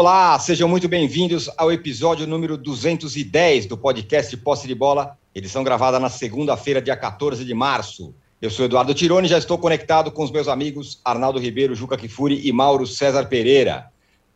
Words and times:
Olá, 0.00 0.38
sejam 0.38 0.68
muito 0.68 0.86
bem-vindos 0.88 1.50
ao 1.56 1.72
episódio 1.72 2.24
número 2.24 2.56
210 2.56 3.66
do 3.66 3.76
podcast 3.76 4.36
Posse 4.36 4.68
de 4.68 4.72
Bola, 4.72 5.18
edição 5.34 5.64
gravada 5.64 5.98
na 5.98 6.08
segunda-feira, 6.08 6.80
dia 6.80 6.96
14 6.96 7.44
de 7.44 7.52
março. 7.52 8.14
Eu 8.40 8.48
sou 8.48 8.64
Eduardo 8.64 8.94
Tironi 8.94 9.26
e 9.26 9.30
já 9.30 9.38
estou 9.38 9.58
conectado 9.58 10.12
com 10.12 10.22
os 10.22 10.30
meus 10.30 10.46
amigos 10.46 11.00
Arnaldo 11.04 11.40
Ribeiro, 11.40 11.74
Juca 11.74 11.96
Kifuri 11.96 12.46
e 12.46 12.52
Mauro 12.52 12.86
César 12.86 13.26
Pereira. 13.26 13.90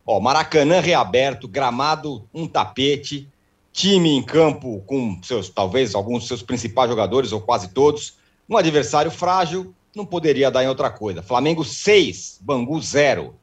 Ó, 0.05 0.19
Maracanã 0.19 0.81
reaberto, 0.81 1.47
gramado, 1.47 2.29
um 2.35 2.49
tapete, 2.49 3.29
time 3.73 4.11
em 4.11 4.21
campo 4.21 4.83
com 4.85 5.21
seus, 5.23 5.49
talvez 5.49 5.95
alguns 5.95 6.23
dos 6.23 6.29
seus 6.29 6.43
principais 6.43 6.91
jogadores, 6.91 7.31
ou 7.31 7.41
quase 7.41 7.69
todos, 7.69 8.17
um 8.51 8.57
adversário 8.57 9.13
frágil, 9.13 9.73
não 9.95 10.05
poderia 10.05 10.51
dar 10.51 10.65
em 10.65 10.69
outra 10.69 10.91
coisa. 10.91 11.23
Flamengo 11.23 11.65
6, 11.65 12.41
Bangu 12.41 12.81
0. 12.81 13.37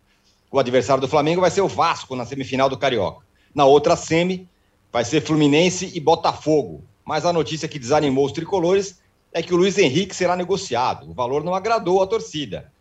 O 0.51 0.59
adversário 0.59 1.01
do 1.01 1.07
Flamengo 1.07 1.41
vai 1.41 1.51
ser 1.51 1.61
o 1.61 1.67
Vasco 1.67 2.15
na 2.15 2.25
semifinal 2.25 2.69
do 2.69 2.77
Carioca. 2.77 3.25
Na 3.53 3.65
outra 3.65 3.95
semi, 3.95 4.47
vai 4.91 5.05
ser 5.05 5.21
Fluminense 5.21 5.91
e 5.93 5.99
Botafogo. 5.99 6.83
Mas 7.05 7.25
a 7.25 7.33
notícia 7.33 7.67
que 7.67 7.79
desanimou 7.79 8.25
os 8.25 8.31
tricolores 8.31 8.99
é 9.31 9.41
que 9.43 9.53
o 9.53 9.57
Luiz 9.57 9.77
Henrique 9.77 10.15
será 10.15 10.35
negociado. 10.35 11.09
O 11.09 11.13
valor 11.13 11.43
não 11.43 11.53
agradou 11.53 12.01
a 12.01 12.07
torcida. 12.07 12.71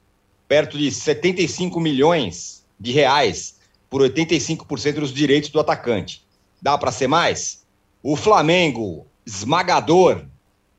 Perto 0.47 0.79
de 0.79 0.91
75 0.91 1.79
milhões 1.79 2.65
de 2.81 2.93
reais 2.93 3.59
por 3.91 4.01
85% 4.03 4.95
dos 4.95 5.13
direitos 5.13 5.51
do 5.51 5.61
atacante. 5.61 6.25
Dá 6.61 6.77
para 6.77 6.93
ser 6.93 7.07
mais? 7.07 7.65
O 8.03 8.16
Flamengo, 8.16 9.07
esmagador, 9.27 10.25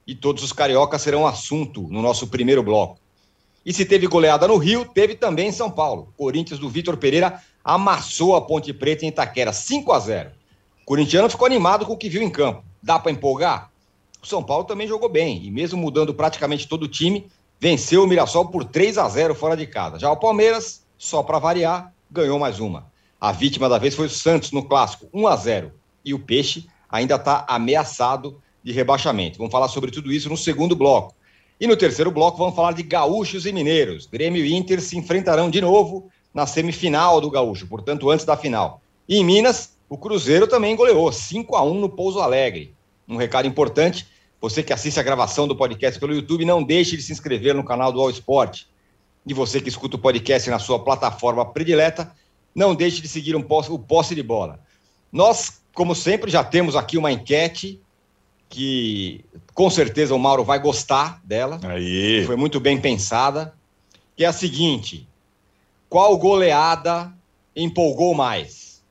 e 0.07 0.15
todos 0.15 0.43
os 0.43 0.51
cariocas 0.51 1.03
serão 1.03 1.27
assunto 1.27 1.83
no 1.83 2.01
nosso 2.01 2.27
primeiro 2.27 2.63
bloco. 2.63 2.99
E 3.65 3.73
se 3.73 3.85
teve 3.85 4.07
goleada 4.07 4.47
no 4.47 4.57
Rio, 4.57 4.85
teve 4.85 5.15
também 5.15 5.49
em 5.49 5.51
São 5.51 5.69
Paulo. 5.69 6.13
Corinthians 6.17 6.59
do 6.59 6.69
Vitor 6.69 6.97
Pereira 6.97 7.41
amassou 7.63 8.35
a 8.35 8.41
Ponte 8.41 8.73
Preta 8.73 9.05
em 9.05 9.09
Itaquera, 9.09 9.53
5 9.53 9.91
a 9.91 9.99
0. 9.99 10.31
O 10.81 10.85
corintiano 10.85 11.29
ficou 11.29 11.45
animado 11.45 11.85
com 11.85 11.93
o 11.93 11.97
que 11.97 12.09
viu 12.09 12.21
em 12.21 12.29
campo. 12.29 12.63
Dá 12.81 12.97
para 12.97 13.11
empolgar? 13.11 13.69
O 14.21 14.27
São 14.27 14.43
Paulo 14.43 14.63
também 14.63 14.87
jogou 14.87 15.09
bem 15.09 15.45
e 15.45 15.51
mesmo 15.51 15.79
mudando 15.79 16.13
praticamente 16.13 16.67
todo 16.67 16.83
o 16.83 16.87
time, 16.87 17.27
venceu 17.59 18.03
o 18.03 18.07
Mirassol 18.07 18.47
por 18.47 18.65
3 18.65 18.97
a 18.97 19.07
0 19.07 19.35
fora 19.35 19.55
de 19.55 19.67
casa. 19.67 19.99
Já 19.99 20.11
o 20.11 20.17
Palmeiras, 20.17 20.83
só 20.97 21.21
para 21.21 21.39
variar, 21.39 21.93
ganhou 22.09 22.39
mais 22.39 22.59
uma. 22.59 22.89
A 23.19 23.31
vítima 23.31 23.67
da 23.67 23.77
vez 23.77 23.95
foi 23.95 24.07
o 24.07 24.09
Santos 24.09 24.51
no 24.51 24.63
clássico, 24.63 25.07
1 25.13 25.27
a 25.27 25.35
0. 25.35 25.71
E 26.03 26.13
o 26.13 26.19
Peixe 26.19 26.67
ainda 26.89 27.15
está 27.15 27.45
ameaçado 27.47 28.41
de 28.63 28.71
rebaixamento. 28.71 29.37
Vamos 29.37 29.51
falar 29.51 29.67
sobre 29.67 29.91
tudo 29.91 30.11
isso 30.11 30.29
no 30.29 30.37
segundo 30.37 30.75
bloco. 30.75 31.13
E 31.59 31.67
no 31.67 31.75
terceiro 31.75 32.09
bloco 32.09 32.37
vamos 32.37 32.55
falar 32.55 32.71
de 32.71 32.83
gaúchos 32.83 33.45
e 33.45 33.51
mineiros. 33.51 34.05
Grêmio 34.05 34.45
e 34.45 34.53
Inter 34.53 34.81
se 34.81 34.97
enfrentarão 34.97 35.49
de 35.49 35.59
novo 35.59 36.09
na 36.33 36.45
semifinal 36.47 37.19
do 37.19 37.29
gaúcho, 37.29 37.67
portanto 37.67 38.09
antes 38.09 38.25
da 38.25 38.37
final. 38.37 38.81
E 39.07 39.17
em 39.17 39.25
Minas, 39.25 39.73
o 39.89 39.97
Cruzeiro 39.97 40.47
também 40.47 40.75
goleou 40.75 41.11
5 41.11 41.55
a 41.55 41.63
1 41.63 41.73
no 41.73 41.89
Pouso 41.89 42.19
Alegre. 42.19 42.73
Um 43.07 43.17
recado 43.17 43.47
importante, 43.47 44.07
você 44.39 44.63
que 44.63 44.71
assiste 44.71 44.99
a 44.99 45.03
gravação 45.03 45.47
do 45.47 45.55
podcast 45.55 45.99
pelo 45.99 46.13
YouTube, 46.13 46.45
não 46.45 46.63
deixe 46.63 46.95
de 46.95 47.03
se 47.03 47.11
inscrever 47.11 47.53
no 47.53 47.63
canal 47.63 47.91
do 47.91 47.99
All 47.99 48.09
Sport. 48.09 48.63
E 49.25 49.33
você 49.33 49.59
que 49.59 49.67
escuta 49.67 49.97
o 49.97 49.99
podcast 49.99 50.49
na 50.49 50.59
sua 50.59 50.79
plataforma 50.79 51.45
predileta, 51.45 52.15
não 52.55 52.73
deixe 52.73 53.01
de 53.01 53.07
seguir 53.07 53.35
um 53.35 53.41
posse, 53.41 53.71
o 53.71 53.77
Posse 53.77 54.15
de 54.15 54.23
Bola. 54.23 54.59
Nós, 55.11 55.61
como 55.73 55.93
sempre, 55.93 56.31
já 56.31 56.43
temos 56.43 56.75
aqui 56.75 56.97
uma 56.97 57.11
enquete 57.11 57.81
que 58.49 59.23
com 59.53 59.69
certeza 59.69 60.15
o 60.15 60.19
Mauro 60.19 60.43
vai 60.43 60.59
gostar 60.59 61.21
dela. 61.23 61.59
Aí. 61.63 62.25
Foi 62.25 62.35
muito 62.35 62.59
bem 62.59 62.81
pensada. 62.81 63.53
Que 64.15 64.25
é 64.25 64.27
a 64.27 64.33
seguinte: 64.33 65.07
qual 65.87 66.17
goleada 66.17 67.13
empolgou 67.55 68.13
mais? 68.13 68.83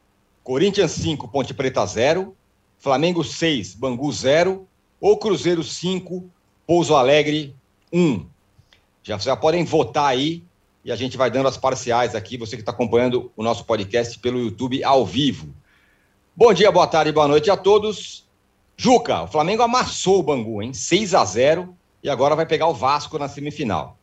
Corinthians 0.43 0.93
5, 0.93 1.29
Ponte 1.29 1.53
Preta 1.53 1.85
0, 1.85 2.35
Flamengo 2.79 3.23
6, 3.23 3.75
Bangu 3.75 4.11
0 4.11 4.67
ou 4.99 5.19
Cruzeiro 5.19 5.63
5, 5.63 6.25
Pouso 6.67 6.95
Alegre 6.95 7.55
1? 7.93 8.25
Já, 9.03 9.19
já 9.19 9.37
podem 9.37 9.65
votar 9.65 10.07
aí 10.07 10.43
e 10.85 10.91
a 10.91 10.97
gente 10.97 11.19
vai 11.19 11.31
dando 11.31 11.49
as 11.49 11.59
parciais 11.59 12.15
aqui, 12.15 12.39
você 12.39 12.57
que 12.57 12.63
está 12.63 12.73
acompanhando 12.73 13.31
o 13.37 13.43
nosso 13.43 13.65
podcast 13.65 14.19
pelo 14.21 14.39
YouTube 14.39 14.83
ao 14.83 15.05
vivo. 15.05 15.55
Bom 16.35 16.53
dia, 16.55 16.73
boa 16.73 16.87
tarde, 16.87 17.13
boa 17.13 17.29
noite 17.29 17.51
a 17.51 17.57
todos. 17.57 18.28
Juca, 18.81 19.25
o 19.25 19.27
Flamengo 19.27 19.65
amassou 19.65 20.21
o 20.21 20.23
Bangu, 20.23 20.63
hein? 20.63 20.73
6 20.73 21.13
a 21.13 21.25
0 21.25 21.77
e 22.01 22.09
agora 22.09 22.37
vai 22.37 22.47
pegar 22.47 22.69
o 22.69 22.75
Vasco 22.75 23.19
na 23.19 23.29
semifinal. 23.29 23.99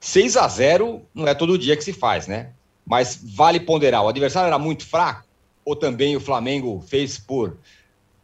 6 0.00 0.38
a 0.38 0.48
0 0.48 1.02
não 1.14 1.28
é 1.28 1.34
todo 1.34 1.58
dia 1.58 1.76
que 1.76 1.84
se 1.84 1.92
faz, 1.92 2.26
né? 2.26 2.52
Mas 2.86 3.20
vale 3.22 3.60
ponderar, 3.60 4.02
o 4.02 4.08
adversário 4.08 4.46
era 4.46 4.58
muito 4.58 4.86
fraco 4.86 5.26
ou 5.62 5.76
também 5.76 6.16
o 6.16 6.20
Flamengo 6.20 6.82
fez 6.86 7.18
por 7.18 7.58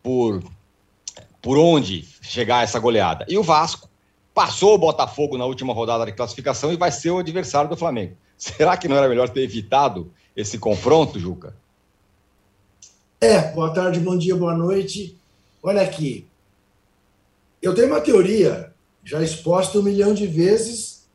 por 0.03 0.43
por 1.43 1.59
onde 1.59 2.09
chegar 2.22 2.65
essa 2.65 2.78
goleada? 2.78 3.27
E 3.28 3.37
o 3.37 3.43
Vasco 3.43 3.88
passou 4.32 4.75
o 4.75 4.78
Botafogo 4.78 5.37
na 5.37 5.44
última 5.44 5.75
rodada 5.75 6.06
de 6.06 6.12
classificação 6.12 6.72
e 6.72 6.77
vai 6.77 6.91
ser 6.91 7.11
o 7.11 7.19
adversário 7.19 7.69
do 7.69 7.77
Flamengo. 7.77 8.17
Será 8.38 8.75
que 8.75 8.88
não 8.88 8.97
era 8.97 9.09
melhor 9.09 9.28
ter 9.28 9.43
evitado 9.43 10.11
esse 10.34 10.56
confronto, 10.59 11.21
Juca? 11.21 11.55
É, 13.21 13.53
boa 13.53 13.71
tarde, 13.75 14.00
bom 14.00 14.17
dia, 14.17 14.34
boa 14.34 14.56
noite. 14.56 15.19
Olha 15.62 15.82
aqui, 15.82 16.26
eu 17.60 17.75
tenho 17.75 17.88
uma 17.88 18.00
teoria 18.00 18.72
já 19.04 19.22
exposta 19.22 19.78
um 19.78 19.82
milhão 19.82 20.15
de 20.15 20.26
vezes, 20.26 21.06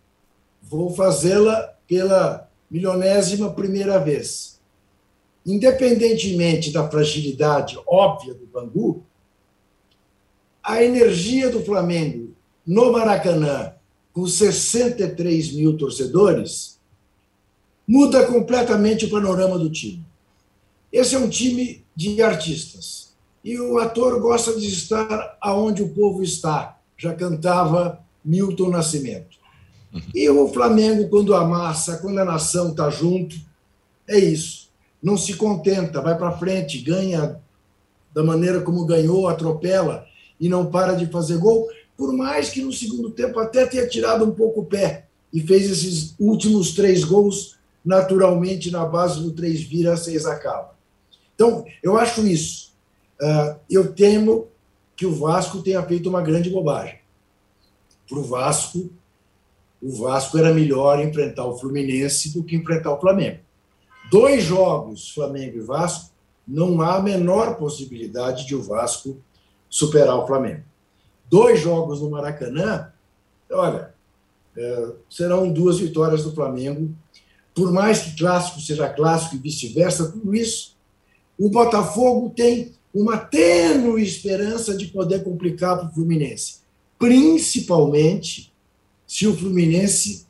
vou 0.61 0.93
fazê-la 0.93 1.75
pela 1.87 2.49
milionésima 2.69 3.51
primeira 3.53 3.99
vez. 3.99 4.59
Independentemente 5.45 6.71
da 6.71 6.89
fragilidade 6.89 7.79
óbvia 7.87 8.33
do 8.33 8.45
Bangu, 8.47 9.03
a 10.63 10.83
energia 10.83 11.49
do 11.49 11.63
Flamengo 11.63 12.35
no 12.65 12.91
Maracanã, 12.91 13.73
com 14.11 14.27
63 14.27 15.53
mil 15.53 15.77
torcedores, 15.77 16.79
muda 17.87 18.25
completamente 18.25 19.05
o 19.05 19.09
panorama 19.09 19.59
do 19.59 19.69
time. 19.69 20.03
Esse 20.91 21.15
é 21.15 21.19
um 21.19 21.29
time 21.29 21.85
de 21.95 22.21
artistas 22.21 23.04
e 23.45 23.59
o 23.59 23.77
ator 23.77 24.19
gosta 24.19 24.59
de 24.59 24.65
estar 24.65 25.37
aonde 25.39 25.83
o 25.83 25.89
povo 25.89 26.23
está, 26.23 26.79
já 26.97 27.13
cantava 27.13 27.99
Milton 28.23 28.71
Nascimento. 28.71 29.37
E 30.15 30.27
o 30.27 30.47
Flamengo, 30.47 31.07
quando 31.09 31.35
amassa, 31.35 31.97
quando 31.97 32.17
a 32.17 32.25
nação 32.25 32.71
está 32.71 32.89
junto, 32.89 33.35
é 34.07 34.17
isso. 34.17 34.71
Não 35.01 35.15
se 35.15 35.35
contenta, 35.35 36.01
vai 36.01 36.17
para 36.17 36.31
frente, 36.31 36.79
ganha 36.79 37.39
da 38.11 38.23
maneira 38.23 38.61
como 38.61 38.83
ganhou, 38.83 39.27
atropela 39.27 40.07
e 40.39 40.49
não 40.49 40.65
para 40.65 40.93
de 40.93 41.05
fazer 41.05 41.37
gol, 41.37 41.69
por 41.95 42.11
mais 42.11 42.49
que 42.49 42.63
no 42.63 42.73
segundo 42.73 43.11
tempo 43.11 43.39
até 43.39 43.67
tenha 43.67 43.87
tirado 43.87 44.25
um 44.25 44.31
pouco 44.31 44.61
o 44.61 44.65
pé 44.65 45.05
e 45.31 45.39
fez 45.39 45.69
esses 45.69 46.15
últimos 46.19 46.73
três 46.73 47.03
gols 47.03 47.55
naturalmente 47.85 48.71
na 48.71 48.85
base 48.85 49.21
do 49.21 49.31
três 49.31 49.61
vira, 49.61 49.95
seis 49.95 50.25
acaba. 50.25 50.73
Então, 51.35 51.63
eu 51.83 51.95
acho 51.95 52.25
isso. 52.25 52.74
Uh, 53.21 53.59
eu 53.69 53.93
temo 53.93 54.47
que 54.95 55.05
o 55.05 55.13
Vasco 55.13 55.61
tenha 55.61 55.81
feito 55.83 56.09
uma 56.09 56.21
grande 56.21 56.49
bobagem. 56.49 56.99
Para 58.07 58.19
o 58.19 58.23
Vasco, 58.23 58.89
o 59.81 59.91
Vasco 59.91 60.37
era 60.37 60.53
melhor 60.53 60.99
enfrentar 60.99 61.45
o 61.45 61.57
Fluminense 61.57 62.33
do 62.33 62.43
que 62.43 62.55
enfrentar 62.55 62.93
o 62.93 62.99
Flamengo. 62.99 63.39
Dois 64.11 64.43
jogos, 64.43 65.09
Flamengo 65.11 65.57
e 65.57 65.61
Vasco, 65.61 66.11
não 66.47 66.81
há 66.81 66.97
a 66.97 67.01
menor 67.01 67.55
possibilidade 67.55 68.45
de 68.45 68.55
o 68.55 68.61
Vasco 68.61 69.17
superar 69.69 70.15
o 70.15 70.27
Flamengo. 70.27 70.63
Dois 71.29 71.59
jogos 71.59 72.01
no 72.01 72.09
Maracanã, 72.09 72.91
olha, 73.51 73.93
é, 74.55 74.89
serão 75.09 75.51
duas 75.51 75.79
vitórias 75.79 76.23
do 76.23 76.33
Flamengo. 76.33 76.95
Por 77.53 77.71
mais 77.71 78.01
que 78.01 78.15
clássico 78.15 78.61
seja 78.61 78.87
clássico 78.89 79.35
e 79.35 79.39
vice-versa, 79.39 80.11
tudo 80.11 80.35
isso. 80.35 80.75
O 81.37 81.49
Botafogo 81.49 82.31
tem 82.35 82.74
uma 82.95 83.17
tênue 83.17 84.01
esperança 84.01 84.73
de 84.73 84.87
poder 84.87 85.21
complicar 85.21 85.77
para 85.77 85.89
o 85.89 85.93
Fluminense, 85.93 86.59
principalmente 86.97 88.53
se 89.05 89.27
o 89.27 89.35
Fluminense 89.35 90.25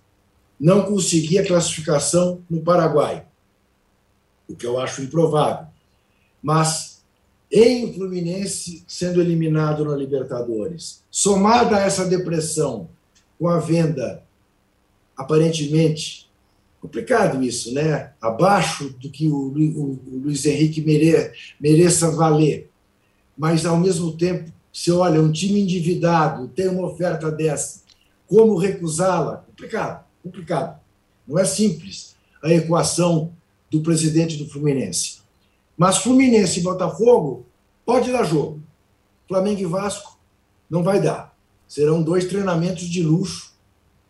não 0.59 0.81
conseguir 0.81 1.37
a 1.37 1.45
classificação 1.45 2.41
no 2.49 2.61
Paraguai, 2.61 3.27
o 4.49 4.55
que 4.55 4.65
eu 4.65 4.79
acho 4.79 5.03
improvável. 5.03 5.67
Mas 6.41 7.03
em 7.51 7.85
o 7.85 7.93
Fluminense 7.93 8.83
sendo 8.87 9.21
eliminado 9.21 9.85
na 9.85 9.95
Libertadores, 9.95 11.03
somada 11.11 11.77
a 11.77 11.81
essa 11.81 12.03
depressão 12.03 12.89
com 13.37 13.47
a 13.47 13.59
venda 13.59 14.23
aparentemente 15.15 16.24
complicado 16.85 17.43
isso, 17.43 17.73
né? 17.73 18.11
Abaixo 18.21 18.89
do 19.01 19.09
que 19.09 19.27
o, 19.27 19.35
o, 19.35 19.99
o 20.07 20.21
Luiz 20.23 20.45
Henrique 20.45 20.81
mere, 20.81 21.31
mereça 21.59 22.11
valer. 22.11 22.69
Mas, 23.35 23.65
ao 23.65 23.77
mesmo 23.77 24.15
tempo, 24.15 24.51
se 24.71 24.91
olha 24.91 25.19
um 25.19 25.31
time 25.31 25.61
endividado, 25.61 26.47
tem 26.49 26.67
uma 26.67 26.87
oferta 26.87 27.31
dessa, 27.31 27.81
como 28.27 28.55
recusá-la? 28.55 29.37
Complicado, 29.37 30.05
complicado. 30.21 30.79
Não 31.27 31.39
é 31.39 31.45
simples 31.45 32.15
a 32.43 32.53
equação 32.53 33.33
do 33.71 33.81
presidente 33.81 34.37
do 34.37 34.47
Fluminense. 34.47 35.19
Mas 35.75 35.97
Fluminense 35.97 36.59
e 36.59 36.63
Botafogo 36.63 37.47
pode 37.83 38.11
dar 38.11 38.23
jogo. 38.23 38.61
Flamengo 39.27 39.59
e 39.59 39.65
Vasco 39.65 40.19
não 40.69 40.83
vai 40.83 41.01
dar. 41.01 41.35
Serão 41.67 42.03
dois 42.03 42.25
treinamentos 42.25 42.83
de 42.83 43.01
luxo 43.01 43.53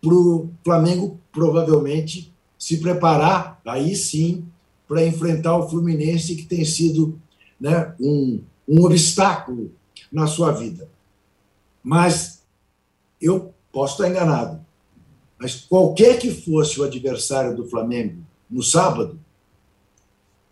para 0.02 0.14
o 0.14 0.50
Flamengo 0.62 1.18
provavelmente 1.32 2.35
se 2.66 2.78
preparar, 2.78 3.62
aí 3.64 3.96
sim, 3.96 4.44
para 4.88 5.06
enfrentar 5.06 5.56
o 5.56 5.70
Fluminense, 5.70 6.36
que 6.36 6.48
tem 6.48 6.66
sido 6.66 7.22
né, 7.62 7.94
um, 8.00 8.42
um 8.68 8.84
obstáculo 8.84 9.72
na 10.12 10.26
sua 10.26 10.52
vida. 10.52 10.90
Mas 11.84 12.42
eu 13.22 13.54
posso 13.72 13.94
estar 13.94 14.10
enganado. 14.10 14.66
Mas 15.38 15.58
qualquer 15.58 16.18
que 16.18 16.32
fosse 16.32 16.80
o 16.80 16.84
adversário 16.84 17.56
do 17.56 17.68
Flamengo 17.68 18.24
no 18.50 18.64
sábado, 18.64 19.20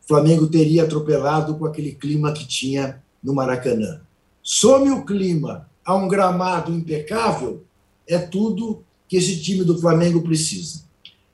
o 0.04 0.08
Flamengo 0.08 0.46
teria 0.46 0.84
atropelado 0.84 1.56
com 1.56 1.66
aquele 1.66 1.94
clima 1.94 2.32
que 2.32 2.46
tinha 2.46 3.02
no 3.24 3.34
Maracanã. 3.34 4.02
Some 4.44 4.92
o 4.92 5.04
clima 5.04 5.68
a 5.84 5.96
um 5.96 6.08
gramado 6.08 6.72
impecável, 6.72 7.64
é 8.08 8.20
tudo 8.20 8.84
que 9.08 9.18
esse 9.18 9.42
time 9.42 9.64
do 9.64 9.80
Flamengo 9.80 10.22
precisa. 10.22 10.84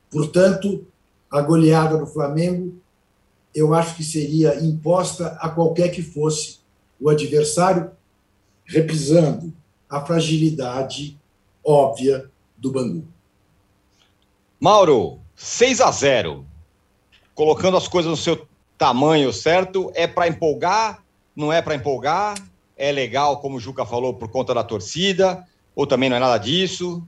Portanto, 0.09 0.85
a 1.29 1.41
goleada 1.41 1.97
do 1.97 2.07
Flamengo, 2.07 2.75
eu 3.53 3.73
acho 3.73 3.95
que 3.95 4.03
seria 4.03 4.63
imposta 4.63 5.38
a 5.39 5.50
qualquer 5.50 5.89
que 5.89 6.01
fosse 6.01 6.59
o 7.00 7.09
adversário, 7.09 7.91
repisando 8.65 9.53
a 9.89 10.01
fragilidade 10.01 11.17
óbvia 11.63 12.29
do 12.57 12.71
Bangu. 12.71 13.07
Mauro, 14.59 15.19
6 15.35 15.81
a 15.81 15.91
0. 15.91 16.45
Colocando 17.33 17.77
as 17.77 17.88
coisas 17.88 18.09
no 18.09 18.17
seu 18.17 18.47
tamanho 18.77 19.31
certo, 19.31 19.91
é 19.95 20.06
para 20.06 20.27
empolgar? 20.27 21.03
Não 21.35 21.51
é 21.51 21.61
para 21.61 21.75
empolgar? 21.75 22.35
É 22.75 22.91
legal, 22.91 23.39
como 23.39 23.57
o 23.57 23.59
Juca 23.59 23.85
falou, 23.85 24.13
por 24.13 24.29
conta 24.29 24.53
da 24.53 24.63
torcida? 24.63 25.45
Ou 25.75 25.88
também 25.88 26.09
não 26.09 26.17
é 26.17 26.19
nada 26.19 26.38
disso? 26.38 27.06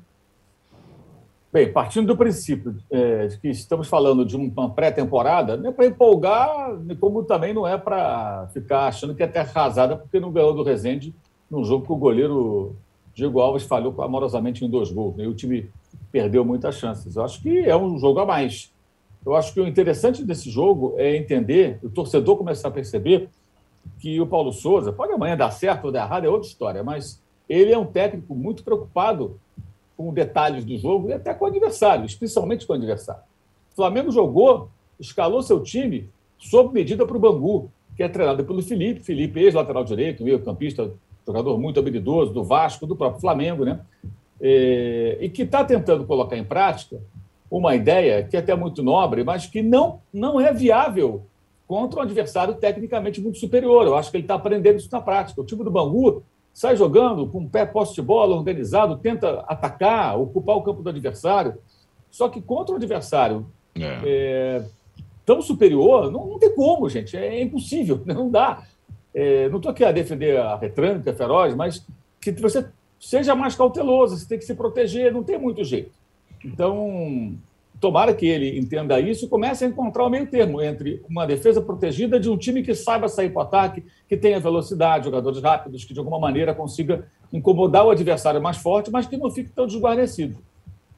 Bem, 1.53 1.69
partindo 1.69 2.07
do 2.07 2.15
princípio 2.15 2.77
é, 2.89 3.27
que 3.41 3.49
estamos 3.49 3.89
falando 3.89 4.25
de 4.25 4.37
uma 4.37 4.69
pré-temporada, 4.69 5.57
não 5.57 5.69
é 5.69 5.73
para 5.73 5.85
empolgar, 5.85 6.77
como 6.97 7.23
também 7.23 7.53
não 7.53 7.67
é 7.67 7.77
para 7.77 8.47
ficar 8.53 8.87
achando 8.87 9.13
que 9.13 9.21
é 9.21 9.27
terra 9.27 9.51
arrasada 9.53 9.97
porque 9.97 10.17
não 10.17 10.31
ganhou 10.31 10.53
do 10.53 10.63
Rezende 10.63 11.13
num 11.49 11.65
jogo 11.65 11.85
que 11.85 11.91
o 11.91 11.97
goleiro 11.97 12.73
Diego 13.13 13.41
Alves 13.41 13.63
falhou 13.63 14.01
amorosamente 14.01 14.63
em 14.63 14.69
dois 14.69 14.89
gols. 14.91 15.17
Né? 15.17 15.25
E 15.25 15.27
o 15.27 15.33
time 15.33 15.69
perdeu 16.09 16.45
muitas 16.45 16.75
chances. 16.75 17.17
Eu 17.17 17.25
acho 17.25 17.41
que 17.41 17.59
é 17.59 17.75
um 17.75 17.99
jogo 17.99 18.21
a 18.21 18.25
mais. 18.25 18.71
Eu 19.25 19.35
acho 19.35 19.53
que 19.53 19.59
o 19.59 19.67
interessante 19.67 20.23
desse 20.23 20.49
jogo 20.49 20.95
é 20.97 21.17
entender, 21.17 21.79
o 21.83 21.89
torcedor 21.89 22.37
começar 22.37 22.69
a 22.69 22.71
perceber 22.71 23.27
que 23.99 24.21
o 24.21 24.25
Paulo 24.25 24.53
Souza, 24.53 24.93
pode 24.93 25.11
amanhã 25.11 25.35
dar 25.35 25.51
certo 25.51 25.85
ou 25.85 25.91
dar 25.91 26.05
errado, 26.05 26.23
é 26.23 26.29
outra 26.29 26.47
história, 26.47 26.81
mas 26.81 27.21
ele 27.49 27.73
é 27.73 27.77
um 27.77 27.85
técnico 27.85 28.33
muito 28.33 28.63
preocupado 28.63 29.37
com 30.01 30.13
detalhes 30.13 30.65
do 30.65 30.77
jogo 30.77 31.09
e 31.09 31.13
até 31.13 31.33
com 31.33 31.45
o 31.45 31.47
adversário, 31.47 32.05
especialmente 32.05 32.65
com 32.65 32.73
o 32.73 32.75
adversário. 32.75 33.21
O 33.71 33.75
Flamengo 33.75 34.11
jogou, 34.11 34.69
escalou 34.99 35.43
seu 35.43 35.61
time 35.61 36.09
sob 36.37 36.73
medida 36.73 37.05
para 37.05 37.15
o 37.15 37.19
Bangu, 37.19 37.69
que 37.95 38.01
é 38.01 38.09
treinado 38.09 38.43
pelo 38.43 38.63
Felipe, 38.63 39.03
Felipe, 39.03 39.39
ex-lateral 39.39 39.83
direito, 39.83 40.23
meio-campista, 40.23 40.91
jogador 41.25 41.57
muito 41.59 41.79
habilidoso, 41.79 42.33
do 42.33 42.43
Vasco, 42.43 42.87
do 42.87 42.95
próprio 42.95 43.21
Flamengo, 43.21 43.63
né? 43.63 43.79
É, 44.41 45.19
e 45.21 45.29
que 45.29 45.43
está 45.43 45.63
tentando 45.63 46.03
colocar 46.05 46.35
em 46.35 46.43
prática 46.43 46.99
uma 47.49 47.75
ideia 47.75 48.23
que 48.23 48.35
é 48.35 48.39
até 48.39 48.55
muito 48.55 48.81
nobre, 48.81 49.23
mas 49.23 49.45
que 49.45 49.61
não, 49.61 49.99
não 50.11 50.41
é 50.41 50.51
viável 50.51 51.21
contra 51.67 51.99
um 51.99 52.03
adversário 52.03 52.55
tecnicamente 52.55 53.21
muito 53.21 53.37
superior. 53.37 53.85
Eu 53.85 53.95
acho 53.95 54.09
que 54.09 54.17
ele 54.17 54.23
está 54.23 54.33
aprendendo 54.33 54.77
isso 54.77 54.89
na 54.91 54.99
prática. 54.99 55.39
O 55.39 55.45
time 55.45 55.63
do 55.63 55.69
Bangu 55.69 56.23
sai 56.53 56.75
jogando 56.75 57.27
com 57.27 57.43
o 57.43 57.49
pé 57.49 57.65
posse 57.65 57.95
de 57.95 58.01
bola, 58.01 58.35
organizado, 58.35 58.97
tenta 58.97 59.43
atacar, 59.47 60.19
ocupar 60.19 60.57
o 60.57 60.61
campo 60.61 60.83
do 60.83 60.89
adversário. 60.89 61.55
Só 62.09 62.27
que 62.27 62.41
contra 62.41 62.73
o 62.73 62.77
adversário 62.77 63.47
é. 63.75 63.99
É, 64.05 64.65
tão 65.25 65.41
superior, 65.41 66.11
não, 66.11 66.27
não, 66.27 66.39
tem 66.39 66.53
como, 66.53 66.89
gente. 66.89 67.15
É, 67.15 67.41
impossível, 67.41 68.01
não 68.05 68.29
dá. 68.29 68.63
É, 69.13 69.49
não 69.49 69.57
estou 69.57 69.71
aqui 69.71 69.83
a 69.83 69.91
defender 69.91 70.37
a 70.37 70.55
retrântica 70.55 71.13
feroz, 71.13 71.55
mas 71.55 71.85
que 72.19 72.31
você 72.31 72.67
seja 72.99 73.35
mais 73.35 73.55
cauteloso, 73.55 74.17
você 74.17 74.27
tem 74.27 74.37
que 74.37 74.45
se 74.45 74.53
proteger, 74.53 75.11
não 75.11 75.23
tem 75.23 75.37
muito 75.37 75.63
jeito. 75.63 75.91
Então, 76.43 77.35
tomara 77.81 78.13
que 78.13 78.27
ele 78.27 78.59
entenda 78.59 78.99
isso 78.99 79.25
e 79.25 79.27
comece 79.27 79.65
a 79.65 79.67
encontrar 79.67 80.05
o 80.05 80.09
meio 80.09 80.27
termo 80.27 80.61
entre 80.61 81.03
uma 81.09 81.25
defesa 81.25 81.59
protegida 81.59 82.19
de 82.19 82.29
um 82.29 82.37
time 82.37 82.61
que 82.61 82.75
saiba 82.75 83.09
sair 83.09 83.31
para 83.31 83.39
o 83.39 83.41
ataque, 83.41 83.83
que 84.07 84.15
tenha 84.15 84.39
velocidade, 84.39 85.05
jogadores 85.05 85.41
rápidos, 85.41 85.83
que 85.83 85.91
de 85.91 85.99
alguma 85.99 86.19
maneira 86.19 86.53
consiga 86.53 87.07
incomodar 87.33 87.83
o 87.83 87.89
adversário 87.89 88.39
mais 88.39 88.57
forte, 88.57 88.91
mas 88.91 89.07
que 89.07 89.17
não 89.17 89.31
fique 89.31 89.49
tão 89.49 89.65
desguarnecido. 89.65 90.37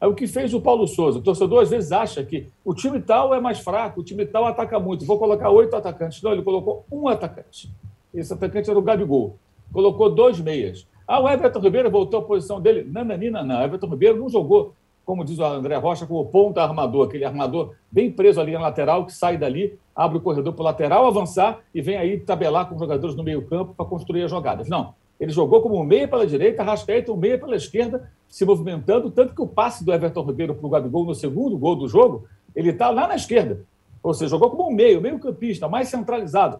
É 0.01 0.05
o 0.05 0.13
que 0.13 0.27
fez 0.27 0.53
o 0.53 0.59
Paulo 0.59 0.85
Souza. 0.85 1.19
O 1.19 1.21
torcedor 1.21 1.63
às 1.63 1.69
vezes 1.69 1.93
acha 1.93 2.21
que 2.21 2.49
o 2.65 2.73
time 2.73 2.99
tal 2.99 3.33
é 3.33 3.39
mais 3.39 3.59
fraco, 3.59 4.01
o 4.01 4.03
time 4.03 4.25
tal 4.25 4.45
ataca 4.45 4.77
muito. 4.77 5.05
Vou 5.05 5.17
colocar 5.17 5.49
oito 5.51 5.73
atacantes. 5.77 6.21
Não, 6.21 6.33
ele 6.33 6.41
colocou 6.41 6.85
um 6.91 7.07
atacante. 7.07 7.71
Esse 8.13 8.33
atacante 8.33 8.69
era 8.69 8.77
o 8.77 8.81
Gabigol. 8.81 9.37
Colocou 9.71 10.13
dois 10.13 10.37
meias. 10.37 10.85
Ah, 11.07 11.21
o 11.21 11.29
Everton 11.29 11.59
Ribeiro 11.59 11.89
voltou 11.89 12.19
à 12.19 12.23
posição 12.23 12.59
dele. 12.59 12.83
Nananina, 12.83 13.41
não. 13.41 13.63
Everton 13.63 13.87
Ribeiro 13.87 14.19
não 14.19 14.27
jogou 14.27 14.73
como 15.05 15.25
diz 15.25 15.37
o 15.39 15.43
André 15.43 15.75
Rocha, 15.75 16.05
como 16.05 16.25
ponta 16.25 16.63
armador, 16.63 17.07
aquele 17.07 17.25
armador 17.25 17.73
bem 17.91 18.11
preso 18.11 18.39
ali 18.39 18.53
na 18.53 18.61
lateral, 18.61 19.05
que 19.05 19.13
sai 19.13 19.37
dali, 19.37 19.77
abre 19.95 20.17
o 20.17 20.21
corredor 20.21 20.53
para 20.53 20.61
o 20.61 20.65
lateral, 20.65 21.05
avançar 21.05 21.59
e 21.73 21.81
vem 21.81 21.97
aí 21.97 22.19
tabelar 22.19 22.67
com 22.67 22.75
os 22.75 22.81
jogadores 22.81 23.15
no 23.15 23.23
meio-campo 23.23 23.73
para 23.75 23.85
construir 23.85 24.23
as 24.23 24.31
jogadas. 24.31 24.69
Não. 24.69 24.93
Ele 25.19 25.31
jogou 25.31 25.61
como 25.61 25.79
um 25.79 25.83
meia 25.83 26.07
pela 26.07 26.25
direita, 26.25 26.63
Rascaeta 26.63 27.11
um 27.11 27.17
meia 27.17 27.37
pela 27.37 27.55
esquerda, 27.55 28.09
se 28.27 28.45
movimentando, 28.45 29.11
tanto 29.11 29.35
que 29.35 29.41
o 29.41 29.47
passe 29.47 29.85
do 29.85 29.93
Everton 29.93 30.23
Ribeiro 30.23 30.55
para 30.55 30.65
o 30.65 30.69
Gabigol 30.69 31.05
no 31.05 31.13
segundo 31.13 31.57
gol 31.57 31.75
do 31.75 31.87
jogo, 31.87 32.25
ele 32.55 32.71
está 32.71 32.89
lá 32.89 33.07
na 33.07 33.15
esquerda. 33.15 33.61
Ou 34.01 34.13
seja, 34.13 34.31
jogou 34.31 34.49
como 34.49 34.69
um 34.69 34.73
meio, 34.73 34.99
meio 34.99 35.17
campista, 35.19 35.69
mais 35.69 35.87
centralizado, 35.87 36.59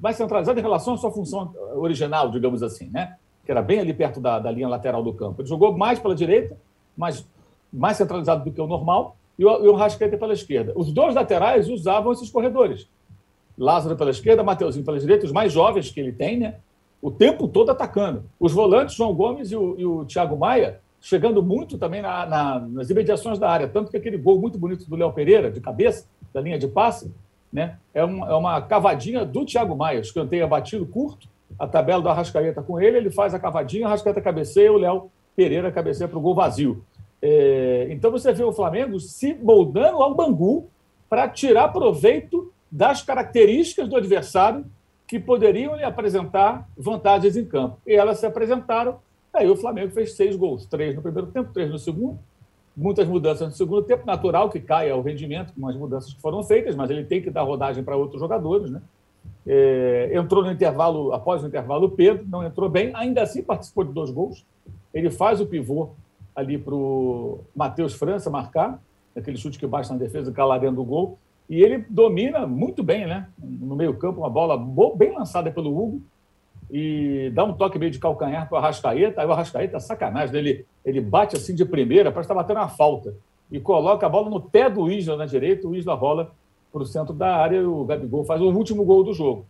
mais 0.00 0.16
centralizado 0.16 0.58
em 0.58 0.62
relação 0.62 0.94
à 0.94 0.96
sua 0.96 1.10
função 1.12 1.54
original, 1.76 2.30
digamos 2.30 2.62
assim, 2.62 2.88
né? 2.90 3.16
Que 3.44 3.50
era 3.52 3.62
bem 3.62 3.78
ali 3.78 3.94
perto 3.94 4.20
da, 4.20 4.40
da 4.40 4.50
linha 4.50 4.68
lateral 4.68 5.02
do 5.02 5.12
campo. 5.12 5.40
Ele 5.40 5.48
jogou 5.48 5.76
mais 5.76 6.00
pela 6.00 6.16
direita, 6.16 6.56
mas 6.96 7.24
mais 7.72 7.96
centralizado 7.96 8.44
do 8.44 8.52
que 8.52 8.60
o 8.60 8.66
normal, 8.66 9.16
e 9.38 9.44
o, 9.44 9.64
e 9.64 9.68
o 9.68 9.74
Rascaeta 9.74 10.18
pela 10.18 10.34
esquerda. 10.34 10.72
Os 10.76 10.92
dois 10.92 11.14
laterais 11.14 11.68
usavam 11.68 12.12
esses 12.12 12.30
corredores. 12.30 12.86
Lázaro 13.56 13.96
pela 13.96 14.10
esquerda, 14.10 14.42
Mateuzinho 14.42 14.84
pela 14.84 14.98
direita, 14.98 15.24
os 15.24 15.32
mais 15.32 15.52
jovens 15.52 15.90
que 15.90 16.00
ele 16.00 16.12
tem, 16.12 16.38
né? 16.38 16.56
O 17.00 17.10
tempo 17.10 17.48
todo 17.48 17.70
atacando. 17.70 18.24
Os 18.38 18.52
volantes, 18.52 18.94
João 18.94 19.14
Gomes 19.14 19.50
e 19.50 19.56
o, 19.56 19.74
e 19.78 19.86
o 19.86 20.04
Thiago 20.04 20.36
Maia, 20.36 20.80
chegando 21.00 21.42
muito 21.42 21.78
também 21.78 22.02
na, 22.02 22.26
na, 22.26 22.60
nas 22.60 22.90
imediações 22.90 23.38
da 23.38 23.50
área. 23.50 23.66
Tanto 23.66 23.90
que 23.90 23.96
aquele 23.96 24.18
gol 24.18 24.38
muito 24.38 24.58
bonito 24.58 24.88
do 24.88 24.96
Léo 24.96 25.12
Pereira, 25.12 25.50
de 25.50 25.60
cabeça, 25.60 26.06
da 26.32 26.40
linha 26.40 26.58
de 26.58 26.68
passe, 26.68 27.12
né? 27.52 27.78
É, 27.94 28.04
um, 28.04 28.24
é 28.26 28.34
uma 28.34 28.60
cavadinha 28.60 29.24
do 29.24 29.44
Thiago 29.44 29.74
Maia. 29.74 30.00
Escanteio 30.00 30.46
batido 30.46 30.84
curto, 30.86 31.28
a 31.58 31.66
tabela 31.66 32.02
do 32.02 32.08
Arrascaeta 32.08 32.62
com 32.62 32.80
ele, 32.80 32.98
ele 32.98 33.10
faz 33.10 33.34
a 33.34 33.38
cavadinha, 33.38 33.86
Arrascaeta 33.86 34.20
cabeceia, 34.20 34.72
o 34.72 34.76
Léo 34.76 35.10
Pereira 35.34 35.72
cabeceia 35.72 36.08
para 36.08 36.18
o 36.18 36.20
gol 36.20 36.34
vazio. 36.34 36.84
É, 37.22 37.88
então 37.90 38.10
você 38.10 38.32
vê 38.32 38.42
o 38.42 38.52
Flamengo 38.52 38.98
se 38.98 39.34
moldando 39.34 40.02
ao 40.02 40.14
Bangu 40.14 40.68
para 41.08 41.28
tirar 41.28 41.68
proveito 41.68 42.52
das 42.70 43.02
características 43.02 43.88
do 43.88 43.96
adversário 43.96 44.64
que 45.06 45.18
poderiam 45.18 45.74
lhe 45.74 45.82
apresentar 45.82 46.68
vantagens 46.76 47.36
em 47.36 47.44
campo. 47.44 47.78
E 47.86 47.92
elas 47.92 48.18
se 48.18 48.26
apresentaram. 48.26 48.98
Aí 49.32 49.48
o 49.48 49.56
Flamengo 49.56 49.92
fez 49.92 50.14
seis 50.14 50.36
gols, 50.36 50.66
três 50.66 50.94
no 50.94 51.02
primeiro 51.02 51.28
tempo, 51.28 51.52
três 51.52 51.68
no 51.68 51.78
segundo. 51.78 52.18
Muitas 52.76 53.06
mudanças 53.08 53.48
no 53.48 53.54
segundo 53.54 53.82
tempo, 53.82 54.06
natural 54.06 54.48
que 54.48 54.60
caia 54.60 54.94
o 54.94 55.02
rendimento 55.02 55.52
com 55.52 55.66
as 55.66 55.76
mudanças 55.76 56.14
que 56.14 56.20
foram 56.20 56.42
feitas, 56.44 56.76
mas 56.76 56.88
ele 56.90 57.04
tem 57.04 57.20
que 57.20 57.28
dar 57.28 57.42
rodagem 57.42 57.82
para 57.82 57.96
outros 57.96 58.20
jogadores, 58.20 58.70
né? 58.70 58.80
É, 59.46 60.10
entrou 60.14 60.44
no 60.44 60.50
intervalo, 60.52 61.12
após 61.12 61.42
o 61.42 61.46
intervalo, 61.48 61.86
o 61.86 61.90
Pedro 61.90 62.24
não 62.28 62.44
entrou 62.44 62.68
bem, 62.68 62.92
ainda 62.94 63.22
assim 63.22 63.42
participou 63.42 63.84
de 63.84 63.92
dois 63.92 64.10
gols. 64.10 64.46
Ele 64.94 65.10
faz 65.10 65.40
o 65.40 65.46
pivô 65.46 65.90
ali 66.34 66.58
para 66.58 66.74
o 66.74 67.40
Matheus 67.54 67.94
França 67.94 68.30
marcar, 68.30 68.80
aquele 69.16 69.36
chute 69.36 69.58
que 69.58 69.66
bate 69.66 69.90
na 69.90 69.96
defesa, 69.96 70.32
calar 70.32 70.60
dentro 70.60 70.76
do 70.76 70.84
gol. 70.84 71.18
E 71.48 71.62
ele 71.62 71.84
domina 71.88 72.46
muito 72.46 72.82
bem, 72.82 73.06
né? 73.06 73.28
No 73.38 73.74
meio-campo, 73.74 74.20
uma 74.20 74.30
bola 74.30 74.56
bem 74.94 75.12
lançada 75.12 75.50
pelo 75.50 75.76
Hugo. 75.76 76.00
E 76.70 77.30
dá 77.34 77.44
um 77.44 77.52
toque 77.52 77.78
meio 77.78 77.90
de 77.90 77.98
calcanhar 77.98 78.48
para 78.48 78.54
o 78.54 78.58
Arrascaeta. 78.58 79.20
Aí 79.20 79.26
o 79.26 79.32
Arrascaeta, 79.32 79.80
sacanagem, 79.80 80.36
ele, 80.36 80.66
ele 80.84 81.00
bate 81.00 81.36
assim 81.36 81.54
de 81.54 81.64
primeira, 81.64 82.12
parece 82.12 82.26
estar 82.26 82.34
tá 82.34 82.42
batendo 82.42 82.58
uma 82.58 82.68
falta. 82.68 83.14
E 83.50 83.58
coloca 83.58 84.06
a 84.06 84.08
bola 84.08 84.30
no 84.30 84.40
pé 84.40 84.70
do 84.70 84.90
Isla 84.90 85.16
na 85.16 85.26
direita, 85.26 85.66
o 85.66 85.74
Isla 85.74 85.94
rola 85.94 86.30
para 86.72 86.82
o 86.82 86.86
centro 86.86 87.12
da 87.12 87.34
área 87.34 87.56
e 87.56 87.64
o 87.64 87.84
Gabigol 87.84 88.24
faz 88.24 88.40
o 88.40 88.50
último 88.50 88.84
gol 88.84 89.02
do 89.02 89.12
jogo. 89.12 89.44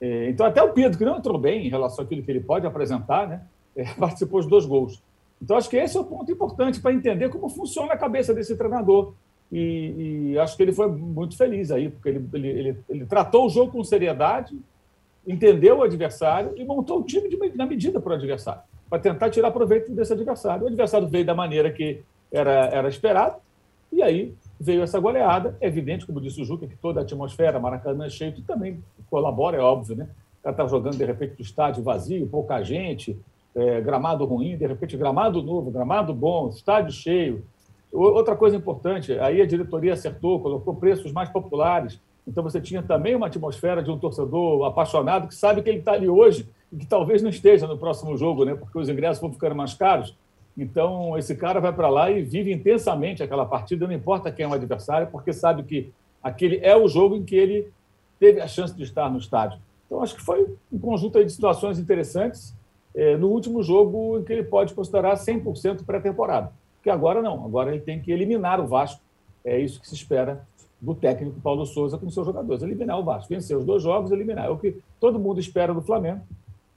É, 0.00 0.28
então, 0.28 0.44
até 0.44 0.60
o 0.60 0.72
Pedro, 0.72 0.98
que 0.98 1.04
não 1.04 1.16
entrou 1.16 1.38
bem 1.38 1.66
em 1.66 1.70
relação 1.70 2.04
àquilo 2.04 2.22
que 2.22 2.30
ele 2.30 2.40
pode 2.40 2.66
apresentar, 2.66 3.28
né? 3.28 3.42
É, 3.76 3.82
participou 3.94 4.40
de 4.40 4.48
dois 4.48 4.64
gols. 4.64 5.02
Então, 5.42 5.56
acho 5.56 5.68
que 5.68 5.76
esse 5.76 5.96
é 5.96 6.00
o 6.00 6.04
ponto 6.04 6.30
importante 6.30 6.80
para 6.80 6.92
entender 6.92 7.28
como 7.28 7.48
funciona 7.48 7.92
a 7.92 7.98
cabeça 7.98 8.32
desse 8.32 8.56
treinador. 8.56 9.12
E, 9.52 10.32
e, 10.32 10.38
acho 10.38 10.56
que 10.56 10.62
ele 10.62 10.72
foi 10.72 10.88
muito 10.88 11.36
feliz 11.36 11.70
aí, 11.70 11.88
porque 11.88 12.08
ele, 12.08 12.28
ele, 12.32 12.48
ele, 12.48 12.78
ele, 12.88 13.06
tratou 13.06 13.46
o 13.46 13.48
jogo 13.48 13.72
com 13.72 13.84
seriedade, 13.84 14.58
entendeu 15.26 15.78
o 15.78 15.82
adversário 15.82 16.52
e 16.56 16.64
montou 16.64 17.00
o 17.00 17.04
time 17.04 17.28
de, 17.28 17.36
na 17.54 17.66
medida 17.66 18.00
para 18.00 18.12
o 18.12 18.16
adversário, 18.16 18.62
para 18.88 18.98
tentar 18.98 19.30
tirar 19.30 19.50
proveito 19.50 19.92
desse 19.92 20.12
adversário. 20.12 20.64
O 20.64 20.66
adversário 20.66 21.06
veio 21.06 21.24
da 21.24 21.34
maneira 21.34 21.70
que 21.70 22.00
era, 22.32 22.66
era 22.66 22.88
esperado, 22.88 23.36
e 23.92 24.02
aí 24.02 24.34
veio 24.58 24.82
essa 24.82 24.98
goleada. 24.98 25.56
É 25.60 25.68
evidente, 25.68 26.06
como 26.06 26.20
disse 26.20 26.40
o 26.40 26.44
Juca, 26.44 26.66
que 26.66 26.76
toda 26.76 27.00
a 27.00 27.02
atmosfera, 27.04 27.60
Maracanã 27.60 28.08
cheio, 28.08 28.34
também 28.42 28.82
colabora, 29.08 29.56
é 29.56 29.60
óbvio, 29.60 29.94
né? 29.94 30.08
O 30.40 30.42
cara 30.42 30.54
está 30.54 30.66
jogando, 30.66 30.96
de 30.96 31.04
repente, 31.04 31.36
do 31.36 31.42
estádio 31.42 31.82
vazio, 31.82 32.26
pouca 32.26 32.62
gente, 32.62 33.16
é, 33.54 33.80
gramado 33.80 34.24
ruim, 34.24 34.56
de 34.56 34.66
repente, 34.66 34.96
gramado 34.96 35.42
novo, 35.42 35.70
gramado 35.70 36.12
bom, 36.12 36.48
estádio 36.48 36.92
cheio. 36.92 37.44
Outra 37.92 38.34
coisa 38.34 38.56
importante, 38.56 39.12
aí 39.20 39.40
a 39.40 39.46
diretoria 39.46 39.92
acertou, 39.92 40.40
colocou 40.40 40.74
preços 40.74 41.12
mais 41.12 41.28
populares. 41.28 42.00
Então 42.26 42.42
você 42.42 42.60
tinha 42.60 42.82
também 42.82 43.14
uma 43.14 43.26
atmosfera 43.26 43.82
de 43.82 43.90
um 43.90 43.98
torcedor 43.98 44.64
apaixonado 44.64 45.28
que 45.28 45.34
sabe 45.34 45.62
que 45.62 45.68
ele 45.68 45.78
está 45.78 45.92
ali 45.92 46.08
hoje 46.08 46.48
e 46.72 46.76
que 46.76 46.86
talvez 46.86 47.22
não 47.22 47.30
esteja 47.30 47.66
no 47.68 47.78
próximo 47.78 48.16
jogo, 48.16 48.44
né? 48.44 48.54
porque 48.54 48.76
os 48.78 48.88
ingressos 48.88 49.20
vão 49.20 49.32
ficando 49.32 49.54
mais 49.54 49.74
caros. 49.74 50.16
Então, 50.56 51.16
esse 51.18 51.36
cara 51.36 51.60
vai 51.60 51.72
para 51.72 51.88
lá 51.88 52.10
e 52.10 52.22
vive 52.22 52.52
intensamente 52.52 53.22
aquela 53.22 53.44
partida, 53.44 53.86
não 53.86 53.94
importa 53.94 54.30
quem 54.30 54.44
é 54.44 54.48
o 54.48 54.52
adversário, 54.52 55.08
porque 55.08 55.32
sabe 55.32 55.62
que 55.64 55.92
aquele 56.22 56.58
é 56.62 56.76
o 56.76 56.88
jogo 56.88 57.16
em 57.16 57.24
que 57.24 57.34
ele 57.34 57.68
teve 58.18 58.40
a 58.40 58.46
chance 58.46 58.74
de 58.74 58.82
estar 58.82 59.10
no 59.10 59.18
estádio. 59.18 59.58
Então, 59.86 60.02
acho 60.02 60.14
que 60.14 60.22
foi 60.22 60.46
um 60.72 60.78
conjunto 60.78 61.22
de 61.22 61.30
situações 61.30 61.78
interessantes 61.78 62.53
é, 62.94 63.16
no 63.16 63.28
último 63.28 63.62
jogo 63.62 64.18
em 64.18 64.24
que 64.24 64.32
ele 64.32 64.44
pode 64.44 64.72
considerar 64.74 65.14
100% 65.16 65.84
pré-temporada. 65.84 66.52
Porque 66.76 66.90
agora 66.90 67.22
não, 67.22 67.44
agora 67.44 67.72
ele 67.72 67.80
tem 67.80 68.00
que 68.00 68.12
eliminar 68.12 68.60
o 68.60 68.66
Vasco. 68.66 69.00
É 69.44 69.58
isso 69.58 69.80
que 69.80 69.88
se 69.88 69.94
espera 69.94 70.46
do 70.80 70.94
técnico 70.94 71.40
Paulo 71.40 71.64
Souza 71.64 71.96
com 71.96 72.10
seus 72.10 72.26
jogadores, 72.26 72.62
eliminar 72.62 72.98
o 72.98 73.04
Vasco, 73.04 73.28
vencer 73.28 73.56
os 73.56 73.64
dois 73.64 73.82
jogos, 73.82 74.10
eliminar. 74.10 74.46
É 74.46 74.50
o 74.50 74.58
que 74.58 74.76
todo 75.00 75.18
mundo 75.18 75.40
espera 75.40 75.72
do 75.72 75.80
Flamengo, 75.80 76.20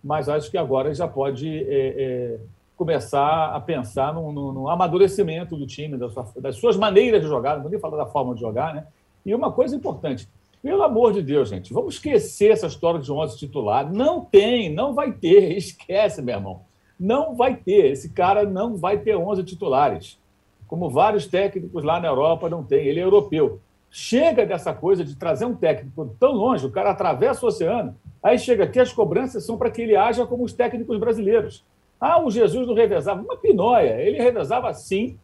mas 0.03 0.29
acho 0.29 0.49
que 0.49 0.57
agora 0.57 0.93
já 0.93 1.07
pode 1.07 1.47
é, 1.47 1.65
é, 1.69 2.39
começar 2.77 3.53
a 3.53 3.59
pensar 3.59 4.13
no, 4.13 4.31
no, 4.31 4.53
no 4.53 4.69
amadurecimento 4.69 5.57
do 5.57 5.67
time, 5.67 5.97
das, 5.97 6.13
das, 6.35 6.55
suas 6.55 6.77
maneiras 6.77 7.21
de 7.21 7.27
jogar, 7.27 7.55
não 7.55 7.63
vou 7.63 7.71
nem 7.71 7.79
falar 7.79 7.97
da 7.97 8.05
forma 8.05 8.33
de 8.33 8.39
jogar, 8.39 8.73
né? 8.73 8.87
E 9.25 9.35
uma 9.35 9.51
coisa 9.51 9.75
importante, 9.75 10.29
pelo 10.67 10.83
amor 10.83 11.13
de 11.13 11.21
Deus, 11.21 11.47
gente, 11.47 11.73
vamos 11.73 11.93
esquecer 11.93 12.51
essa 12.51 12.67
história 12.67 12.99
de 12.99 13.09
11 13.09 13.37
titular. 13.37 13.89
Não 13.89 14.19
tem, 14.19 14.69
não 14.69 14.93
vai 14.93 15.13
ter, 15.13 15.55
esquece, 15.55 16.21
meu 16.21 16.35
irmão. 16.35 16.61
Não 16.99 17.33
vai 17.37 17.55
ter, 17.55 17.91
esse 17.91 18.09
cara 18.09 18.43
não 18.43 18.75
vai 18.75 18.97
ter 18.97 19.15
11 19.15 19.45
titulares. 19.45 20.19
Como 20.67 20.89
vários 20.89 21.25
técnicos 21.25 21.85
lá 21.85 22.01
na 22.01 22.09
Europa 22.09 22.49
não 22.49 22.65
tem, 22.65 22.85
ele 22.85 22.99
é 22.99 23.03
europeu. 23.03 23.61
Chega 23.89 24.45
dessa 24.45 24.73
coisa 24.73 25.05
de 25.05 25.15
trazer 25.15 25.45
um 25.45 25.55
técnico 25.55 26.13
tão 26.19 26.33
longe, 26.33 26.65
o 26.65 26.71
cara 26.71 26.89
atravessa 26.89 27.45
o 27.45 27.47
oceano, 27.47 27.95
aí 28.21 28.37
chega 28.37 28.65
aqui, 28.65 28.77
as 28.77 28.91
cobranças 28.91 29.45
são 29.45 29.57
para 29.57 29.71
que 29.71 29.81
ele 29.81 29.95
haja 29.95 30.27
como 30.27 30.43
os 30.43 30.51
técnicos 30.51 30.99
brasileiros. 30.99 31.63
Ah, 31.97 32.21
o 32.21 32.29
Jesus 32.29 32.67
não 32.67 32.73
revezava. 32.73 33.21
Uma 33.21 33.37
pinóia. 33.37 34.01
Ele 34.01 34.17
revezava 34.21 34.73
sim, 34.73 35.17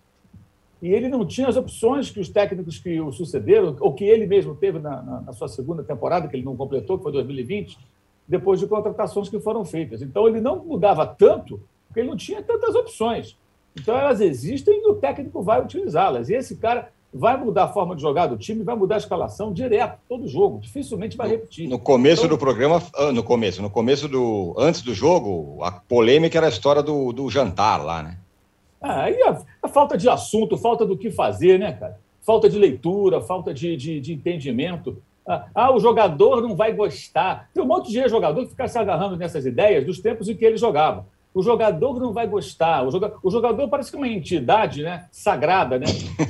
e 0.83 0.93
ele 0.93 1.07
não 1.07 1.25
tinha 1.25 1.47
as 1.47 1.55
opções 1.55 2.11
que 2.11 2.19
os 2.19 2.27
técnicos 2.27 2.77
que 2.77 2.99
o 2.99 3.09
sucederam, 3.09 3.73
ou 3.79 3.93
que 3.93 4.03
ele 4.03 4.27
mesmo 4.27 4.53
teve 4.53 4.79
na, 4.79 5.01
na, 5.01 5.21
na, 5.21 5.31
sua 5.31 5.47
segunda 5.47 5.81
temporada, 5.81 6.27
que 6.27 6.35
ele 6.35 6.43
não 6.43 6.57
completou, 6.57 6.97
que 6.97 7.03
foi 7.03 7.13
2020, 7.13 7.77
depois 8.27 8.59
de 8.59 8.67
contratações 8.67 9.29
que 9.29 9.39
foram 9.39 9.63
feitas. 9.63 10.01
Então, 10.01 10.27
ele 10.27 10.41
não 10.41 10.61
mudava 10.61 11.05
tanto, 11.05 11.61
porque 11.87 12.01
ele 12.01 12.09
não 12.09 12.17
tinha 12.17 12.43
tantas 12.43 12.75
opções. 12.75 13.37
Então, 13.79 13.97
elas 13.97 14.19
existem 14.19 14.77
e 14.77 14.85
o 14.89 14.95
técnico 14.95 15.41
vai 15.41 15.63
utilizá-las. 15.63 16.27
E 16.27 16.33
esse 16.33 16.57
cara 16.57 16.89
vai 17.13 17.37
mudar 17.37 17.63
a 17.63 17.69
forma 17.69 17.95
de 17.95 18.01
jogar 18.01 18.27
do 18.27 18.35
time, 18.35 18.61
vai 18.61 18.75
mudar 18.75 18.95
a 18.95 18.97
escalação 18.97 19.53
direto, 19.53 19.99
todo 20.09 20.27
jogo, 20.27 20.59
dificilmente 20.59 21.15
vai 21.15 21.29
repetir. 21.29 21.69
No 21.69 21.79
começo 21.79 22.25
então, 22.25 22.35
do 22.35 22.37
programa, 22.37 22.83
ah, 22.93 23.09
no 23.13 23.23
começo, 23.23 23.61
no 23.61 23.69
começo 23.69 24.09
do, 24.09 24.53
antes 24.57 24.81
do 24.81 24.93
jogo, 24.93 25.63
a 25.63 25.71
polêmica 25.71 26.37
era 26.37 26.47
a 26.47 26.49
história 26.49 26.83
do, 26.83 27.13
do 27.13 27.29
jantar 27.29 27.81
lá, 27.85 28.03
né? 28.03 28.17
Ah, 28.83 29.05
a, 29.07 29.41
a, 29.63 29.67
falta 29.67 29.97
de 29.97 30.09
assunto, 30.09 30.57
falta 30.57 30.85
do 30.85 30.97
que 30.97 31.09
fazer, 31.09 31.57
né, 31.57 31.71
cara? 31.71 31.97
Falta 32.21 32.49
de 32.49 32.59
leitura, 32.59 33.21
falta 33.21 33.53
de, 33.53 33.75
de, 33.77 33.99
de 33.99 34.13
entendimento. 34.13 35.01
Ah, 35.25 35.47
ah, 35.55 35.73
o 35.73 35.79
jogador 35.79 36.41
não 36.41 36.55
vai 36.55 36.73
gostar. 36.73 37.49
Tem 37.53 37.63
um 37.63 37.67
monte 37.67 37.89
de 37.89 38.07
jogador 38.09 38.43
que 38.43 38.49
fica 38.51 38.67
se 38.67 38.77
agarrando 38.77 39.15
nessas 39.15 39.45
ideias 39.45 39.85
dos 39.85 39.99
tempos 39.99 40.27
em 40.27 40.35
que 40.35 40.45
ele 40.45 40.57
jogava 40.57 41.05
o 41.33 41.41
jogador 41.41 41.99
não 41.99 42.13
vai 42.13 42.27
gostar. 42.27 42.85
O 42.85 42.91
jogador, 42.91 43.19
o 43.23 43.31
jogador 43.31 43.67
parece 43.67 43.89
que 43.89 43.97
é 43.97 43.99
uma 43.99 44.07
entidade 44.07 44.83
né, 44.83 45.07
sagrada, 45.11 45.79
né? 45.79 45.87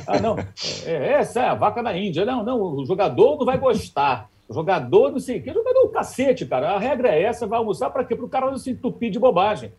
Ah, 0.07 0.19
não, 0.19 0.37
é, 0.85 1.13
essa 1.13 1.41
é 1.41 1.49
a 1.49 1.53
vaca 1.53 1.83
da 1.83 1.97
Índia. 1.97 2.25
Não, 2.25 2.43
não, 2.43 2.61
o 2.61 2.85
jogador 2.85 3.37
não 3.37 3.45
vai 3.45 3.57
gostar. 3.57 4.29
O 4.47 4.53
jogador 4.53 5.11
não 5.11 5.19
sei 5.19 5.39
o 5.39 5.43
quê. 5.43 5.51
O 5.51 5.55
jogador 5.55 5.79
é 5.79 5.83
o 5.83 5.89
cacete, 5.89 6.45
cara. 6.45 6.71
A 6.71 6.79
regra 6.79 7.09
é 7.09 7.23
essa, 7.23 7.47
vai 7.47 7.59
almoçar 7.59 7.89
para 7.89 8.05
quê? 8.05 8.15
Para 8.15 8.25
o 8.25 8.29
cara 8.29 8.49
não 8.49 8.57
se 8.57 8.71
entupir 8.71 9.11
de 9.11 9.19
bobagem. 9.19 9.73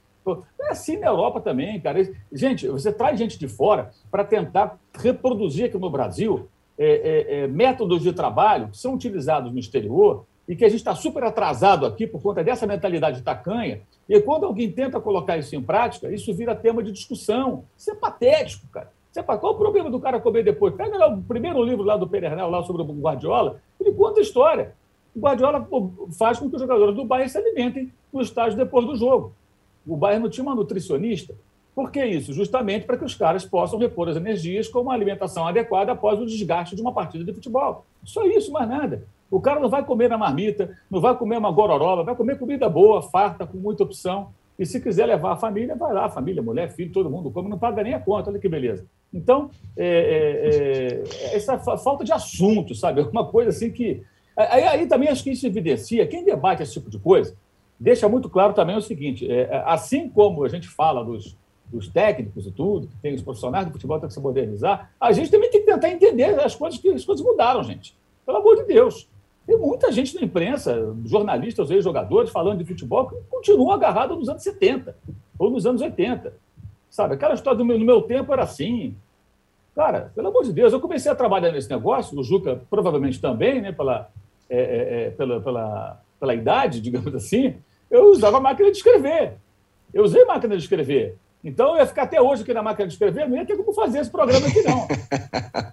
É 0.60 0.70
assim 0.70 0.96
na 0.98 1.08
Europa 1.08 1.40
também, 1.40 1.80
cara. 1.80 2.08
Gente, 2.32 2.66
você 2.68 2.92
traz 2.92 3.18
gente 3.18 3.38
de 3.38 3.48
fora 3.48 3.90
para 4.10 4.24
tentar 4.24 4.78
reproduzir 4.94 5.66
aqui 5.66 5.78
no 5.78 5.90
Brasil 5.90 6.48
é, 6.78 6.86
é, 6.86 7.38
é, 7.38 7.46
métodos 7.46 8.02
de 8.02 8.12
trabalho 8.12 8.68
que 8.68 8.78
são 8.78 8.94
utilizados 8.94 9.52
no 9.52 9.58
exterior 9.58 10.24
e 10.48 10.56
que 10.56 10.64
a 10.64 10.68
gente 10.68 10.80
está 10.80 10.94
super 10.94 11.24
atrasado 11.24 11.86
aqui 11.86 12.06
por 12.06 12.20
conta 12.20 12.42
dessa 12.42 12.66
mentalidade 12.66 13.22
tacanha 13.22 13.80
e 14.08 14.20
quando 14.20 14.44
alguém 14.44 14.70
tenta 14.70 15.00
colocar 15.00 15.38
isso 15.38 15.56
em 15.56 15.62
prática, 15.62 16.10
isso 16.12 16.32
vira 16.34 16.54
tema 16.54 16.82
de 16.82 16.92
discussão. 16.92 17.64
Isso 17.76 17.90
é 17.90 17.94
patético, 17.94 18.66
cara. 18.68 18.90
Isso 19.10 19.18
é 19.18 19.22
Qual 19.22 19.54
o 19.54 19.56
problema 19.56 19.90
do 19.90 20.00
cara 20.00 20.20
comer 20.20 20.42
depois? 20.42 20.74
Pega 20.74 20.96
lá 20.98 21.08
o 21.08 21.22
primeiro 21.22 21.62
livro 21.62 21.84
lá 21.84 21.96
do 21.96 22.06
Perernel, 22.06 22.50
lá 22.50 22.62
sobre 22.64 22.82
o 22.82 22.84
Guardiola, 22.84 23.60
ele 23.80 23.92
conta 23.92 24.20
a 24.20 24.22
história. 24.22 24.74
O 25.14 25.20
Guardiola 25.20 25.66
faz 26.18 26.38
com 26.38 26.50
que 26.50 26.56
os 26.56 26.62
jogadores 26.62 26.94
do 26.94 27.04
Bayern 27.04 27.30
se 27.30 27.38
alimentem 27.38 27.92
no 28.12 28.20
estágio 28.20 28.58
depois 28.58 28.84
do 28.84 28.96
jogo. 28.96 29.32
O 29.86 29.96
Bayern 29.96 30.22
não 30.22 30.30
tinha 30.30 30.44
uma 30.44 30.54
nutricionista. 30.54 31.34
Por 31.74 31.90
que 31.90 32.04
isso? 32.04 32.32
Justamente 32.32 32.86
para 32.86 32.96
que 32.96 33.04
os 33.04 33.14
caras 33.14 33.44
possam 33.44 33.78
repor 33.78 34.08
as 34.08 34.16
energias 34.16 34.68
com 34.68 34.80
uma 34.80 34.94
alimentação 34.94 35.46
adequada 35.46 35.92
após 35.92 36.20
o 36.20 36.26
desgaste 36.26 36.76
de 36.76 36.82
uma 36.82 36.92
partida 36.92 37.24
de 37.24 37.32
futebol. 37.32 37.84
Só 38.04 38.24
isso, 38.26 38.52
mais 38.52 38.68
nada. 38.68 39.04
O 39.30 39.40
cara 39.40 39.58
não 39.58 39.68
vai 39.68 39.84
comer 39.84 40.08
na 40.08 40.16
marmita, 40.16 40.78
não 40.88 41.00
vai 41.00 41.16
comer 41.16 41.38
uma 41.38 41.50
gororoba, 41.50 42.04
vai 42.04 42.14
comer 42.14 42.38
comida 42.38 42.68
boa, 42.68 43.02
farta, 43.02 43.44
com 43.44 43.58
muita 43.58 43.82
opção. 43.82 44.28
E 44.56 44.64
se 44.64 44.80
quiser 44.80 45.06
levar 45.06 45.32
a 45.32 45.36
família, 45.36 45.74
vai 45.74 45.92
lá, 45.92 46.08
família, 46.08 46.40
mulher, 46.40 46.70
filho, 46.70 46.92
todo 46.92 47.10
mundo 47.10 47.30
come, 47.30 47.48
não 47.48 47.58
paga 47.58 47.82
nem 47.82 47.94
a 47.94 47.98
conta, 47.98 48.30
olha 48.30 48.38
que 48.38 48.48
beleza. 48.48 48.86
Então, 49.12 49.50
é, 49.76 49.86
é, 49.86 51.32
é, 51.32 51.36
essa 51.36 51.58
falta 51.58 52.04
de 52.04 52.12
assunto, 52.12 52.74
sabe? 52.74 53.00
Uma 53.10 53.26
coisa 53.26 53.50
assim 53.50 53.70
que. 53.70 54.02
Aí, 54.36 54.64
aí, 54.64 54.86
também 54.86 55.08
acho 55.08 55.22
que 55.22 55.30
isso 55.30 55.46
evidencia, 55.46 56.06
quem 56.06 56.24
debate 56.24 56.62
esse 56.62 56.72
tipo 56.72 56.90
de 56.90 56.98
coisa, 56.98 57.36
deixa 57.84 58.08
muito 58.08 58.30
claro 58.30 58.54
também 58.54 58.76
o 58.76 58.80
seguinte: 58.80 59.30
é, 59.30 59.42
é, 59.42 59.62
assim 59.66 60.08
como 60.08 60.42
a 60.42 60.48
gente 60.48 60.66
fala 60.66 61.04
dos, 61.04 61.36
dos 61.66 61.86
técnicos 61.86 62.46
e 62.46 62.50
tudo, 62.50 62.86
que 62.86 62.96
tem 62.96 63.14
os 63.14 63.22
profissionais 63.22 63.66
do 63.66 63.72
futebol 63.72 64.00
tem 64.00 64.08
que 64.08 64.14
se 64.14 64.20
modernizar, 64.20 64.90
a 64.98 65.12
gente 65.12 65.30
também 65.30 65.50
tem 65.50 65.60
que 65.60 65.70
tentar 65.70 65.90
entender 65.90 66.40
as 66.40 66.54
coisas 66.54 66.80
que 66.80 66.88
as 66.88 67.04
coisas 67.04 67.24
mudaram, 67.24 67.62
gente. 67.62 67.94
Pelo 68.24 68.38
amor 68.38 68.56
de 68.56 68.64
Deus. 68.64 69.06
Tem 69.46 69.58
muita 69.58 69.92
gente 69.92 70.14
na 70.14 70.22
imprensa, 70.22 70.96
jornalistas, 71.04 71.70
ex-jogadores, 71.70 72.30
falando 72.30 72.60
de 72.60 72.64
futebol, 72.64 73.06
que 73.06 73.16
continuam 73.28 73.72
agarrados 73.72 74.16
nos 74.16 74.26
anos 74.30 74.42
70 74.42 74.96
ou 75.38 75.50
nos 75.50 75.66
anos 75.66 75.82
80. 75.82 76.32
Sabe, 76.88 77.14
aquela 77.14 77.34
história 77.34 77.58
do 77.58 77.64
meu, 77.64 77.78
no 77.78 77.84
meu 77.84 78.00
tempo 78.00 78.32
era 78.32 78.44
assim. 78.44 78.96
Cara, 79.74 80.10
pelo 80.14 80.28
amor 80.28 80.44
de 80.44 80.52
Deus, 80.54 80.72
eu 80.72 80.80
comecei 80.80 81.12
a 81.12 81.14
trabalhar 81.14 81.52
nesse 81.52 81.68
negócio, 81.68 82.18
o 82.18 82.24
Juca 82.24 82.62
provavelmente 82.70 83.20
também, 83.20 83.60
né, 83.60 83.72
pela, 83.72 84.08
é, 84.48 84.58
é, 84.58 85.02
é 85.02 85.10
pela, 85.10 85.40
pela, 85.42 86.00
pela 86.18 86.34
idade, 86.34 86.80
digamos 86.80 87.14
assim, 87.14 87.56
eu 87.96 88.10
usava 88.10 88.40
máquina 88.40 88.70
de 88.70 88.76
escrever. 88.76 89.34
Eu 89.92 90.02
usei 90.02 90.24
máquina 90.24 90.56
de 90.56 90.62
escrever. 90.62 91.16
Então, 91.44 91.72
eu 91.72 91.76
ia 91.76 91.86
ficar 91.86 92.04
até 92.04 92.20
hoje 92.20 92.42
aqui 92.42 92.54
na 92.54 92.62
máquina 92.62 92.88
de 92.88 92.94
escrever, 92.94 93.28
não 93.28 93.36
ia 93.36 93.44
ter 93.44 93.56
como 93.56 93.72
fazer 93.72 93.98
esse 93.98 94.10
programa 94.10 94.46
aqui, 94.46 94.62
não. 94.62 94.86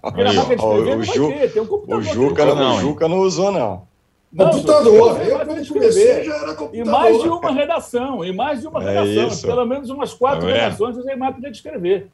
Porque 0.02 0.22
na 0.22 0.32
máquina 0.32 0.56
de 0.56 0.62
escrever 0.62 0.92
o, 0.92 0.96
não 0.96 1.04
Ju, 1.04 1.28
vai 1.28 1.38
ter, 1.38 1.52
tem 1.52 1.62
um 1.62 1.66
computador. 1.66 2.00
O 2.00 2.02
Juca, 2.04 2.44
não, 2.44 2.54
não, 2.54 2.76
o 2.76 2.80
Juca 2.80 3.08
não 3.08 3.18
usou, 3.20 3.50
não. 3.50 3.82
não 4.30 4.50
computador, 4.50 5.20
eu 5.22 5.38
quando 5.38 5.68
comecei 5.68 6.24
já 6.24 6.36
era 6.36 6.54
computador. 6.54 6.74
E 6.74 6.84
mais 6.84 7.22
de 7.22 7.28
uma 7.28 7.50
redação, 7.50 8.24
e 8.24 8.32
mais 8.32 8.60
de 8.60 8.66
uma 8.68 8.82
é 8.82 8.86
redação. 8.86 9.28
Isso. 9.28 9.46
Pelo 9.46 9.64
menos 9.64 9.90
umas 9.90 10.12
quatro 10.12 10.46
tá 10.46 10.52
redações 10.52 10.94
eu 10.96 11.02
usei 11.02 11.16
máquina 11.16 11.50
de 11.50 11.56
escrever. 11.56 12.08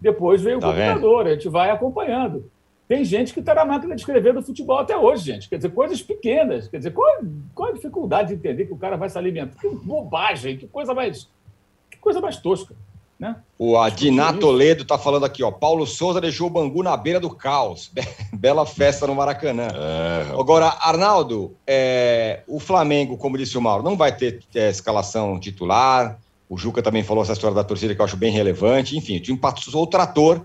Depois 0.00 0.42
veio 0.42 0.60
tá 0.60 0.68
o 0.68 0.70
computador, 0.70 1.24
vendo? 1.24 1.32
a 1.32 1.34
gente 1.34 1.48
vai 1.48 1.70
acompanhando. 1.70 2.44
Tem 2.88 3.04
gente 3.04 3.34
que 3.34 3.40
está 3.40 3.54
na 3.54 3.66
máquina 3.66 3.94
de 3.94 4.00
escrever 4.00 4.32
do 4.32 4.42
futebol 4.42 4.78
até 4.78 4.96
hoje, 4.96 5.26
gente. 5.26 5.48
Quer 5.48 5.56
dizer, 5.56 5.68
coisas 5.68 6.02
pequenas. 6.02 6.68
Quer 6.68 6.78
dizer, 6.78 6.90
qual, 6.92 7.18
qual 7.54 7.68
a 7.68 7.74
dificuldade 7.74 8.28
de 8.28 8.34
entender 8.34 8.64
que 8.64 8.72
o 8.72 8.78
cara 8.78 8.96
vai 8.96 9.10
se 9.10 9.18
alimentar? 9.18 9.60
Que 9.60 9.68
bobagem, 9.68 10.56
que 10.56 10.66
coisa 10.66 10.94
mais, 10.94 11.28
que 11.90 11.98
coisa 11.98 12.18
mais 12.18 12.38
tosca. 12.38 12.74
Né? 13.18 13.36
O 13.58 13.76
Adiná 13.76 14.32
Toledo 14.32 14.82
está 14.82 14.96
falando 14.96 15.26
aqui, 15.26 15.42
ó. 15.42 15.50
Paulo 15.50 15.86
Souza 15.86 16.20
deixou 16.20 16.46
o 16.46 16.50
Bangu 16.50 16.82
na 16.82 16.96
beira 16.96 17.20
do 17.20 17.28
caos. 17.28 17.92
Bela 18.32 18.64
festa 18.64 19.06
no 19.06 19.14
Maracanã. 19.14 19.68
É, 19.74 20.30
Agora, 20.38 20.68
Arnaldo, 20.80 21.54
é, 21.66 22.42
o 22.46 22.58
Flamengo, 22.58 23.18
como 23.18 23.36
disse 23.36 23.58
o 23.58 23.60
Mauro, 23.60 23.82
não 23.82 23.96
vai 23.96 24.16
ter 24.16 24.40
é, 24.54 24.70
escalação 24.70 25.38
titular. 25.38 26.18
O 26.48 26.56
Juca 26.56 26.80
também 26.80 27.02
falou 27.02 27.22
essa 27.22 27.32
história 27.34 27.54
da 27.54 27.64
torcida 27.64 27.94
que 27.94 28.00
eu 28.00 28.04
acho 28.04 28.16
bem 28.16 28.32
relevante. 28.32 28.96
Enfim, 28.96 29.18
o 29.18 29.20
time 29.20 29.36
passou 29.36 29.82
o 29.82 29.86
trator. 29.86 30.42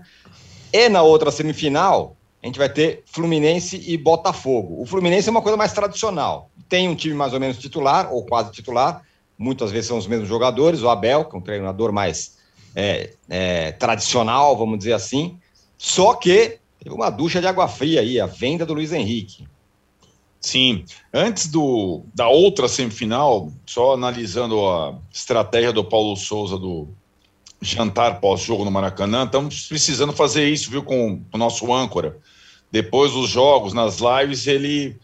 E 0.72 0.88
na 0.88 1.00
outra 1.00 1.30
semifinal, 1.30 2.16
a 2.44 2.46
gente 2.46 2.58
vai 2.58 2.68
ter 2.68 3.02
Fluminense 3.06 3.82
e 3.86 3.96
Botafogo. 3.96 4.78
O 4.78 4.84
Fluminense 4.84 5.26
é 5.26 5.30
uma 5.30 5.40
coisa 5.40 5.56
mais 5.56 5.72
tradicional. 5.72 6.50
Tem 6.68 6.86
um 6.86 6.94
time 6.94 7.14
mais 7.14 7.32
ou 7.32 7.40
menos 7.40 7.56
titular, 7.56 8.12
ou 8.12 8.22
quase 8.26 8.52
titular, 8.52 9.00
muitas 9.38 9.72
vezes 9.72 9.88
são 9.88 9.96
os 9.96 10.06
mesmos 10.06 10.28
jogadores. 10.28 10.82
O 10.82 10.90
Abel, 10.90 11.24
que 11.24 11.34
é 11.34 11.38
um 11.38 11.42
treinador 11.42 11.90
mais 11.90 12.36
é, 12.76 13.14
é, 13.30 13.72
tradicional, 13.72 14.58
vamos 14.58 14.76
dizer 14.76 14.92
assim. 14.92 15.38
Só 15.78 16.12
que 16.12 16.58
teve 16.78 16.94
uma 16.94 17.08
ducha 17.08 17.40
de 17.40 17.46
água 17.46 17.66
fria 17.66 18.02
aí, 18.02 18.20
a 18.20 18.26
venda 18.26 18.66
do 18.66 18.74
Luiz 18.74 18.92
Henrique. 18.92 19.48
Sim. 20.38 20.84
Antes 21.14 21.46
do, 21.46 22.02
da 22.14 22.28
outra 22.28 22.68
semifinal, 22.68 23.50
só 23.64 23.94
analisando 23.94 24.68
a 24.68 24.98
estratégia 25.10 25.72
do 25.72 25.82
Paulo 25.82 26.14
Souza 26.14 26.58
do 26.58 26.88
jantar 27.62 28.20
pós-jogo 28.20 28.66
no 28.66 28.70
Maracanã, 28.70 29.24
estamos 29.24 29.66
precisando 29.66 30.12
fazer 30.12 30.46
isso, 30.46 30.70
viu, 30.70 30.82
com 30.82 31.22
o 31.32 31.38
nosso 31.38 31.72
âncora. 31.72 32.18
Depois 32.74 33.12
dos 33.12 33.30
jogos, 33.30 33.72
nas 33.72 34.00
lives, 34.00 34.48
ele 34.48 34.96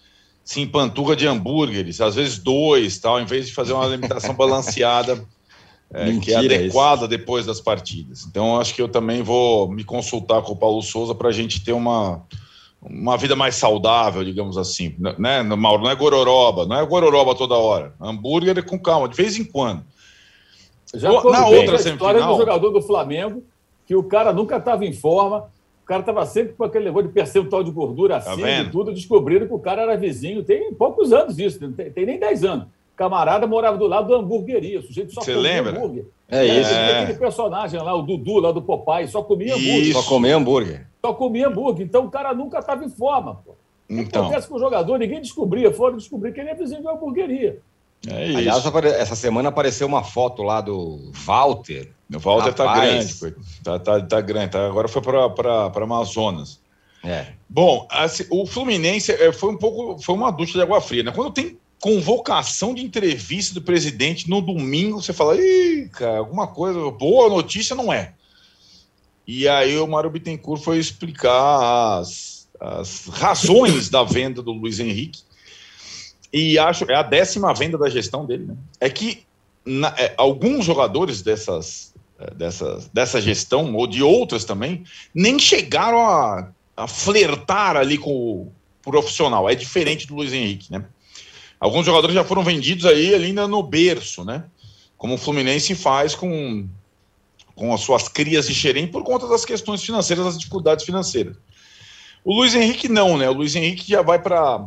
se 0.43 0.61
empanturra 0.61 1.15
de 1.15 1.29
hambúrgueres, 1.29 2.01
às 2.01 2.17
vezes 2.17 2.37
dois, 2.37 2.99
tal, 2.99 3.21
em 3.21 3.25
vez 3.25 3.47
de 3.47 3.55
fazer 3.55 3.73
uma 3.75 3.85
alimentação 3.85 4.35
balanceada, 4.35 5.25
é, 5.95 6.19
que 6.19 6.33
é 6.33 6.37
adequada 6.39 7.07
depois 7.07 7.47
das 7.47 7.61
partidas. 7.61 8.27
Então, 8.29 8.59
acho 8.59 8.75
que 8.75 8.83
eu 8.83 8.89
também 8.89 9.23
vou 9.23 9.71
me 9.71 9.85
consultar 9.85 10.43
com 10.43 10.51
o 10.51 10.57
Paulo 10.57 10.83
Souza 10.83 11.15
para 11.15 11.29
a 11.29 11.33
gente 11.33 11.65
ter 11.65 11.71
uma, 11.71 12.27
uma 12.83 13.17
vida 13.17 13.37
mais 13.37 13.55
saudável, 13.55 14.25
digamos 14.25 14.59
assim. 14.59 14.97
Né, 15.17 15.41
Mauro? 15.45 15.85
Não 15.85 15.91
é 15.93 15.95
gororoba, 15.95 16.67
não 16.67 16.77
é 16.77 16.85
gororoba 16.85 17.37
toda 17.37 17.55
hora. 17.55 17.95
Hambúrguer 18.01 18.59
é 18.59 18.63
com 18.63 18.81
calma, 18.81 19.09
de 19.09 19.15
vez 19.15 19.39
em 19.39 19.45
quando. 19.45 19.85
Já 20.93 21.09
na 21.09 21.47
outra 21.47 21.77
a 21.77 21.81
história 21.81 22.21
do 22.21 22.37
jogador 22.37 22.71
do 22.71 22.83
Flamengo, 22.83 23.45
que 23.87 23.95
o 23.95 24.03
cara 24.03 24.33
nunca 24.33 24.57
estava 24.57 24.85
em 24.85 24.93
forma, 24.93 25.49
cara 25.91 26.01
estava 26.01 26.25
sempre 26.25 26.53
com 26.53 26.63
aquele 26.63 26.85
negócio 26.85 27.09
de 27.09 27.15
percentual 27.15 27.65
de 27.65 27.71
gordura 27.73 28.19
acima 28.19 28.47
tá 28.47 28.61
e 28.61 28.71
tudo, 28.71 28.95
descobriram 28.95 29.49
que 29.49 29.53
o 29.53 29.59
cara 29.59 29.83
era 29.83 29.97
vizinho, 29.97 30.45
tem 30.45 30.73
poucos 30.73 31.13
anos 31.13 31.37
isso, 31.37 31.61
não 31.61 31.73
tem, 31.73 31.91
tem 31.91 32.07
nem 32.07 32.17
10 32.17 32.45
anos. 32.45 32.67
O 32.67 32.97
camarada 32.97 33.45
morava 33.45 33.77
do 33.77 33.89
lado 33.89 34.09
da 34.09 34.17
hamburgueria, 34.17 34.79
o 34.79 34.83
sujeito 34.83 35.13
só 35.13 35.21
Você 35.21 35.35
comia 35.35 35.51
lembra? 35.51 35.77
hambúrguer. 35.77 36.05
É 36.29 36.45
isso. 36.47 36.71
É. 36.73 37.03
Aquele 37.03 37.19
personagem 37.19 37.83
lá, 37.83 37.93
o 37.93 38.03
Dudu, 38.03 38.39
lá 38.39 38.53
do 38.53 38.63
Popeye, 38.63 39.09
só 39.09 39.21
comia 39.21 39.53
hambúrguer. 39.53 39.83
Isso. 39.83 40.01
Só 40.01 40.09
comia 40.09 40.37
hambúrguer. 40.37 40.87
Só 41.05 41.13
comia 41.13 41.49
hambúrguer. 41.49 41.87
Então 41.87 42.05
o 42.05 42.11
cara 42.11 42.33
nunca 42.33 42.61
estava 42.61 42.85
em 42.85 42.89
forma. 42.89 43.43
Pô. 43.45 43.51
O 43.51 43.57
que 43.87 44.01
então. 44.03 44.23
acontece 44.23 44.47
com 44.47 44.55
o 44.55 44.61
jogador? 44.61 44.97
Ninguém 44.97 45.21
descobria, 45.21 45.73
foram 45.73 45.97
descobrir 45.97 46.33
que 46.33 46.39
ele 46.39 46.51
é 46.51 46.55
vizinho 46.55 46.83
de 46.83 46.87
uma 46.87 46.95
hamburgueria. 46.95 47.59
É 48.07 48.29
isso. 48.29 48.39
Aliás, 48.39 48.65
essa 48.99 49.15
semana 49.15 49.51
apareceu 49.51 49.87
uma 49.87 50.03
foto 50.03 50.43
lá 50.43 50.61
do 50.61 51.11
Walter. 51.13 51.93
O 52.13 52.19
Walter 52.19 52.53
tá 52.55 52.65
Rapaz. 52.65 53.21
tá 53.21 53.27
grande, 53.29 53.37
tá, 53.63 53.79
tá, 53.79 54.01
tá 54.01 54.21
grande. 54.21 54.53
Tá, 54.53 54.67
agora 54.67 54.89
foi 54.89 55.03
para 55.03 55.71
Amazonas. 55.83 56.61
É. 57.05 57.33
Bom, 57.49 57.87
assim, 57.91 58.25
o 58.31 58.47
Fluminense 58.47 59.13
é, 59.13 59.33
foi 59.33 59.53
um 59.53 59.57
pouco, 59.57 60.03
foi 60.03 60.15
uma 60.15 60.31
ducha 60.31 60.55
de 60.55 60.63
água 60.63 60.81
fria, 60.81 61.03
né? 61.03 61.13
Quando 61.13 61.33
tem 61.33 61.59
convocação 61.81 62.75
de 62.75 62.83
entrevista 62.83 63.55
do 63.55 63.63
presidente 63.63 64.29
no 64.29 64.41
domingo, 64.41 65.01
você 65.01 65.13
fala, 65.13 65.37
ih, 65.37 65.89
cara, 65.93 66.19
alguma 66.19 66.47
coisa, 66.47 66.79
boa 66.91 67.29
notícia 67.29 67.75
não 67.75 67.93
é. 67.93 68.15
E 69.27 69.49
aí 69.49 69.79
o 69.79 69.87
Mário 69.87 70.11
Bittencourt 70.11 70.63
foi 70.63 70.79
explicar 70.79 71.99
as, 72.01 72.49
as 72.59 73.07
razões 73.07 73.89
da 73.89 74.03
venda 74.03 74.43
do 74.43 74.53
Luiz 74.53 74.81
Henrique 74.81 75.23
e 76.33 76.59
acho 76.59 76.91
é 76.91 76.95
a 76.95 77.03
décima 77.03 77.53
venda 77.53 77.77
da 77.77 77.89
gestão 77.89 78.25
dele, 78.25 78.47
né? 78.47 78.55
É 78.79 78.89
que 78.89 79.25
na, 79.65 79.89
é, 79.99 80.15
alguns 80.17 80.65
jogadores 80.65 81.23
dessas, 81.23 81.93
é, 82.19 82.31
dessas, 82.35 82.89
dessa 82.89 83.21
gestão, 83.21 83.75
ou 83.75 83.87
de 83.87 84.03
outras 84.03 84.45
também, 84.45 84.85
nem 85.15 85.39
chegaram 85.39 86.01
a, 86.01 86.49
a 86.77 86.87
flertar 86.87 87.77
ali 87.77 87.99
com 87.99 88.11
o 88.11 88.53
profissional. 88.83 89.49
É 89.49 89.55
diferente 89.55 90.07
do 90.07 90.15
Luiz 90.15 90.33
Henrique, 90.33 90.71
né? 90.71 90.85
Alguns 91.59 91.85
jogadores 91.85 92.15
já 92.15 92.25
foram 92.25 92.43
vendidos 92.43 92.87
aí 92.87 93.15
ainda 93.15 93.47
no 93.47 93.63
berço, 93.63 94.25
né? 94.25 94.45
Como 94.97 95.15
o 95.15 95.19
Fluminense 95.19 95.75
faz 95.75 96.15
com, 96.15 96.67
com 97.55 97.75
as 97.75 97.83
suas 97.83 98.09
crias 98.09 98.47
de 98.47 98.55
xerém 98.55 98.87
por 98.87 99.03
conta 99.03 99.29
das 99.29 99.45
questões 99.45 99.83
financeiras, 99.83 100.25
das 100.25 100.39
dificuldades 100.39 100.85
financeiras. 100.85 101.37
O 102.25 102.35
Luiz 102.35 102.55
Henrique 102.55 102.89
não, 102.89 103.19
né? 103.19 103.29
O 103.29 103.35
Luiz 103.35 103.55
Henrique 103.55 103.91
já 103.91 104.01
vai 104.01 104.19
para 104.19 104.67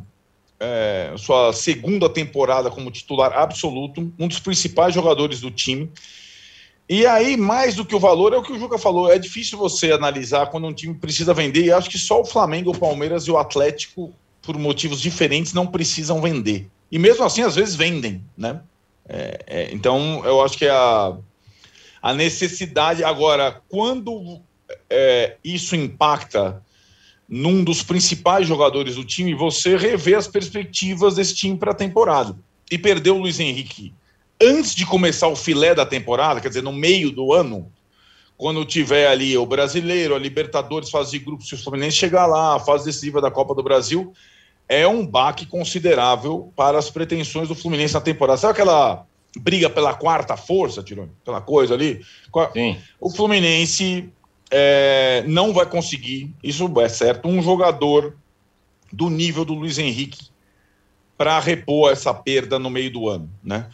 é, 0.63 1.13
sua 1.17 1.51
segunda 1.51 2.07
temporada 2.07 2.71
como 2.71 2.89
titular 2.89 3.33
absoluto, 3.33 4.13
um 4.17 4.27
dos 4.29 4.39
principais 4.39 4.93
jogadores 4.93 5.41
do 5.41 5.51
time. 5.51 5.91
E 6.87 7.05
aí, 7.05 7.35
mais 7.35 7.75
do 7.75 7.85
que 7.85 7.95
o 7.95 7.99
valor, 7.99 8.33
é 8.33 8.37
o 8.37 8.43
que 8.43 8.53
o 8.53 8.59
Juca 8.59 8.77
falou: 8.77 9.11
é 9.11 9.19
difícil 9.19 9.57
você 9.57 9.91
analisar 9.91 10.47
quando 10.47 10.67
um 10.67 10.73
time 10.73 10.93
precisa 10.93 11.33
vender, 11.33 11.65
e 11.65 11.71
acho 11.71 11.89
que 11.89 11.97
só 11.97 12.21
o 12.21 12.25
Flamengo, 12.25 12.71
o 12.71 12.77
Palmeiras 12.77 13.23
e 13.23 13.31
o 13.31 13.37
Atlético, 13.37 14.13
por 14.41 14.57
motivos 14.57 15.01
diferentes, 15.01 15.53
não 15.53 15.67
precisam 15.67 16.21
vender. 16.21 16.69
E 16.89 16.97
mesmo 16.97 17.25
assim, 17.25 17.41
às 17.41 17.55
vezes 17.55 17.75
vendem, 17.75 18.23
né? 18.37 18.61
É, 19.07 19.39
é, 19.47 19.73
então, 19.73 20.21
eu 20.23 20.41
acho 20.41 20.57
que 20.57 20.67
a, 20.67 21.17
a 22.01 22.13
necessidade. 22.13 23.03
Agora, 23.03 23.61
quando 23.67 24.39
é, 24.89 25.35
isso 25.43 25.75
impacta 25.75 26.63
num 27.35 27.63
dos 27.63 27.81
principais 27.81 28.47
jogadores 28.47 28.93
do 28.93 29.03
time, 29.03 29.33
você 29.33 29.75
rever 29.75 30.15
as 30.15 30.27
perspectivas 30.27 31.15
desse 31.15 31.33
time 31.33 31.57
para 31.57 31.71
a 31.71 31.75
temporada. 31.75 32.37
E 32.69 32.77
perdeu 32.77 33.15
o 33.15 33.19
Luiz 33.19 33.39
Henrique 33.39 33.91
antes 34.39 34.75
de 34.75 34.85
começar 34.85 35.27
o 35.27 35.35
filé 35.35 35.73
da 35.73 35.83
temporada, 35.83 36.39
quer 36.39 36.49
dizer, 36.49 36.61
no 36.61 36.71
meio 36.71 37.09
do 37.09 37.33
ano, 37.33 37.71
quando 38.37 38.63
tiver 38.63 39.07
ali 39.07 39.35
o 39.35 39.47
brasileiro, 39.47 40.13
a 40.13 40.19
Libertadores, 40.19 40.91
fase 40.91 41.11
de 41.11 41.19
grupos, 41.19 41.47
se 41.47 41.55
o 41.55 41.57
Fluminense 41.57 41.97
chegar 41.97 42.27
lá, 42.27 42.55
a 42.55 42.59
fase 42.59 42.85
decisiva 42.85 43.19
da 43.19 43.31
Copa 43.31 43.55
do 43.55 43.63
Brasil, 43.63 44.13
é 44.69 44.87
um 44.87 45.03
baque 45.03 45.47
considerável 45.47 46.53
para 46.55 46.77
as 46.77 46.91
pretensões 46.91 47.47
do 47.47 47.55
Fluminense 47.55 47.95
na 47.95 48.01
temporada. 48.01 48.37
Sabe 48.37 48.53
aquela 48.53 49.07
briga 49.39 49.71
pela 49.71 49.95
quarta 49.95 50.37
força, 50.37 50.83
Tirone? 50.83 51.11
Aquela 51.23 51.41
coisa 51.41 51.73
ali? 51.73 51.99
Sim. 52.53 52.77
O 52.99 53.09
Fluminense 53.09 54.07
é, 54.55 55.23
não 55.25 55.51
vai 55.51 55.65
conseguir, 55.65 56.31
isso 56.43 56.71
é 56.79 56.87
certo, 56.87 57.27
um 57.27 57.41
jogador 57.41 58.15
do 58.91 59.09
nível 59.09 59.43
do 59.43 59.55
Luiz 59.55 59.79
Henrique 59.79 60.27
para 61.17 61.39
repor 61.39 61.91
essa 61.91 62.13
perda 62.13 62.59
no 62.59 62.69
meio 62.69 62.91
do 62.91 63.09
ano, 63.09 63.27
né? 63.43 63.67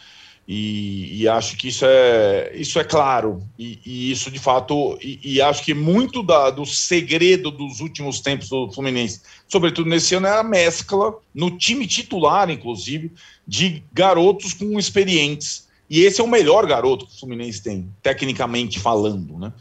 E, 0.48 1.22
e, 1.22 1.28
acho 1.28 1.56
que 1.58 1.68
isso 1.68 1.86
é, 1.86 2.52
isso 2.56 2.80
é 2.80 2.84
claro, 2.84 3.44
e, 3.58 3.80
e 3.86 4.12
isso 4.12 4.32
de 4.32 4.40
fato, 4.40 4.98
e, 5.00 5.20
e 5.36 5.42
acho 5.42 5.64
que 5.64 5.76
muito 5.76 6.24
da, 6.24 6.50
do 6.50 6.66
segredo 6.66 7.52
dos 7.52 7.82
últimos 7.82 8.20
tempos 8.20 8.50
do 8.50 8.72
Fluminense, 8.72 9.22
sobretudo 9.48 9.88
nesse 9.88 10.16
ano, 10.16 10.26
é 10.26 10.40
a 10.40 10.44
mescla, 10.44 11.14
no 11.36 11.56
time 11.56 11.86
titular, 11.86 12.50
inclusive, 12.50 13.12
de 13.46 13.84
garotos 13.94 14.54
com 14.54 14.80
experientes. 14.80 15.68
E 15.88 16.02
esse 16.02 16.20
é 16.20 16.24
o 16.24 16.28
melhor 16.28 16.66
garoto 16.66 17.06
que 17.06 17.14
o 17.14 17.20
Fluminense 17.20 17.62
tem, 17.62 17.88
tecnicamente 18.02 18.80
falando, 18.80 19.38
né? 19.38 19.54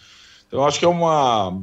Então, 0.48 0.61
eu 0.61 0.66
acho 0.66 0.78
que 0.78 0.84
é 0.84 0.88
uma, 0.88 1.62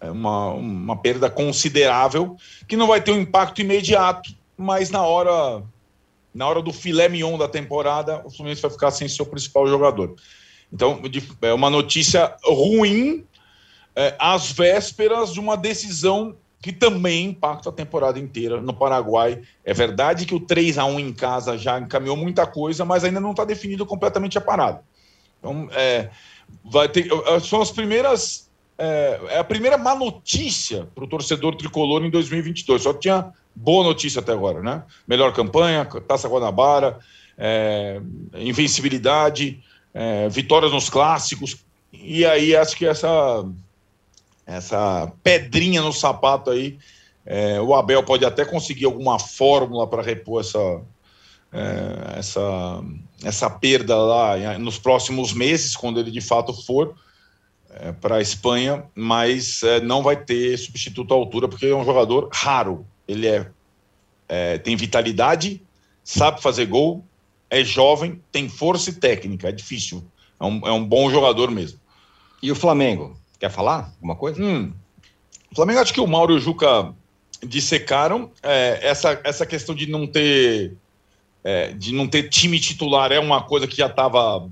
é 0.00 0.10
uma, 0.10 0.52
uma 0.52 0.96
perda 0.96 1.28
considerável, 1.28 2.36
que 2.68 2.76
não 2.76 2.86
vai 2.86 3.00
ter 3.00 3.10
um 3.10 3.20
impacto 3.20 3.60
imediato, 3.60 4.30
mas 4.56 4.90
na 4.90 5.02
hora, 5.02 5.62
na 6.32 6.46
hora 6.46 6.62
do 6.62 6.72
filé 6.72 7.08
mignon 7.08 7.36
da 7.36 7.48
temporada, 7.48 8.22
o 8.24 8.30
Fluminense 8.30 8.62
vai 8.62 8.70
ficar 8.70 8.90
sem 8.90 9.08
seu 9.08 9.26
principal 9.26 9.66
jogador. 9.66 10.14
Então, 10.72 11.00
é 11.42 11.52
uma 11.52 11.70
notícia 11.70 12.36
ruim 12.44 13.24
é, 13.96 14.14
às 14.18 14.52
vésperas 14.52 15.32
de 15.32 15.40
uma 15.40 15.56
decisão 15.56 16.36
que 16.60 16.72
também 16.72 17.26
impacta 17.26 17.70
a 17.70 17.72
temporada 17.72 18.18
inteira 18.18 18.60
no 18.60 18.74
Paraguai. 18.74 19.40
É 19.64 19.72
verdade 19.72 20.26
que 20.26 20.34
o 20.34 20.40
3 20.40 20.76
a 20.76 20.84
1 20.84 21.00
em 21.00 21.12
casa 21.12 21.56
já 21.56 21.78
encaminhou 21.78 22.16
muita 22.16 22.46
coisa, 22.46 22.84
mas 22.84 23.04
ainda 23.04 23.20
não 23.20 23.30
está 23.30 23.44
definido 23.44 23.86
completamente 23.86 24.36
a 24.36 24.40
parada. 24.40 24.82
Então, 25.38 25.68
é, 25.72 26.10
vai 26.64 26.88
ter, 26.88 27.08
são 27.42 27.60
as 27.60 27.70
primeiras. 27.70 28.48
É, 28.76 29.20
é 29.30 29.38
a 29.38 29.44
primeira 29.44 29.76
má 29.76 29.94
notícia 29.94 30.88
para 30.94 31.04
o 31.04 31.08
torcedor 31.08 31.56
tricolor 31.56 32.04
em 32.04 32.10
2022. 32.10 32.82
Só 32.82 32.92
tinha 32.92 33.32
boa 33.54 33.82
notícia 33.84 34.20
até 34.20 34.32
agora, 34.32 34.62
né? 34.62 34.84
Melhor 35.06 35.32
campanha, 35.32 35.84
Taça 36.06 36.28
Guanabara, 36.28 36.98
é, 37.36 38.00
invencibilidade, 38.34 39.62
é, 39.92 40.28
vitórias 40.28 40.72
nos 40.72 40.88
clássicos. 40.88 41.64
E 41.92 42.24
aí 42.24 42.54
acho 42.54 42.76
que 42.76 42.86
essa, 42.86 43.44
essa 44.46 45.12
pedrinha 45.22 45.82
no 45.82 45.92
sapato 45.92 46.50
aí, 46.50 46.78
é, 47.26 47.60
o 47.60 47.74
Abel 47.74 48.02
pode 48.02 48.24
até 48.24 48.44
conseguir 48.44 48.84
alguma 48.84 49.18
fórmula 49.18 49.86
para 49.86 50.02
repor 50.02 50.40
essa, 50.40 50.80
é, 51.52 52.18
essa, 52.18 52.82
essa 53.22 53.50
perda 53.50 53.96
lá 53.96 54.58
nos 54.58 54.78
próximos 54.78 55.32
meses, 55.32 55.76
quando 55.76 55.98
ele 55.98 56.10
de 56.10 56.20
fato 56.20 56.52
for 56.52 56.94
é, 57.70 57.92
para 57.92 58.16
a 58.16 58.20
Espanha, 58.20 58.84
mas 58.94 59.62
é, 59.62 59.80
não 59.80 60.02
vai 60.02 60.16
ter 60.16 60.56
substituto 60.56 61.12
à 61.12 61.16
altura, 61.16 61.48
porque 61.48 61.66
é 61.66 61.74
um 61.74 61.84
jogador 61.84 62.28
raro. 62.32 62.86
Ele 63.06 63.26
é, 63.26 63.50
é, 64.28 64.58
tem 64.58 64.76
vitalidade, 64.76 65.62
sabe 66.04 66.42
fazer 66.42 66.66
gol, 66.66 67.04
é 67.50 67.64
jovem, 67.64 68.22
tem 68.30 68.48
força 68.48 68.90
e 68.90 68.94
técnica, 68.94 69.48
é 69.48 69.52
difícil. 69.52 70.04
É 70.40 70.44
um, 70.44 70.66
é 70.66 70.72
um 70.72 70.84
bom 70.84 71.10
jogador 71.10 71.50
mesmo. 71.50 71.80
E 72.42 72.52
o 72.52 72.54
Flamengo? 72.54 73.18
Quer 73.38 73.50
falar 73.50 73.92
alguma 73.96 74.16
coisa? 74.16 74.42
Hum, 74.42 74.72
o 75.50 75.54
Flamengo, 75.54 75.80
acho 75.80 75.94
que 75.94 76.00
o 76.00 76.06
Mauro 76.06 76.38
Juca 76.38 76.94
dissecaram. 77.44 78.30
É, 78.42 78.80
essa, 78.82 79.20
essa 79.24 79.46
questão 79.46 79.74
de 79.74 79.88
não 79.88 80.06
ter 80.06 80.76
é, 81.42 81.72
de 81.72 81.92
não 81.92 82.06
ter 82.06 82.28
time 82.28 82.58
titular 82.58 83.12
é 83.12 83.18
uma 83.18 83.42
coisa 83.42 83.66
que 83.66 83.76
já 83.76 83.86
estava 83.86 84.48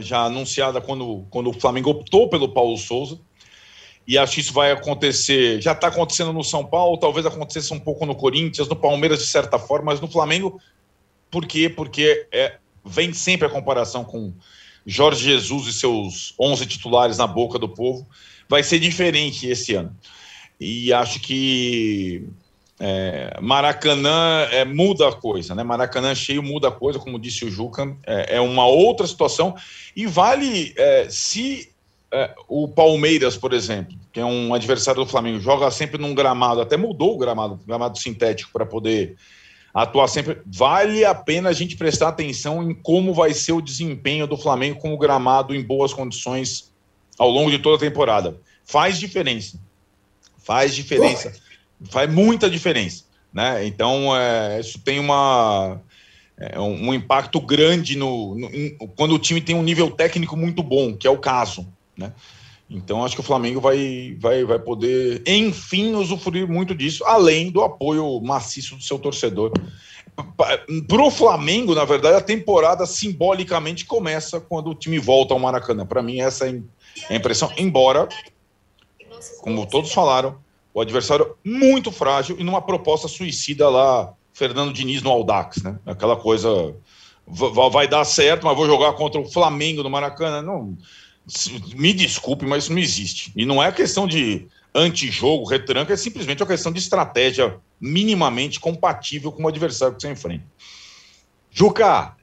já 0.00 0.24
anunciada 0.24 0.80
quando, 0.80 1.24
quando 1.30 1.50
o 1.50 1.52
Flamengo 1.52 1.90
optou 1.90 2.28
pelo 2.28 2.48
Paulo 2.48 2.76
Souza. 2.76 3.18
E 4.06 4.16
acho 4.16 4.34
que 4.34 4.40
isso 4.40 4.52
vai 4.52 4.70
acontecer, 4.70 5.60
já 5.60 5.72
está 5.72 5.88
acontecendo 5.88 6.32
no 6.32 6.44
São 6.44 6.64
Paulo, 6.64 6.96
talvez 6.96 7.26
acontecesse 7.26 7.74
um 7.74 7.80
pouco 7.80 8.06
no 8.06 8.14
Corinthians, 8.14 8.68
no 8.68 8.76
Palmeiras 8.76 9.18
de 9.18 9.26
certa 9.26 9.58
forma, 9.58 9.86
mas 9.86 10.00
no 10.00 10.06
Flamengo, 10.06 10.60
por 11.28 11.44
quê? 11.44 11.68
Porque 11.68 12.28
é, 12.30 12.56
vem 12.84 13.12
sempre 13.12 13.48
a 13.48 13.50
comparação 13.50 14.04
com 14.04 14.32
Jorge 14.86 15.24
Jesus 15.24 15.66
e 15.66 15.72
seus 15.72 16.34
11 16.38 16.66
titulares 16.66 17.18
na 17.18 17.26
boca 17.26 17.58
do 17.58 17.68
povo. 17.68 18.06
Vai 18.48 18.62
ser 18.62 18.78
diferente 18.78 19.48
esse 19.48 19.74
ano. 19.74 19.96
E 20.60 20.92
acho 20.92 21.18
que 21.18 22.28
é, 22.78 23.38
Maracanã 23.40 24.46
é, 24.50 24.64
muda 24.64 25.08
a 25.08 25.12
coisa, 25.12 25.54
né? 25.54 25.62
Maracanã 25.62 26.14
cheio 26.14 26.42
muda 26.42 26.68
a 26.68 26.72
coisa, 26.72 26.98
como 26.98 27.18
disse 27.18 27.44
o 27.44 27.50
Juca, 27.50 27.96
é, 28.06 28.36
é 28.36 28.40
uma 28.40 28.66
outra 28.66 29.06
situação. 29.06 29.54
E 29.94 30.06
vale 30.06 30.74
é, 30.76 31.06
se 31.08 31.70
é, 32.12 32.34
o 32.48 32.68
Palmeiras, 32.68 33.36
por 33.36 33.52
exemplo, 33.52 33.96
que 34.12 34.20
é 34.20 34.24
um 34.24 34.52
adversário 34.52 35.02
do 35.02 35.10
Flamengo, 35.10 35.40
joga 35.40 35.70
sempre 35.70 36.00
num 36.00 36.14
gramado, 36.14 36.60
até 36.60 36.76
mudou 36.76 37.14
o 37.14 37.18
gramado, 37.18 37.58
gramado 37.66 37.98
sintético 37.98 38.52
para 38.52 38.66
poder 38.66 39.16
atuar 39.72 40.08
sempre. 40.08 40.40
Vale 40.46 41.04
a 41.04 41.14
pena 41.14 41.48
a 41.48 41.52
gente 41.54 41.76
prestar 41.76 42.08
atenção 42.08 42.62
em 42.62 42.74
como 42.74 43.14
vai 43.14 43.32
ser 43.32 43.52
o 43.52 43.62
desempenho 43.62 44.26
do 44.26 44.36
Flamengo 44.36 44.80
com 44.80 44.92
o 44.92 44.98
gramado 44.98 45.54
em 45.54 45.62
boas 45.62 45.94
condições 45.94 46.72
ao 47.18 47.30
longo 47.30 47.50
de 47.50 47.58
toda 47.58 47.76
a 47.76 47.88
temporada. 47.88 48.38
Faz 48.64 48.98
diferença. 48.98 49.58
Faz 50.38 50.74
diferença. 50.74 51.32
Faz 51.84 52.12
muita 52.12 52.48
diferença. 52.48 53.04
Né? 53.32 53.66
Então, 53.66 54.16
é, 54.16 54.60
isso 54.60 54.78
tem 54.78 54.98
uma, 54.98 55.80
é, 56.38 56.58
um, 56.58 56.94
impacto 56.94 57.40
grande 57.40 57.96
no, 57.96 58.34
no 58.34 58.46
em, 58.46 58.76
quando 58.96 59.14
o 59.14 59.18
time 59.18 59.40
tem 59.40 59.54
um 59.54 59.62
nível 59.62 59.90
técnico 59.90 60.36
muito 60.36 60.62
bom, 60.62 60.96
que 60.96 61.06
é 61.06 61.10
o 61.10 61.18
caso. 61.18 61.66
Né? 61.96 62.12
Então, 62.68 63.04
acho 63.04 63.14
que 63.14 63.20
o 63.20 63.24
Flamengo 63.24 63.60
vai, 63.60 64.16
vai, 64.18 64.44
vai 64.44 64.58
poder, 64.58 65.22
enfim, 65.26 65.94
usufruir 65.94 66.48
muito 66.48 66.74
disso, 66.74 67.04
além 67.04 67.50
do 67.50 67.62
apoio 67.62 68.20
maciço 68.20 68.76
do 68.76 68.82
seu 68.82 68.98
torcedor. 68.98 69.52
Para 70.36 71.02
o 71.02 71.10
Flamengo, 71.10 71.74
na 71.74 71.84
verdade, 71.84 72.16
a 72.16 72.22
temporada 72.22 72.86
simbolicamente 72.86 73.84
começa 73.84 74.40
quando 74.40 74.70
o 74.70 74.74
time 74.74 74.98
volta 74.98 75.34
ao 75.34 75.40
Maracanã. 75.40 75.84
Para 75.84 76.02
mim, 76.02 76.20
essa 76.20 76.48
é 76.48 76.60
a 77.10 77.14
impressão. 77.14 77.52
Embora, 77.56 78.08
como 79.42 79.66
todos 79.66 79.92
falaram, 79.92 80.38
o 80.76 80.80
adversário 80.82 81.34
muito 81.42 81.90
frágil 81.90 82.36
e 82.38 82.44
numa 82.44 82.60
proposta 82.60 83.08
suicida 83.08 83.66
lá, 83.66 84.12
Fernando 84.34 84.74
Diniz 84.74 85.00
no 85.00 85.08
Aldax, 85.10 85.62
né? 85.62 85.78
Aquela 85.86 86.16
coisa 86.16 86.76
vai 87.26 87.88
dar 87.88 88.04
certo, 88.04 88.44
mas 88.44 88.54
vou 88.54 88.66
jogar 88.66 88.92
contra 88.92 89.18
o 89.18 89.24
Flamengo 89.24 89.82
no 89.82 89.88
Maracanã. 89.88 90.42
Não, 90.42 90.76
me 91.74 91.94
desculpe, 91.94 92.44
mas 92.44 92.64
isso 92.64 92.74
não 92.74 92.78
existe. 92.78 93.32
E 93.34 93.46
não 93.46 93.62
é 93.62 93.72
questão 93.72 94.06
de 94.06 94.48
antijogo, 94.74 95.48
retranca, 95.48 95.94
é 95.94 95.96
simplesmente 95.96 96.42
uma 96.42 96.48
questão 96.48 96.70
de 96.70 96.78
estratégia 96.78 97.58
minimamente 97.80 98.60
compatível 98.60 99.32
com 99.32 99.44
o 99.44 99.48
adversário 99.48 99.96
que 99.96 100.02
você 100.02 100.10
enfrenta. 100.10 100.44
Juca, 101.50 102.14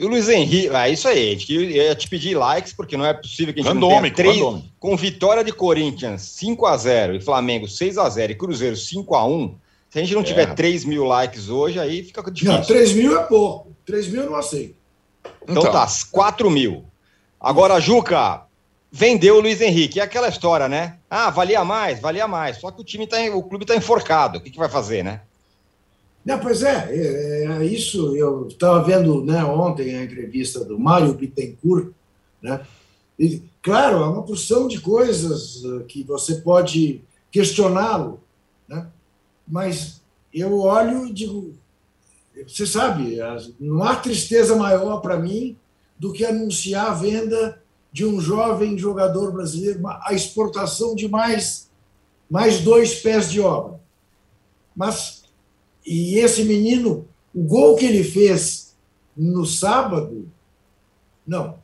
e 0.00 0.04
o 0.04 0.08
Luiz 0.08 0.30
Henrique, 0.30 0.74
é 0.74 0.88
isso 0.88 1.06
aí, 1.06 1.38
eu 1.50 1.62
ia 1.62 1.94
te 1.94 2.08
pedir 2.08 2.34
likes, 2.34 2.72
porque 2.72 2.96
não 2.96 3.04
é 3.04 3.12
possível 3.12 3.52
que 3.52 3.60
a 3.60 3.62
gente 3.62 3.72
randômico, 3.72 3.96
não 3.96 4.02
tenha 4.02 4.14
três, 4.14 4.36
randômico. 4.36 4.68
com 4.80 4.96
vitória 4.96 5.44
de 5.44 5.52
Corinthians 5.52 6.22
5 6.22 6.66
a 6.66 6.76
0 6.76 7.16
e 7.16 7.20
Flamengo 7.20 7.68
6 7.68 7.98
a 7.98 8.08
0 8.08 8.32
e 8.32 8.34
Cruzeiro 8.34 8.76
5 8.76 9.14
a 9.14 9.26
1 9.26 9.54
se 9.90 9.98
a 9.98 10.02
gente 10.02 10.14
não 10.14 10.22
tiver 10.22 10.48
é. 10.48 10.54
3 10.54 10.84
mil 10.84 11.04
likes 11.04 11.48
hoje, 11.48 11.78
aí 11.78 12.02
fica 12.02 12.22
difícil. 12.30 12.56
Não, 12.56 12.64
3 12.64 12.92
mil 12.94 13.18
é 13.18 13.24
pouco, 13.24 13.76
3 13.84 14.08
mil 14.08 14.22
eu 14.22 14.30
não 14.30 14.36
aceito. 14.36 14.76
Então, 15.42 15.62
então. 15.62 15.72
tá, 15.72 15.86
4 16.10 16.48
mil. 16.48 16.84
Agora, 17.40 17.80
Juca, 17.80 18.42
vendeu 18.90 19.36
o 19.36 19.40
Luiz 19.40 19.60
Henrique. 19.60 19.98
É 20.00 20.04
aquela 20.04 20.28
história, 20.28 20.68
né? 20.68 20.96
Ah, 21.10 21.28
valia 21.28 21.64
mais, 21.64 22.00
valia 22.00 22.28
mais. 22.28 22.58
Só 22.58 22.70
que 22.70 22.80
o 22.80 22.84
time 22.84 23.06
tá, 23.06 23.18
o 23.34 23.42
clube 23.42 23.64
está 23.64 23.74
enforcado. 23.74 24.38
O 24.38 24.40
que, 24.40 24.50
que 24.50 24.58
vai 24.58 24.68
fazer, 24.68 25.02
né? 25.02 25.22
Não, 26.24 26.38
pois 26.38 26.62
é, 26.62 26.94
é, 26.94 27.44
é 27.46 27.64
isso. 27.64 28.16
Eu 28.16 28.48
estava 28.48 28.82
vendo 28.84 29.24
né, 29.24 29.42
ontem 29.44 29.96
a 29.96 30.04
entrevista 30.04 30.64
do 30.64 30.78
Mário 30.78 31.14
Bittencourt, 31.14 31.92
né? 32.42 32.64
E, 33.18 33.42
claro, 33.62 33.98
há 33.98 34.10
uma 34.10 34.22
porção 34.22 34.66
de 34.66 34.80
coisas 34.80 35.62
uh, 35.64 35.84
que 35.84 36.02
você 36.02 36.36
pode 36.36 37.02
questioná-lo, 37.30 38.20
né? 38.68 38.86
Mas 39.46 40.00
eu 40.32 40.58
olho 40.60 41.06
e 41.06 41.12
digo, 41.12 41.54
você 42.46 42.66
sabe, 42.66 43.18
não 43.58 43.82
há 43.82 43.96
tristeza 43.96 44.56
maior 44.56 45.00
para 45.00 45.18
mim 45.18 45.56
do 45.98 46.12
que 46.12 46.24
anunciar 46.24 46.90
a 46.90 46.94
venda 46.94 47.60
de 47.92 48.06
um 48.06 48.20
jovem 48.20 48.78
jogador 48.78 49.32
brasileiro, 49.32 49.80
a 49.86 50.14
exportação 50.14 50.94
de 50.94 51.08
mais, 51.08 51.68
mais 52.30 52.60
dois 52.60 52.94
pés 52.94 53.30
de 53.30 53.40
obra. 53.40 53.80
Mas, 54.74 55.19
e 55.86 56.18
esse 56.18 56.44
menino, 56.44 57.06
o 57.34 57.42
gol 57.42 57.76
que 57.76 57.84
ele 57.84 58.04
fez 58.04 58.74
no 59.16 59.44
sábado, 59.44 60.28
não, 61.26 61.58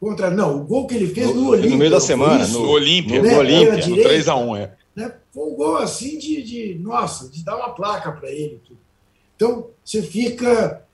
contra, 0.00 0.30
não, 0.30 0.60
o 0.60 0.64
gol 0.64 0.86
que 0.86 0.94
ele 0.94 1.06
fez 1.08 1.28
no, 1.28 1.42
no 1.42 1.48
Olímpia. 1.50 1.70
No 1.70 1.76
meio 1.76 1.90
da 1.90 2.00
semana, 2.00 2.44
isso, 2.44 2.58
no 2.58 2.68
Olímpia, 2.68 3.22
né, 3.22 3.32
no 3.32 3.38
Olímpia, 3.38 3.86
no 3.86 3.96
3x1, 3.96 4.58
é. 4.58 4.72
Né, 4.94 5.14
foi 5.32 5.44
um 5.44 5.54
gol 5.54 5.76
assim 5.76 6.18
de, 6.18 6.42
de 6.42 6.74
nossa, 6.78 7.28
de 7.28 7.44
dar 7.44 7.56
uma 7.56 7.70
placa 7.70 8.12
para 8.12 8.30
ele. 8.30 8.60
Então, 9.36 9.68
você 9.84 10.02
fica 10.02 10.84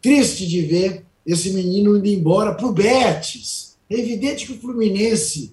triste 0.00 0.46
de 0.46 0.62
ver 0.62 1.04
esse 1.26 1.50
menino 1.52 1.96
indo 1.96 2.06
embora 2.06 2.54
para 2.54 2.66
o 2.66 2.72
Betis. 2.72 3.76
É 3.88 3.98
evidente 3.98 4.46
que 4.46 4.52
o 4.52 4.58
Fluminense 4.58 5.52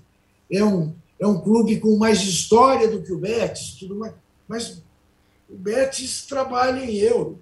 é 0.52 0.64
um, 0.64 0.94
é 1.20 1.26
um 1.26 1.40
clube 1.40 1.80
com 1.80 1.96
mais 1.98 2.22
história 2.22 2.88
do 2.90 3.02
que 3.02 3.12
o 3.12 3.18
Betis, 3.18 3.76
tudo 3.80 3.96
mais, 3.96 4.14
mas 4.48 4.82
o 5.52 5.58
Betis 5.58 6.26
trabalha 6.26 6.80
em 6.80 6.96
euro 6.96 7.42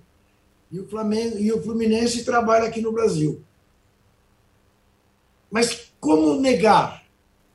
e 0.72 0.80
o, 0.80 0.88
Flamengo, 0.88 1.38
e 1.38 1.52
o 1.52 1.62
Fluminense 1.62 2.26
trabalha 2.26 2.68
aqui 2.68 2.82
no 2.82 2.92
Brasil. 2.92 3.44
Mas 5.50 5.92
como 6.00 6.40
negar? 6.40 7.06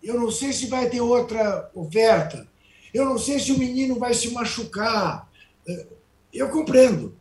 Eu 0.02 0.14
não 0.20 0.30
sei 0.30 0.52
se 0.52 0.66
vai 0.66 0.88
ter 0.88 1.00
outra 1.00 1.70
oferta. 1.74 2.46
Eu 2.92 3.04
não 3.04 3.18
sei 3.18 3.40
se 3.40 3.50
o 3.52 3.58
menino 3.58 3.98
vai 3.98 4.14
se 4.14 4.30
machucar. 4.30 5.30
Eu 6.32 6.48
compreendo. 6.50 7.14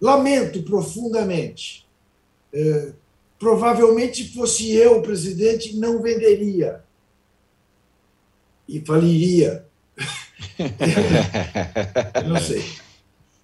Lamento 0.00 0.62
profundamente. 0.62 1.86
É, 2.52 2.92
provavelmente 3.38 4.32
fosse 4.34 4.72
eu 4.72 4.98
o 4.98 5.02
presidente, 5.02 5.76
não 5.76 6.02
venderia 6.02 6.82
e 8.66 8.80
faliria. 8.80 9.67
Eu 12.14 12.28
não 12.28 12.40
sei. 12.40 12.64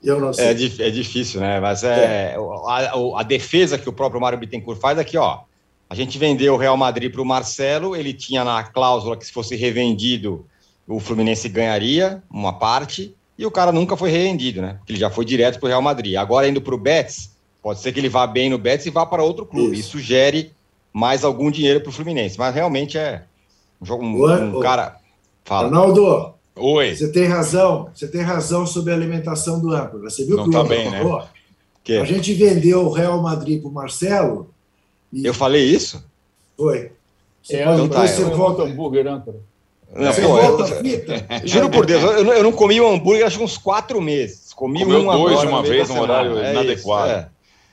Eu 0.03 0.21
não 0.21 0.33
sei. 0.33 0.47
É, 0.47 0.51
é 0.51 0.91
difícil, 0.91 1.41
né? 1.41 1.61
Mas 1.61 1.83
é, 1.85 2.35
é. 2.35 2.37
A, 2.67 3.21
a, 3.21 3.23
defesa 3.23 3.79
que 3.79 3.89
o 3.89 3.93
próprio 3.93 4.21
Mário 4.21 4.39
Bittencourt 4.39 4.79
faz 4.79 4.99
aqui, 4.99 5.17
ó. 5.17 5.41
A 5.89 5.95
gente 5.95 6.19
vendeu 6.19 6.55
o 6.55 6.57
Real 6.57 6.77
Madrid 6.77 7.13
para 7.13 7.23
o 7.23 7.25
Marcelo, 7.25 7.95
ele 7.95 8.13
tinha 8.13 8.43
na 8.45 8.63
cláusula 8.65 9.17
que 9.17 9.27
se 9.27 9.33
fosse 9.33 9.55
revendido, 9.55 10.47
o 10.89 10.99
Fluminense 10.99 11.49
ganharia 11.49 12.23
uma 12.31 12.55
parte, 12.55 13.15
e 13.39 13.47
o 13.47 13.51
cara 13.51 13.71
nunca 13.71 13.97
foi 13.97 14.11
revendido, 14.11 14.63
né? 14.63 14.75
Porque 14.79 14.93
ele 14.93 15.01
já 15.01 15.11
foi 15.11 15.25
direto 15.25 15.59
para 15.59 15.67
o 15.67 15.69
Real 15.69 15.83
Madrid. 15.83 16.17
Agora 16.17 16.49
indo 16.49 16.61
para 16.61 16.75
o 16.75 16.79
Betis, 16.79 17.35
Pode 17.65 17.81
ser 17.81 17.93
que 17.93 17.99
ele 17.99 18.11
vá 18.11 18.27
bem 18.27 18.51
no 18.51 18.59
Betis 18.59 18.85
e 18.85 18.91
vá 18.91 19.07
para 19.07 19.23
outro 19.23 19.47
clube. 19.47 19.73
Isso, 19.73 19.97
Isso 19.97 20.07
gere 20.07 20.53
mais 20.93 21.25
algum 21.25 21.51
dinheiro 21.51 21.81
para 21.81 21.89
o 21.89 21.93
Fluminense. 21.93 22.39
Mas 22.39 22.55
realmente 22.55 22.99
é 22.99 23.25
um 23.81 23.87
jogo. 23.87 24.05
Um, 24.05 24.59
um 24.59 24.61
cara. 24.61 24.99
Fala. 25.47 25.69
Ronaldo, 25.69 26.34
Oi. 26.57 26.95
Você 26.95 27.11
tem 27.11 27.25
razão. 27.25 27.91
Você 27.95 28.07
tem 28.07 28.21
razão 28.21 28.67
sobre 28.67 28.93
a 28.93 28.97
alimentação 28.97 29.61
do 29.61 29.71
âncora. 29.73 30.09
Você 30.09 30.25
viu 30.25 30.37
Não 30.37 30.45
que 30.45 30.51
tá 30.51 30.65
bem, 30.65 30.91
né? 30.91 31.03
Que? 31.83 31.99
A 31.99 32.05
gente 32.05 32.33
vendeu 32.33 32.87
o 32.87 32.93
Real 32.93 33.21
Madrid 33.21 33.61
para 33.61 33.71
o 33.71 33.73
Marcelo. 33.73 34.51
E... 35.13 35.25
Eu 35.25 35.35
falei 35.35 35.65
isso? 35.65 36.03
Foi. 36.57 36.93
É, 37.51 37.63
então 37.63 37.89
tá, 37.89 38.07
você 38.07 38.23
eu 38.23 38.35
volta 38.35 38.63
hambúrguer, 38.63 39.07
âncora. 39.07 39.37
Não, 39.95 40.13
você 40.13 40.23
pô, 40.23 40.29
volta 40.29 40.63
eu, 40.63 40.83
fita? 40.83 41.27
Juro 41.45 41.71
por 41.71 41.85
Deus, 41.85 42.03
eu, 42.03 42.25
eu 42.33 42.43
não 42.43 42.53
comi 42.53 42.81
um 42.81 42.95
hambúrguer 42.95 43.27
acho 43.27 43.43
uns 43.43 43.59
quatro 43.59 44.01
meses. 44.01 44.53
Comi 44.55 44.81
Comeu 44.81 45.01
um 45.01 45.13
dois 45.13 45.41
de 45.41 45.47
uma 45.47 45.63
vez, 45.63 45.91
um 45.91 46.01
horário 46.01 46.39
é 46.39 46.53
inadequado. 46.53 47.11
Isso, 47.11 47.19
é. 47.19 47.29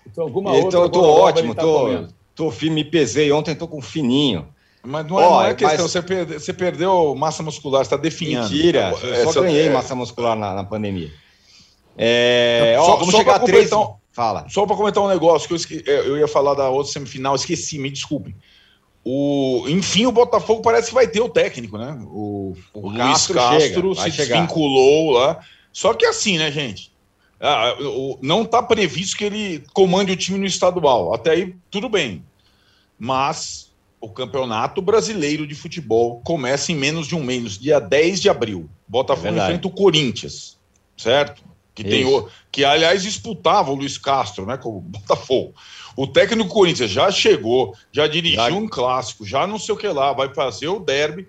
Então, 0.07 0.23
alguma 0.25 0.51
outra. 0.51 0.67
Então, 0.67 0.81
eu 0.83 0.89
tô 0.89 1.03
ótimo, 1.03 1.55
tá 1.55 1.61
tô, 1.61 2.07
tô 2.35 2.51
firme, 2.51 2.83
me 2.83 2.83
pesei 2.83 3.31
ontem, 3.31 3.55
tô 3.55 3.67
com 3.67 3.81
fininho. 3.81 4.45
Mas 4.83 5.05
não 5.05 5.19
é, 5.19 5.27
oh, 5.27 5.29
não 5.29 5.43
é 5.43 5.53
questão, 5.53 5.83
mas... 5.83 5.91
você, 5.91 6.01
perde, 6.01 6.33
você 6.33 6.53
perdeu 6.53 7.15
massa 7.15 7.43
muscular, 7.43 7.83
você 7.83 7.93
está 7.93 7.97
definhando. 7.97 8.49
Mentira, 8.49 8.93
eu 9.03 9.31
só 9.31 9.41
ganhei 9.41 9.67
é... 9.67 9.69
massa 9.69 9.93
muscular 9.93 10.35
na, 10.35 10.55
na 10.55 10.63
pandemia. 10.63 11.11
É, 11.97 12.75
só, 12.77 12.93
ó, 12.93 12.95
vamos 12.97 13.11
só 13.11 13.17
chegar 13.19 13.35
a 13.35 13.39
três... 13.39 13.69
Fala. 14.13 14.45
Só 14.49 14.65
para 14.65 14.75
comentar 14.75 15.01
um 15.03 15.07
negócio 15.07 15.47
que 15.47 15.53
eu, 15.53 15.57
esque... 15.57 15.83
É, 15.87 15.99
eu 15.99 16.17
ia 16.17 16.27
falar 16.27 16.53
da 16.53 16.69
outra 16.69 16.91
semifinal, 16.91 17.35
esqueci, 17.35 17.77
me 17.77 17.89
desculpem. 17.89 18.35
O, 19.05 19.65
enfim, 19.67 20.05
o 20.05 20.11
Botafogo 20.11 20.61
parece 20.61 20.89
que 20.89 20.93
vai 20.93 21.07
ter 21.07 21.21
o 21.21 21.29
técnico, 21.29 21.77
né? 21.77 21.97
O, 22.05 22.53
o, 22.73 22.87
o 22.87 22.89
Luiz 22.89 23.27
Castro 23.27 23.95
chega, 23.95 24.11
se 24.11 24.17
desvinculou 24.17 25.11
lá. 25.11 25.39
Só 25.71 25.93
que 25.93 26.05
assim, 26.05 26.37
né, 26.37 26.51
gente? 26.51 26.91
Ah, 27.39 27.75
não 28.21 28.43
está 28.43 28.61
previsto 28.61 29.17
que 29.17 29.23
ele 29.23 29.63
comande 29.73 30.11
o 30.11 30.17
time 30.17 30.37
no 30.37 30.45
estadual. 30.45 31.13
Até 31.13 31.31
aí, 31.31 31.55
tudo 31.71 31.89
bem. 31.89 32.23
Mas 32.99 33.70
o 34.01 34.09
Campeonato 34.09 34.81
Brasileiro 34.81 35.45
de 35.45 35.53
Futebol 35.53 36.21
começa 36.25 36.71
em 36.71 36.75
menos 36.75 37.07
de 37.07 37.15
um 37.15 37.23
mês, 37.23 37.57
dia 37.57 37.79
10 37.79 38.19
de 38.19 38.29
abril. 38.29 38.67
Botafogo 38.87 39.27
é 39.27 39.31
enfrenta 39.31 39.67
o 39.67 39.71
Corinthians, 39.71 40.57
certo? 40.97 41.43
Que, 41.73 41.83
tem 41.83 42.03
o, 42.03 42.27
que, 42.51 42.65
aliás, 42.65 43.03
disputava 43.03 43.71
o 43.71 43.75
Luiz 43.75 43.97
Castro, 43.97 44.45
né? 44.45 44.57
Com 44.57 44.77
o 44.77 44.81
Botafogo. 44.81 45.53
O 45.95 46.05
técnico 46.07 46.49
Corinthians 46.49 46.91
já 46.91 47.09
chegou, 47.11 47.75
já 47.91 48.07
dirigiu 48.07 48.37
já... 48.37 48.51
um 48.51 48.67
clássico, 48.67 49.25
já 49.25 49.45
não 49.47 49.59
sei 49.59 49.75
o 49.75 49.77
que 49.77 49.87
lá, 49.87 50.11
vai 50.11 50.33
fazer 50.33 50.67
o 50.67 50.79
derby. 50.79 51.27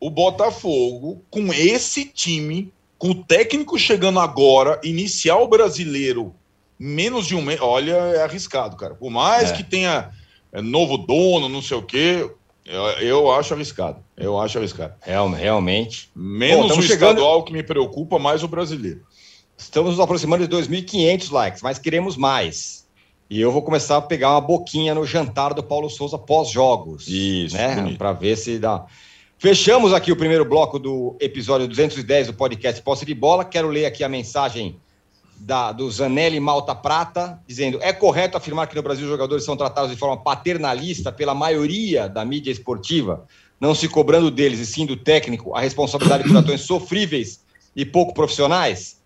O 0.00 0.10
Botafogo, 0.10 1.22
com 1.30 1.52
esse 1.52 2.04
time, 2.06 2.72
com 2.96 3.10
o 3.10 3.24
técnico 3.24 3.78
chegando 3.78 4.18
agora, 4.18 4.80
iniciar 4.82 5.36
o 5.36 5.48
brasileiro 5.48 6.34
menos 6.78 7.26
de 7.26 7.34
um 7.34 7.42
mês. 7.42 7.60
Olha, 7.60 7.92
é 7.92 8.22
arriscado, 8.22 8.76
cara. 8.76 8.94
Por 8.94 9.10
mais 9.10 9.50
é. 9.50 9.56
que 9.56 9.62
tenha 9.62 10.10
é, 10.52 10.60
novo 10.62 10.96
dono, 10.98 11.48
não 11.48 11.62
sei 11.62 11.76
o 11.76 11.82
quê, 11.82 12.28
eu, 12.64 12.82
eu 13.00 13.32
acho 13.32 13.54
arriscado. 13.54 13.98
Eu 14.16 14.38
acho 14.38 14.58
arriscado. 14.58 14.94
Real, 15.00 15.30
realmente. 15.30 16.10
Menos 16.14 16.68
Bom, 16.68 16.78
o 16.78 16.82
chegando... 16.82 17.18
estadual 17.18 17.42
que 17.42 17.52
me 17.52 17.62
preocupa, 17.62 18.18
mais 18.18 18.42
o 18.42 18.48
brasileiro. 18.48 19.00
Estamos 19.56 19.92
nos 19.92 20.00
aproximando 20.00 20.46
de 20.46 20.56
2.500 20.56 21.32
likes, 21.32 21.62
mas 21.62 21.78
queremos 21.78 22.16
mais. 22.16 22.86
E 23.30 23.40
eu 23.40 23.50
vou 23.50 23.62
começar 23.62 23.96
a 23.96 24.02
pegar 24.02 24.30
uma 24.30 24.40
boquinha 24.40 24.94
no 24.94 25.04
jantar 25.04 25.52
do 25.52 25.62
Paulo 25.62 25.90
Souza 25.90 26.16
pós-jogos. 26.16 27.08
Isso, 27.08 27.56
né? 27.56 27.94
Para 27.98 28.12
ver 28.12 28.36
se 28.36 28.58
dá. 28.58 28.86
Fechamos 29.38 29.92
aqui 29.92 30.10
o 30.10 30.16
primeiro 30.16 30.44
bloco 30.44 30.78
do 30.78 31.16
episódio 31.20 31.68
210 31.68 32.28
do 32.28 32.34
podcast 32.34 32.82
Posse 32.82 33.04
de 33.04 33.14
Bola. 33.14 33.44
Quero 33.44 33.68
ler 33.68 33.86
aqui 33.86 34.02
a 34.02 34.08
mensagem 34.08 34.78
da, 35.38 35.72
do 35.72 35.90
Zanelli 35.90 36.40
Malta 36.40 36.74
Prata, 36.74 37.40
dizendo: 37.46 37.78
é 37.80 37.92
correto 37.92 38.36
afirmar 38.36 38.66
que 38.66 38.76
no 38.76 38.82
Brasil 38.82 39.04
os 39.04 39.10
jogadores 39.10 39.44
são 39.44 39.56
tratados 39.56 39.90
de 39.90 39.96
forma 39.96 40.16
paternalista 40.16 41.12
pela 41.12 41.34
maioria 41.34 42.08
da 42.08 42.24
mídia 42.24 42.50
esportiva, 42.50 43.26
não 43.60 43.74
se 43.74 43.88
cobrando 43.88 44.30
deles 44.30 44.58
e 44.58 44.66
sim 44.66 44.84
do 44.84 44.96
técnico 44.96 45.54
a 45.54 45.60
responsabilidade 45.60 46.24
por 46.24 46.36
ações 46.36 46.62
sofríveis 46.62 47.40
e 47.74 47.84
pouco 47.84 48.12
profissionais? 48.12 48.98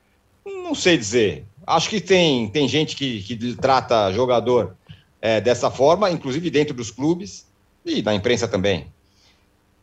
Não 0.44 0.74
sei 0.74 0.96
dizer. 0.96 1.44
Acho 1.66 1.88
que 1.88 2.00
tem, 2.00 2.48
tem 2.48 2.66
gente 2.66 2.96
que, 2.96 3.22
que 3.22 3.54
trata 3.54 4.12
jogador 4.12 4.76
é, 5.20 5.40
dessa 5.40 5.70
forma, 5.70 6.10
inclusive 6.10 6.50
dentro 6.50 6.74
dos 6.74 6.90
clubes 6.90 7.46
e 7.84 8.02
na 8.02 8.14
imprensa 8.14 8.48
também. 8.48 8.86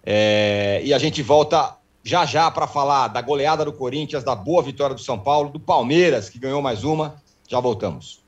É, 0.04 0.82
e 0.84 0.94
a 0.94 0.98
gente 0.98 1.22
volta 1.22 1.79
já 2.04 2.26
já 2.26 2.50
para 2.50 2.68
falar 2.68 3.08
da 3.10 3.22
goleada 3.22 3.66
do 3.66 3.74
Corinthians, 3.74 4.24
da 4.24 4.36
boa 4.36 4.62
vitória 4.62 4.96
do 4.96 5.02
São 5.02 5.20
Paulo, 5.20 5.50
do 5.50 5.60
Palmeiras, 5.60 6.30
que 6.30 6.40
ganhou 6.40 6.62
mais 6.62 6.84
uma. 6.84 7.22
Já 7.48 7.60
voltamos. 7.60 8.19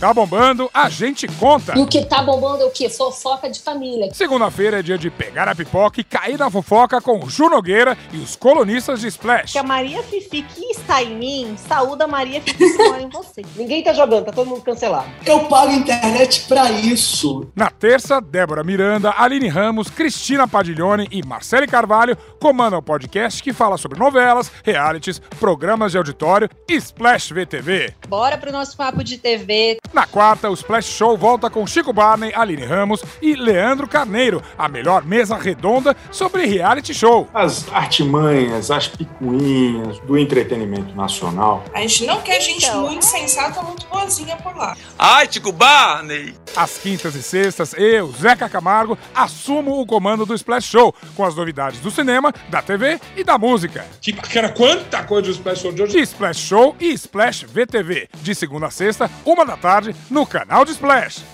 Tá 0.00 0.14
bombando, 0.14 0.70
a 0.72 0.88
gente 0.88 1.28
conta. 1.28 1.78
E 1.78 1.82
o 1.82 1.86
que 1.86 2.02
tá 2.06 2.22
bombando 2.22 2.62
é 2.62 2.64
o 2.64 2.70
quê? 2.70 2.88
Fofoca 2.88 3.50
de 3.50 3.60
família. 3.60 4.08
Segunda-feira 4.14 4.78
é 4.78 4.82
dia 4.82 4.96
de 4.96 5.10
pegar 5.10 5.46
a 5.46 5.54
pipoca 5.54 6.00
e 6.00 6.04
cair 6.04 6.38
na 6.38 6.50
fofoca 6.50 7.02
com 7.02 7.22
o 7.22 7.28
Ju 7.28 7.50
Nogueira 7.50 7.98
e 8.10 8.16
os 8.16 8.34
colunistas 8.34 9.02
de 9.02 9.08
Splash. 9.08 9.52
Que 9.52 9.58
a 9.58 9.62
Maria 9.62 10.02
Fifi 10.02 10.40
que 10.40 10.64
está 10.70 11.02
em 11.02 11.16
mim, 11.16 11.54
saúda 11.68 12.04
a 12.04 12.08
Maria 12.08 12.40
Fifi 12.40 12.56
que 12.56 12.82
mora 12.82 13.02
em 13.02 13.10
você. 13.10 13.42
Ninguém 13.54 13.82
tá 13.84 13.92
jogando, 13.92 14.24
tá 14.24 14.32
todo 14.32 14.48
mundo 14.48 14.62
cancelado. 14.62 15.06
Eu 15.26 15.40
pago 15.40 15.70
a 15.70 15.74
internet 15.74 16.46
pra 16.48 16.70
isso. 16.70 17.46
Na 17.54 17.68
terça, 17.68 18.22
Débora 18.22 18.64
Miranda, 18.64 19.12
Aline 19.18 19.48
Ramos, 19.48 19.90
Cristina 19.90 20.48
Padiglione 20.48 21.08
e 21.10 21.22
Marcele 21.22 21.66
Carvalho 21.66 22.16
comandam 22.40 22.78
o 22.78 22.82
podcast 22.82 23.42
que 23.42 23.52
fala 23.52 23.76
sobre 23.76 23.98
novelas, 23.98 24.50
realities, 24.64 25.18
programas 25.38 25.92
de 25.92 25.98
auditório 25.98 26.48
e 26.66 26.74
Splash 26.76 27.32
VTV. 27.32 27.92
Bora 28.08 28.38
pro 28.38 28.50
nosso 28.50 28.74
papo 28.78 29.04
de 29.04 29.18
TV. 29.18 29.78
Na 29.92 30.06
quarta, 30.06 30.48
o 30.48 30.54
Splash 30.54 30.86
Show 30.86 31.16
volta 31.16 31.50
com 31.50 31.66
Chico 31.66 31.92
Barney, 31.92 32.32
Aline 32.32 32.64
Ramos 32.64 33.02
e 33.20 33.34
Leandro 33.34 33.88
Carneiro, 33.88 34.40
a 34.56 34.68
melhor 34.68 35.04
mesa 35.04 35.36
redonda 35.36 35.96
sobre 36.12 36.46
reality 36.46 36.94
show. 36.94 37.28
As 37.34 37.68
artimanhas, 37.72 38.70
as 38.70 38.86
picuinhas 38.86 39.98
do 40.00 40.16
entretenimento 40.16 40.94
nacional. 40.94 41.64
A 41.74 41.80
gente 41.80 42.06
não 42.06 42.20
quer 42.20 42.40
gente 42.40 42.64
então, 42.64 42.86
muito 42.86 43.04
sensata, 43.04 43.60
muito 43.62 43.84
boazinha 43.88 44.36
por 44.36 44.54
lá. 44.56 44.76
Ai, 44.96 45.26
Chico 45.28 45.50
Barney! 45.50 46.36
Às 46.54 46.78
quintas 46.78 47.16
e 47.16 47.22
sextas, 47.22 47.74
eu, 47.74 48.12
Zeca 48.12 48.48
Camargo, 48.48 48.96
assumo 49.12 49.80
o 49.80 49.86
comando 49.86 50.24
do 50.24 50.34
Splash 50.34 50.66
Show, 50.66 50.94
com 51.16 51.24
as 51.24 51.34
novidades 51.34 51.80
do 51.80 51.90
cinema, 51.90 52.32
da 52.48 52.62
TV 52.62 53.00
e 53.16 53.24
da 53.24 53.36
música. 53.36 53.84
Que, 54.00 54.12
que 54.12 54.38
era 54.38 54.50
quanta 54.50 55.02
coisa 55.02 55.28
do 55.28 55.32
Splash 55.32 55.60
Show 55.62 55.72
de 55.72 55.82
hoje? 55.82 56.00
Splash 56.00 56.38
Show 56.38 56.76
e 56.78 56.92
Splash 56.92 57.44
VTV, 57.44 58.08
de 58.22 58.34
segunda 58.36 58.66
a 58.66 58.70
sexta, 58.70 59.10
uma 59.24 59.44
da 59.44 59.56
tarde 59.56 59.79
tarde 59.80 59.96
no 60.10 60.26
canal 60.26 60.64
de 60.64 60.72
Splash. 60.72 61.24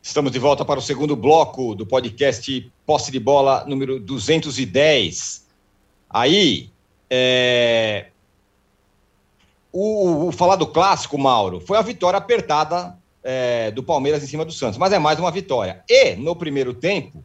Estamos 0.00 0.30
de 0.30 0.38
volta 0.38 0.64
para 0.64 0.78
o 0.78 0.82
segundo 0.82 1.16
bloco 1.16 1.74
do 1.74 1.84
podcast 1.84 2.72
Posse 2.86 3.10
de 3.10 3.18
Bola 3.18 3.64
número 3.66 3.98
210. 3.98 5.46
Aí, 6.08 6.70
é... 7.08 8.06
o, 9.72 10.28
o, 10.28 10.32
falar 10.32 10.56
do 10.56 10.66
clássico, 10.66 11.18
Mauro, 11.18 11.60
foi 11.60 11.76
a 11.76 11.82
vitória 11.82 12.18
apertada 12.18 12.96
é, 13.22 13.70
do 13.70 13.82
Palmeiras 13.82 14.22
em 14.22 14.26
cima 14.26 14.44
do 14.44 14.52
Santos, 14.52 14.78
mas 14.78 14.92
é 14.92 14.98
mais 14.98 15.18
uma 15.18 15.30
vitória. 15.30 15.82
E 15.88 16.14
no 16.16 16.34
primeiro 16.34 16.72
tempo, 16.74 17.22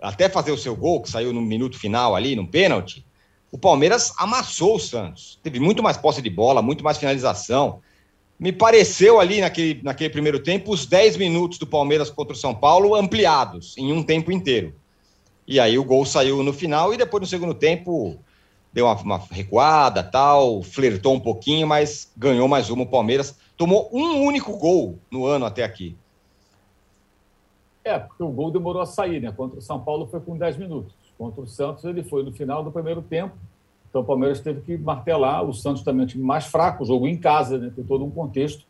até 0.00 0.28
fazer 0.28 0.52
o 0.52 0.58
seu 0.58 0.74
gol, 0.74 1.02
que 1.02 1.10
saiu 1.10 1.32
no 1.32 1.40
minuto 1.40 1.78
final 1.78 2.16
ali, 2.16 2.34
no 2.34 2.46
pênalti, 2.46 3.04
o 3.52 3.58
Palmeiras 3.58 4.12
amassou 4.16 4.76
o 4.76 4.80
Santos. 4.80 5.38
Teve 5.42 5.58
muito 5.58 5.82
mais 5.82 5.96
posse 5.96 6.22
de 6.22 6.30
bola, 6.30 6.62
muito 6.62 6.84
mais 6.84 6.98
finalização. 6.98 7.80
Me 8.38 8.52
pareceu 8.52 9.20
ali 9.20 9.40
naquele, 9.40 9.82
naquele 9.82 10.10
primeiro 10.10 10.40
tempo 10.40 10.72
os 10.72 10.86
10 10.86 11.16
minutos 11.16 11.58
do 11.58 11.66
Palmeiras 11.66 12.08
contra 12.08 12.32
o 12.32 12.36
São 12.36 12.54
Paulo 12.54 12.94
ampliados 12.94 13.76
em 13.76 13.92
um 13.92 14.02
tempo 14.02 14.30
inteiro. 14.30 14.74
E 15.46 15.58
aí 15.58 15.78
o 15.78 15.84
gol 15.84 16.06
saiu 16.06 16.42
no 16.42 16.52
final 16.52 16.94
e 16.94 16.96
depois 16.96 17.20
no 17.20 17.26
segundo 17.26 17.54
tempo 17.54 18.16
deu 18.72 18.86
uma, 18.86 18.94
uma 18.94 19.18
recuada, 19.30 20.02
tal, 20.02 20.62
flertou 20.62 21.14
um 21.14 21.20
pouquinho, 21.20 21.66
mas 21.66 22.12
ganhou 22.16 22.46
mais 22.46 22.70
uma 22.70 22.84
o 22.84 22.88
Palmeiras. 22.88 23.36
Tomou 23.56 23.90
um 23.92 24.24
único 24.24 24.56
gol 24.56 24.98
no 25.10 25.26
ano 25.26 25.44
até 25.44 25.64
aqui. 25.64 25.96
É, 27.84 27.98
porque 27.98 28.22
o 28.22 28.30
gol 28.30 28.50
demorou 28.50 28.80
a 28.80 28.86
sair, 28.86 29.20
né? 29.20 29.32
Contra 29.32 29.58
o 29.58 29.62
São 29.62 29.80
Paulo 29.80 30.06
foi 30.06 30.20
com 30.20 30.36
10 30.36 30.56
minutos. 30.56 30.94
Contra 31.20 31.42
o 31.42 31.46
Santos, 31.46 31.84
ele 31.84 32.02
foi 32.02 32.22
no 32.22 32.32
final 32.32 32.64
do 32.64 32.72
primeiro 32.72 33.02
tempo. 33.02 33.34
Então, 33.90 34.00
o 34.00 34.04
Palmeiras 34.04 34.40
teve 34.40 34.62
que 34.62 34.78
martelar. 34.78 35.44
O 35.44 35.52
Santos 35.52 35.82
também 35.82 36.00
é 36.00 36.04
um 36.04 36.06
time 36.06 36.24
mais 36.24 36.46
fraco, 36.46 36.82
jogo 36.82 37.06
em 37.06 37.18
casa, 37.18 37.58
né? 37.58 37.70
tem 37.76 37.84
todo 37.84 38.02
um 38.02 38.10
contexto. 38.10 38.64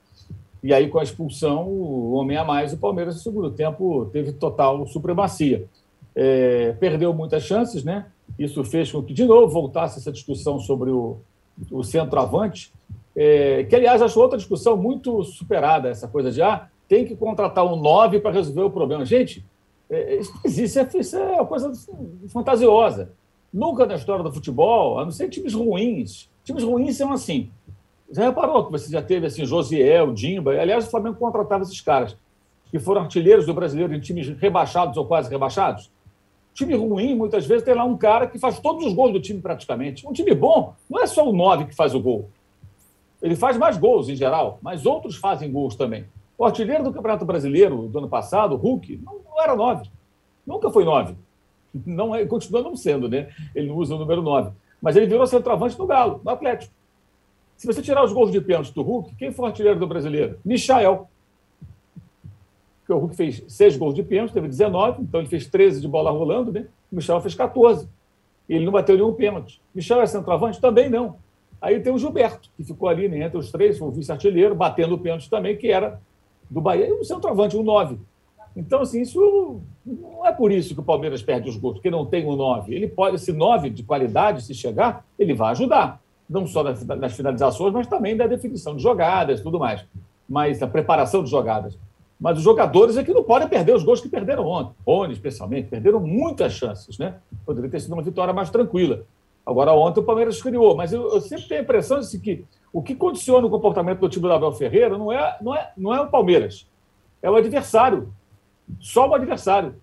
E 0.61 0.75
aí, 0.75 0.89
com 0.89 0.99
a 0.99 1.03
expulsão, 1.05 1.69
o 1.69 2.11
homem 2.15 2.37
a 2.37 2.45
mais, 2.45 2.73
o 2.73 2.77
Palmeiras, 2.77 3.15
no 3.15 3.21
segundo 3.21 3.53
tempo, 3.53 4.11
teve 4.13 4.33
total 4.33 4.85
supremacia. 4.89 5.69
É, 6.13 6.73
perdeu 6.73 7.15
muitas 7.15 7.45
chances, 7.45 7.85
né? 7.85 8.07
Isso 8.37 8.65
fez 8.65 8.91
com 8.91 9.01
que, 9.01 9.15
de 9.15 9.25
novo, 9.25 9.47
voltasse 9.47 10.01
essa 10.01 10.11
discussão 10.11 10.59
sobre 10.59 10.91
o, 10.91 11.19
o 11.71 11.85
centroavante, 11.85 12.73
é, 13.15 13.63
que, 13.63 13.77
aliás, 13.77 14.03
acho 14.03 14.19
outra 14.19 14.37
discussão 14.37 14.77
muito 14.77 15.23
superada, 15.23 15.89
essa 15.89 16.09
coisa 16.09 16.33
de, 16.33 16.43
ah, 16.43 16.67
tem 16.89 17.05
que 17.05 17.15
contratar 17.15 17.65
um 17.65 17.77
9 17.77 18.19
para 18.19 18.33
resolver 18.33 18.63
o 18.63 18.71
problema. 18.73 19.05
Gente, 19.05 19.45
isso 19.91 20.33
existe, 20.45 20.99
isso 20.99 21.17
é 21.17 21.33
uma 21.33 21.47
coisa 21.47 21.73
fantasiosa. 22.33 23.13
Nunca 23.53 23.85
na 23.85 23.97
história 23.97 24.23
do 24.23 24.33
futebol, 24.33 24.99
a 24.99 25.05
não 25.05 25.11
ser 25.11 25.29
times 25.29 25.55
ruins. 25.55 26.31
Times 26.45 26.63
ruins 26.63 26.97
são 26.97 27.13
assim. 27.13 27.51
Já 28.11 28.25
reparou 28.25 28.65
que 28.65 28.73
você 28.73 28.91
já 28.91 29.03
teve 29.03 29.27
assim, 29.27 29.45
Josiel, 29.45 30.13
Dimba? 30.13 30.53
Aliás, 30.53 30.87
o 30.87 30.91
Flamengo 30.91 31.17
contratava 31.17 31.63
esses 31.63 31.81
caras, 31.81 32.17
que 32.71 32.79
foram 32.79 33.03
artilheiros 33.03 33.47
do 33.47 33.55
brasileiro 33.55 33.95
em 33.95 34.01
times 34.01 34.29
rebaixados 34.29 34.97
ou 34.97 35.05
quase 35.05 35.29
rebaixados. 35.29 35.91
Time 36.55 36.75
ruim, 36.75 37.15
muitas 37.15 37.47
vezes, 37.47 37.65
tem 37.65 37.75
lá 37.75 37.85
um 37.85 37.97
cara 37.97 38.27
que 38.27 38.39
faz 38.39 38.59
todos 38.59 38.85
os 38.85 38.93
gols 38.93 39.13
do 39.13 39.21
time 39.21 39.41
praticamente. 39.41 40.07
Um 40.07 40.13
time 40.13 40.35
bom 40.35 40.75
não 40.89 41.01
é 41.01 41.07
só 41.07 41.29
o 41.29 41.33
nove 41.33 41.67
que 41.67 41.75
faz 41.75 41.95
o 41.95 42.01
gol. 42.01 42.29
Ele 43.23 43.37
faz 43.37 43.57
mais 43.57 43.77
gols 43.77 44.09
em 44.09 44.17
geral, 44.17 44.59
mas 44.63 44.87
outros 44.87 45.17
fazem 45.17 45.51
gols 45.51 45.77
também. 45.77 46.07
O 46.41 46.47
artilheiro 46.47 46.83
do 46.83 46.91
Campeonato 46.91 47.27
Brasileiro 47.27 47.87
do 47.87 47.99
ano 47.99 48.09
passado, 48.09 48.57
Hulk, 48.57 48.99
não, 49.05 49.21
não 49.29 49.43
era 49.43 49.55
nove. 49.55 49.91
Nunca 50.47 50.71
foi 50.71 50.87
nove. 50.87 51.15
Não 51.85 52.15
é, 52.15 52.25
continua 52.25 52.63
não 52.63 52.75
sendo, 52.75 53.11
né? 53.11 53.29
Ele 53.55 53.69
não 53.69 53.77
usa 53.77 53.95
o 53.95 53.99
número 53.99 54.23
nove. 54.23 54.51
Mas 54.81 54.97
ele 54.97 55.05
virou 55.05 55.27
centroavante 55.27 55.79
no 55.79 55.87
Galo, 55.87 56.19
no 56.25 56.31
Atlético. 56.31 56.73
Se 57.59 57.67
você 57.67 57.83
tirar 57.83 58.03
os 58.03 58.15
gols 58.15 58.33
de 58.33 58.41
pênalti 58.41 58.73
do 58.73 58.81
Hulk, 58.81 59.17
quem 59.17 59.31
foi 59.31 59.45
o 59.45 59.49
artilheiro 59.49 59.79
do 59.79 59.87
brasileiro? 59.87 60.39
Michael. 60.43 61.11
Porque 62.79 62.93
o 62.95 62.97
Hulk 62.97 63.17
fez 63.17 63.45
seis 63.47 63.77
gols 63.77 63.95
de 63.95 64.03
pênalti, 64.03 64.33
teve 64.33 64.49
19, 64.49 65.03
então 65.03 65.21
ele 65.21 65.29
fez 65.29 65.47
13 65.47 65.79
de 65.79 65.89
bola 65.89 66.11
rolando, 66.11 66.51
né? 66.51 66.67
O 66.91 66.97
Michel 66.97 67.21
fez 67.21 67.35
14. 67.35 67.87
Ele 68.49 68.65
não 68.65 68.73
bateu 68.73 68.97
nenhum 68.97 69.13
pênalti. 69.13 69.61
Michel 69.75 70.01
é 70.01 70.07
centroavante? 70.07 70.59
Também 70.59 70.89
não. 70.89 71.17
Aí 71.61 71.79
tem 71.81 71.93
o 71.93 71.99
Gilberto, 71.99 72.49
que 72.57 72.65
ficou 72.65 72.89
ali 72.89 73.11
né, 73.11 73.27
entre 73.27 73.37
os 73.37 73.53
três, 73.53 73.77
foi 73.77 73.89
o 73.89 73.91
vice-artilheiro, 73.91 74.55
batendo 74.55 74.95
o 74.95 74.99
pênalti 74.99 75.29
também, 75.29 75.55
que 75.55 75.71
era 75.71 76.01
do 76.51 76.61
Bahia, 76.61 76.89
e 76.89 76.93
um 76.93 77.05
centroavante, 77.05 77.57
um 77.57 77.63
9. 77.63 77.97
Então, 78.57 78.81
assim, 78.83 79.01
isso 79.01 79.61
não 79.87 80.27
é 80.27 80.33
por 80.33 80.51
isso 80.51 80.75
que 80.75 80.81
o 80.81 80.85
Palmeiras 80.85 81.23
perde 81.23 81.49
os 81.49 81.57
gols, 81.57 81.75
porque 81.75 81.91
não 81.91 82.05
tem 82.05 82.27
um 82.27 82.35
9. 82.35 82.75
Ele 82.75 82.89
pode, 82.89 83.17
esse 83.17 83.33
9 83.33 83.71
de 83.71 83.83
qualidade, 83.83 84.43
se 84.43 84.55
chegar, 84.55 85.05
ele 85.19 85.35
vai 85.35 85.53
ajudar. 85.53 86.01
Não 86.29 86.47
só 86.47 86.63
nas 86.63 87.13
finalizações, 87.15 87.73
mas 87.73 87.87
também 87.87 88.15
na 88.15 88.27
definição 88.27 88.77
de 88.77 88.83
jogadas 88.83 89.41
tudo 89.41 89.59
mais. 89.59 89.85
Mas 90.29 90.63
a 90.63 90.67
preparação 90.67 91.23
de 91.23 91.31
jogadas. 91.31 91.79
Mas 92.21 92.39
os 92.39 92.45
jogadores 92.45 92.97
é 92.97 93.03
que 93.03 93.15
não 93.15 93.25
podem 93.25 93.49
perder 93.49 93.75
os 93.75 93.83
gols 93.83 94.01
que 94.01 94.09
perderam 94.09 94.47
ontem. 94.47 94.75
Rony, 94.87 95.13
especialmente, 95.15 95.69
perderam 95.69 96.01
muitas 96.01 96.53
chances, 96.53 96.99
né? 96.99 97.17
Poderia 97.47 97.71
ter 97.71 97.81
sido 97.81 97.95
uma 97.95 98.03
vitória 98.03 98.35
mais 98.35 98.51
tranquila. 98.51 99.05
Agora, 99.45 99.73
ontem 99.73 100.01
o 100.01 100.05
Palmeiras 100.05 100.41
criou, 100.41 100.77
mas 100.77 100.93
eu, 100.93 101.09
eu 101.15 101.21
sempre 101.21 101.49
tenho 101.49 101.61
a 101.61 101.65
impressão 101.65 101.99
de 101.99 102.19
que 102.19 102.45
o 102.73 102.83
que 102.83 102.95
condiciona 102.95 103.47
o 103.47 103.51
comportamento 103.51 104.01
do 104.01 104.09
time 104.09 104.27
do 104.27 104.33
Abel 104.33 104.53
Ferreira 104.53 104.97
não 104.97 105.13
é, 105.13 105.37
não, 105.41 105.55
é, 105.55 105.73
não 105.77 105.95
é 105.95 106.01
o 106.01 106.09
Palmeiras, 106.09 106.67
é 107.23 107.31
o 107.31 107.37
adversário. 107.37 108.13
Só 108.79 109.09
o 109.09 109.15
adversário. 109.15 109.75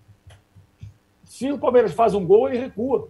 Se 1.24 1.52
o 1.52 1.58
Palmeiras 1.58 1.92
faz 1.92 2.14
um 2.14 2.24
gol, 2.24 2.48
ele 2.48 2.58
recua. 2.58 3.08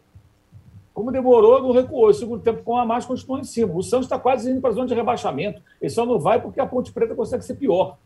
Como 0.92 1.12
demorou, 1.12 1.62
não 1.62 1.70
recuou. 1.70 2.08
O 2.08 2.12
segundo 2.12 2.42
tempo, 2.42 2.64
com 2.64 2.76
a 2.76 2.84
mais, 2.84 3.06
continuou 3.06 3.38
em 3.38 3.44
cima. 3.44 3.72
O 3.72 3.82
Santos 3.82 4.06
está 4.06 4.18
quase 4.18 4.50
indo 4.50 4.60
para 4.60 4.70
a 4.70 4.72
zona 4.72 4.88
de 4.88 4.94
rebaixamento. 4.94 5.62
Ele 5.80 5.90
só 5.90 6.04
não 6.04 6.18
vai 6.18 6.42
porque 6.42 6.60
a 6.60 6.66
Ponte 6.66 6.90
Preta 6.90 7.14
consegue 7.14 7.44
ser 7.44 7.54
pior. 7.54 7.96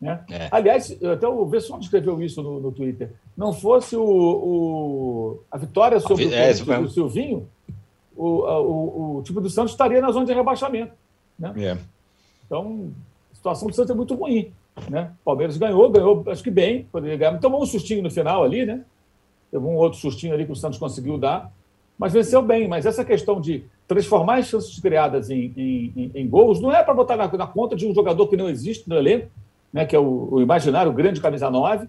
Né? 0.00 0.20
É. 0.28 0.48
Aliás, 0.50 0.90
até 1.04 1.28
o 1.28 1.46
Vesson 1.46 1.78
escreveu 1.78 2.20
isso 2.20 2.42
no, 2.42 2.58
no 2.58 2.72
Twitter. 2.72 3.12
Não 3.36 3.52
fosse 3.52 3.94
o, 3.96 4.02
o 4.02 5.40
a 5.48 5.56
vitória 5.58 6.00
sobre 6.00 6.24
a, 6.24 6.28
o, 6.28 6.72
é, 6.72 6.78
o 6.80 6.88
Silvinho, 6.88 7.48
o, 8.16 8.26
o, 8.26 9.16
o 9.18 9.22
time 9.22 9.40
do 9.40 9.48
Santos 9.48 9.72
estaria 9.72 10.00
na 10.00 10.10
zona 10.10 10.26
de 10.26 10.32
rebaixamento. 10.32 10.92
Né? 11.40 11.52
É. 11.56 11.78
Então, 12.44 12.92
a 13.32 13.34
situação 13.34 13.68
do 13.68 13.74
Santos 13.74 13.90
é 13.90 13.94
muito 13.94 14.14
ruim. 14.14 14.52
Né? 14.88 15.10
O 15.22 15.24
Palmeiras 15.24 15.56
ganhou, 15.56 15.90
ganhou, 15.90 16.22
acho 16.26 16.42
que 16.42 16.50
bem, 16.50 16.86
poderia 16.92 17.16
ganhar. 17.16 17.38
Tomou 17.38 17.62
um 17.62 17.66
sustinho 17.66 18.02
no 18.02 18.10
final 18.10 18.44
ali, 18.44 18.66
né? 18.66 18.84
Teve 19.50 19.64
um 19.64 19.74
outro 19.74 19.98
sustinho 19.98 20.32
ali 20.32 20.44
que 20.44 20.52
o 20.52 20.56
Santos 20.56 20.78
conseguiu 20.78 21.18
dar, 21.18 21.52
mas 21.98 22.12
venceu 22.12 22.40
bem. 22.40 22.68
Mas 22.68 22.86
essa 22.86 23.04
questão 23.04 23.40
de 23.40 23.64
transformar 23.88 24.36
as 24.36 24.46
chances 24.46 24.78
criadas 24.78 25.30
em, 25.30 25.52
em, 25.56 25.92
em, 25.96 26.10
em 26.14 26.28
gols 26.28 26.60
não 26.60 26.70
é 26.72 26.82
para 26.82 26.94
botar 26.94 27.16
na, 27.16 27.26
na, 27.26 27.46
conta 27.46 27.74
de 27.74 27.86
um 27.86 27.94
jogador 27.94 28.28
que 28.28 28.36
não 28.36 28.48
existe 28.48 28.88
no 28.88 28.96
elenco, 28.96 29.28
né? 29.72 29.84
que 29.84 29.96
é 29.96 29.98
o, 29.98 30.28
o 30.30 30.40
imaginário 30.40 30.92
grande 30.92 31.20
camisa 31.20 31.50
9. 31.50 31.88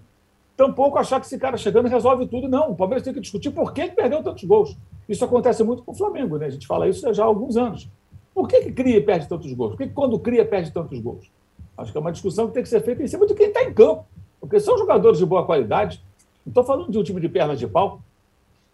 Tampouco 0.57 0.97
achar 0.97 1.19
que 1.19 1.27
esse 1.27 1.37
cara 1.37 1.57
chegando 1.57 1.87
resolve 1.87 2.27
tudo. 2.27 2.49
Não, 2.49 2.71
o 2.71 2.75
Palmeiras 2.75 3.03
tem 3.03 3.13
que 3.13 3.19
discutir 3.19 3.51
por 3.51 3.73
que 3.73 3.87
perdeu 3.89 4.23
tantos 4.23 4.43
gols. 4.43 4.75
Isso 5.07 5.23
acontece 5.23 5.63
muito 5.63 5.83
com 5.83 5.91
o 5.91 5.95
Flamengo, 5.95 6.37
né? 6.37 6.47
A 6.47 6.49
gente 6.49 6.67
fala 6.67 6.87
isso 6.87 7.13
já 7.13 7.23
há 7.23 7.27
alguns 7.27 7.55
anos. 7.55 7.87
Por 8.33 8.47
que, 8.47 8.61
que 8.61 8.71
cria 8.71 8.97
e 8.97 9.01
perde 9.01 9.27
tantos 9.27 9.51
gols? 9.53 9.71
Por 9.71 9.77
que, 9.77 9.87
que 9.87 9.93
quando 9.93 10.17
cria 10.19 10.45
perde 10.45 10.71
tantos 10.71 10.99
gols? 10.99 11.29
Acho 11.77 11.91
que 11.91 11.97
é 11.97 12.01
uma 12.01 12.11
discussão 12.11 12.47
que 12.47 12.53
tem 12.53 12.63
que 12.63 12.69
ser 12.69 12.81
feita 12.81 13.03
em 13.03 13.07
cima 13.07 13.25
de 13.25 13.33
quem 13.33 13.47
está 13.47 13.63
em 13.63 13.73
campo. 13.73 14.05
Porque 14.39 14.59
são 14.59 14.77
jogadores 14.77 15.19
de 15.19 15.25
boa 15.25 15.45
qualidade. 15.45 16.01
Não 16.45 16.51
estou 16.51 16.63
falando 16.63 16.91
de 16.91 16.97
um 16.97 17.03
time 17.03 17.21
de 17.21 17.29
pernas 17.29 17.59
de 17.59 17.67
pau. 17.67 18.01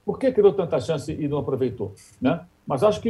Por 0.06 0.18
que 0.18 0.32
criou 0.32 0.54
tanta 0.54 0.80
chance 0.80 1.12
e 1.12 1.28
não 1.28 1.40
aproveitou? 1.40 1.94
Né? 2.22 2.40
Mas 2.66 2.84
acho 2.84 3.02
que 3.02 3.10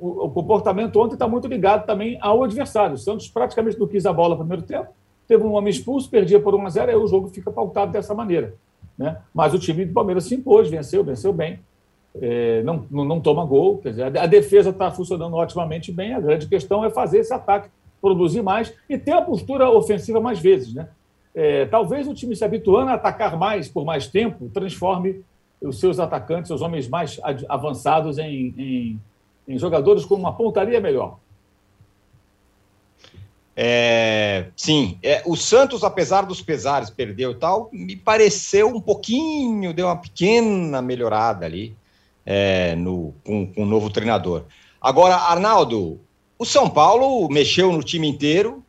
o 0.00 0.30
comportamento 0.30 1.00
ontem 1.00 1.14
está 1.14 1.26
muito 1.26 1.48
ligado 1.48 1.86
também 1.86 2.18
ao 2.20 2.44
adversário. 2.44 2.94
O 2.94 2.98
Santos 2.98 3.28
praticamente 3.28 3.78
não 3.78 3.86
quis 3.86 4.04
a 4.04 4.12
bola 4.12 4.34
no 4.34 4.40
primeiro 4.40 4.62
tempo. 4.62 4.88
Teve 5.26 5.42
um 5.42 5.54
homem 5.54 5.70
expulso, 5.70 6.10
perdia 6.10 6.38
por 6.38 6.54
1 6.54 6.66
a 6.66 6.70
0 6.70 6.90
aí 6.90 6.96
o 6.96 7.06
jogo 7.06 7.28
fica 7.28 7.50
pautado 7.50 7.92
dessa 7.92 8.14
maneira. 8.14 8.54
Né? 8.96 9.18
Mas 9.32 9.54
o 9.54 9.58
time 9.58 9.86
do 9.86 9.92
Palmeiras 9.92 10.24
se 10.24 10.34
impôs, 10.34 10.68
venceu, 10.68 11.02
venceu 11.02 11.32
bem. 11.32 11.60
É, 12.20 12.62
não, 12.62 12.86
não, 12.90 13.20
toma 13.20 13.44
gol. 13.44 13.78
Quer 13.78 13.90
dizer, 13.90 14.18
a 14.18 14.26
defesa 14.26 14.70
está 14.70 14.90
funcionando 14.90 15.34
otimamente 15.34 15.90
bem. 15.90 16.14
A 16.14 16.20
grande 16.20 16.46
questão 16.46 16.84
é 16.84 16.90
fazer 16.90 17.18
esse 17.18 17.34
ataque 17.34 17.68
produzir 18.00 18.42
mais 18.42 18.72
e 18.88 18.98
ter 18.98 19.12
a 19.12 19.22
postura 19.22 19.70
ofensiva 19.70 20.20
mais 20.20 20.38
vezes. 20.38 20.74
Né? 20.74 20.88
É, 21.34 21.64
talvez 21.66 22.06
o 22.06 22.14
time 22.14 22.36
se 22.36 22.44
habituando 22.44 22.90
a 22.90 22.94
atacar 22.94 23.36
mais 23.36 23.68
por 23.68 23.84
mais 23.84 24.06
tempo 24.06 24.50
transforme 24.52 25.24
os 25.60 25.80
seus 25.80 25.98
atacantes, 25.98 26.50
os 26.50 26.60
homens 26.60 26.86
mais 26.86 27.18
avançados, 27.48 28.18
em, 28.18 28.54
em, 28.58 29.00
em 29.48 29.58
jogadores 29.58 30.04
com 30.04 30.14
uma 30.14 30.34
pontaria 30.34 30.78
melhor. 30.80 31.18
É, 33.56 34.48
sim, 34.56 34.98
é, 35.02 35.22
o 35.24 35.36
Santos, 35.36 35.82
apesar 35.82 36.26
dos 36.26 36.42
pesares, 36.42 36.90
perdeu 36.90 37.30
e 37.30 37.34
tal, 37.36 37.70
me 37.72 37.96
pareceu 37.96 38.68
um 38.68 38.80
pouquinho, 38.80 39.72
deu 39.72 39.86
uma 39.86 39.96
pequena 39.96 40.82
melhorada 40.82 41.46
ali 41.46 41.74
é, 42.24 42.74
no, 42.74 43.14
com, 43.24 43.46
com 43.52 43.62
o 43.62 43.66
novo 43.66 43.90
treinador. 43.90 44.44
Agora, 44.80 45.16
Arnaldo, 45.16 46.00
o 46.38 46.44
São 46.44 46.68
Paulo 46.68 47.28
mexeu 47.28 47.72
no 47.72 47.82
time 47.82 48.08
inteiro 48.08 48.64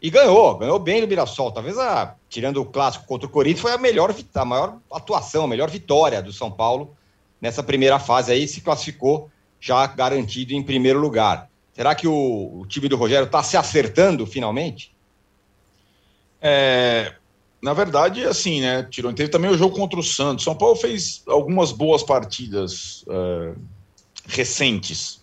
e 0.00 0.10
ganhou, 0.10 0.56
ganhou 0.56 0.78
bem 0.78 1.00
no 1.00 1.06
Mirassol. 1.06 1.52
Talvez, 1.52 1.78
a, 1.78 2.14
tirando 2.28 2.60
o 2.60 2.66
clássico 2.66 3.06
contra 3.06 3.26
o 3.26 3.30
Corinthians, 3.30 3.62
foi 3.62 3.72
a 3.72 3.78
melhor, 3.78 4.14
a 4.34 4.44
maior 4.44 4.78
atuação, 4.92 5.44
a 5.44 5.48
melhor 5.48 5.70
vitória 5.70 6.22
do 6.22 6.32
São 6.32 6.50
Paulo 6.50 6.96
nessa 7.40 7.62
primeira 7.62 7.98
fase 7.98 8.32
aí, 8.32 8.48
se 8.48 8.60
classificou 8.60 9.30
já 9.60 9.86
garantido 9.86 10.52
em 10.52 10.62
primeiro 10.62 10.98
lugar. 10.98 11.50
Será 11.72 11.94
que 11.94 12.06
o, 12.06 12.60
o 12.60 12.66
time 12.66 12.88
do 12.88 12.96
Rogério 12.96 13.26
está 13.26 13.42
se 13.42 13.56
acertando 13.56 14.26
finalmente? 14.26 14.94
É, 16.40 17.14
na 17.64 17.72
verdade, 17.72 18.22
assim, 18.24 18.60
né, 18.60 18.86
Tirou. 18.90 19.10
Teve 19.14 19.30
também 19.30 19.50
o 19.50 19.56
jogo 19.56 19.74
contra 19.74 19.98
o 19.98 20.02
Santos. 20.02 20.44
São 20.44 20.54
Paulo 20.54 20.76
fez 20.76 21.22
algumas 21.26 21.72
boas 21.72 22.02
partidas 22.02 23.02
é, 23.08 23.54
recentes. 24.26 25.22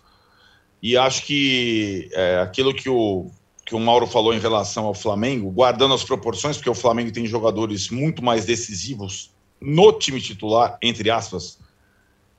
E 0.82 0.96
acho 0.96 1.22
que 1.24 2.10
é, 2.10 2.40
aquilo 2.40 2.74
que 2.74 2.88
o, 2.88 3.30
que 3.64 3.76
o 3.76 3.78
Mauro 3.78 4.08
falou 4.08 4.34
em 4.34 4.40
relação 4.40 4.86
ao 4.86 4.92
Flamengo, 4.92 5.52
guardando 5.52 5.94
as 5.94 6.02
proporções, 6.02 6.56
porque 6.56 6.68
o 6.68 6.74
Flamengo 6.74 7.12
tem 7.12 7.24
jogadores 7.26 7.90
muito 7.90 8.24
mais 8.24 8.44
decisivos 8.44 9.30
no 9.60 9.92
time 9.92 10.20
titular, 10.20 10.76
entre 10.82 11.12
aspas, 11.12 11.60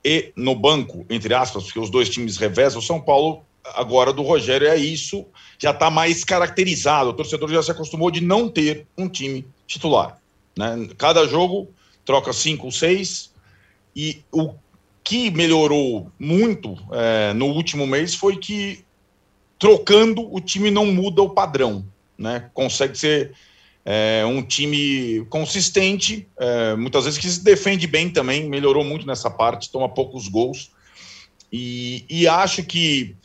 e 0.04 0.34
no 0.36 0.54
banco, 0.54 1.06
entre 1.10 1.34
aspas, 1.34 1.64
porque 1.64 1.80
os 1.80 1.90
dois 1.90 2.10
times 2.10 2.36
revezam. 2.36 2.80
O 2.80 2.84
São 2.84 3.00
Paulo, 3.00 3.42
agora 3.74 4.12
do 4.12 4.22
Rogério, 4.22 4.68
é 4.68 4.76
isso, 4.76 5.26
já 5.58 5.72
está 5.72 5.90
mais 5.90 6.26
caracterizado. 6.26 7.12
O 7.12 7.14
torcedor 7.14 7.50
já 7.50 7.64
se 7.64 7.72
acostumou 7.72 8.12
de 8.12 8.20
não 8.20 8.50
ter 8.50 8.86
um 8.98 9.08
time 9.08 9.48
titular. 9.68 10.20
Né? 10.58 10.90
Cada 10.98 11.28
jogo 11.28 11.70
troca 12.06 12.34
cinco, 12.34 12.72
seis, 12.72 13.32
e 13.96 14.24
o 14.32 14.54
que 15.04 15.30
melhorou 15.32 16.12
muito 16.18 16.78
é, 16.92 17.34
no 17.34 17.48
último 17.48 17.86
mês 17.86 18.16
foi 18.16 18.38
que 18.38 18.84
trocando 19.60 20.34
o 20.34 20.40
time 20.40 20.72
não 20.72 20.86
muda 20.86 21.22
o 21.22 21.30
padrão, 21.30 21.86
né? 22.18 22.50
Consegue 22.54 22.98
ser 22.98 23.34
é, 23.86 24.24
um 24.26 24.42
time 24.42 25.26
consistente, 25.30 26.28
é, 26.38 26.76
muitas 26.76 27.06
vezes 27.06 27.20
que 27.20 27.30
se 27.30 27.44
defende 27.44 27.86
bem 27.86 28.10
também, 28.10 28.50
melhorou 28.50 28.84
muito 28.84 29.06
nessa 29.06 29.30
parte, 29.30 29.72
toma 29.72 29.90
poucos 29.90 30.28
gols. 30.28 30.72
E, 31.52 32.06
e 32.10 32.28
acho 32.28 32.64
que 32.64 33.16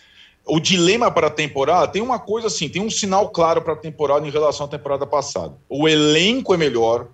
o 0.49 0.59
dilema 0.59 1.11
para 1.11 1.27
a 1.27 1.31
temporada 1.31 1.89
tem 1.89 2.01
uma 2.01 2.19
coisa 2.19 2.47
assim, 2.47 2.69
tem 2.69 2.81
um 2.81 2.91
sinal 2.91 3.29
claro 3.29 3.61
para 3.61 3.75
a 3.75 3.77
temporada 3.77 4.27
em 4.27 4.31
relação 4.31 4.67
à 4.67 4.69
temporada 4.69 5.07
passada. 5.07 5.55
O 5.69 5.87
elenco 5.87 6.55
é 6.55 6.57
melhor, 6.57 7.09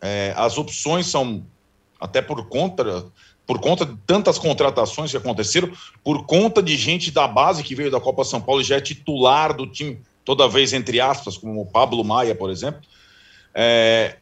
é, 0.00 0.32
as 0.36 0.56
opções 0.56 1.06
são 1.06 1.44
até 2.00 2.22
por 2.22 2.48
conta 2.48 3.04
por 3.46 3.60
conta 3.60 3.86
de 3.86 3.96
tantas 4.04 4.40
contratações 4.40 5.12
que 5.12 5.16
aconteceram, 5.16 5.70
por 6.02 6.26
conta 6.26 6.60
de 6.60 6.76
gente 6.76 7.12
da 7.12 7.28
base 7.28 7.62
que 7.62 7.76
veio 7.76 7.92
da 7.92 8.00
Copa 8.00 8.24
São 8.24 8.40
Paulo 8.40 8.60
e 8.60 8.64
já 8.64 8.76
é 8.76 8.80
titular 8.80 9.54
do 9.54 9.68
time, 9.68 10.00
toda 10.24 10.48
vez 10.48 10.72
entre 10.72 11.00
aspas, 11.00 11.38
como 11.38 11.60
o 11.60 11.66
Pablo 11.66 12.02
Maia, 12.02 12.34
por 12.34 12.50
exemplo. 12.50 12.80
É, 13.54 14.16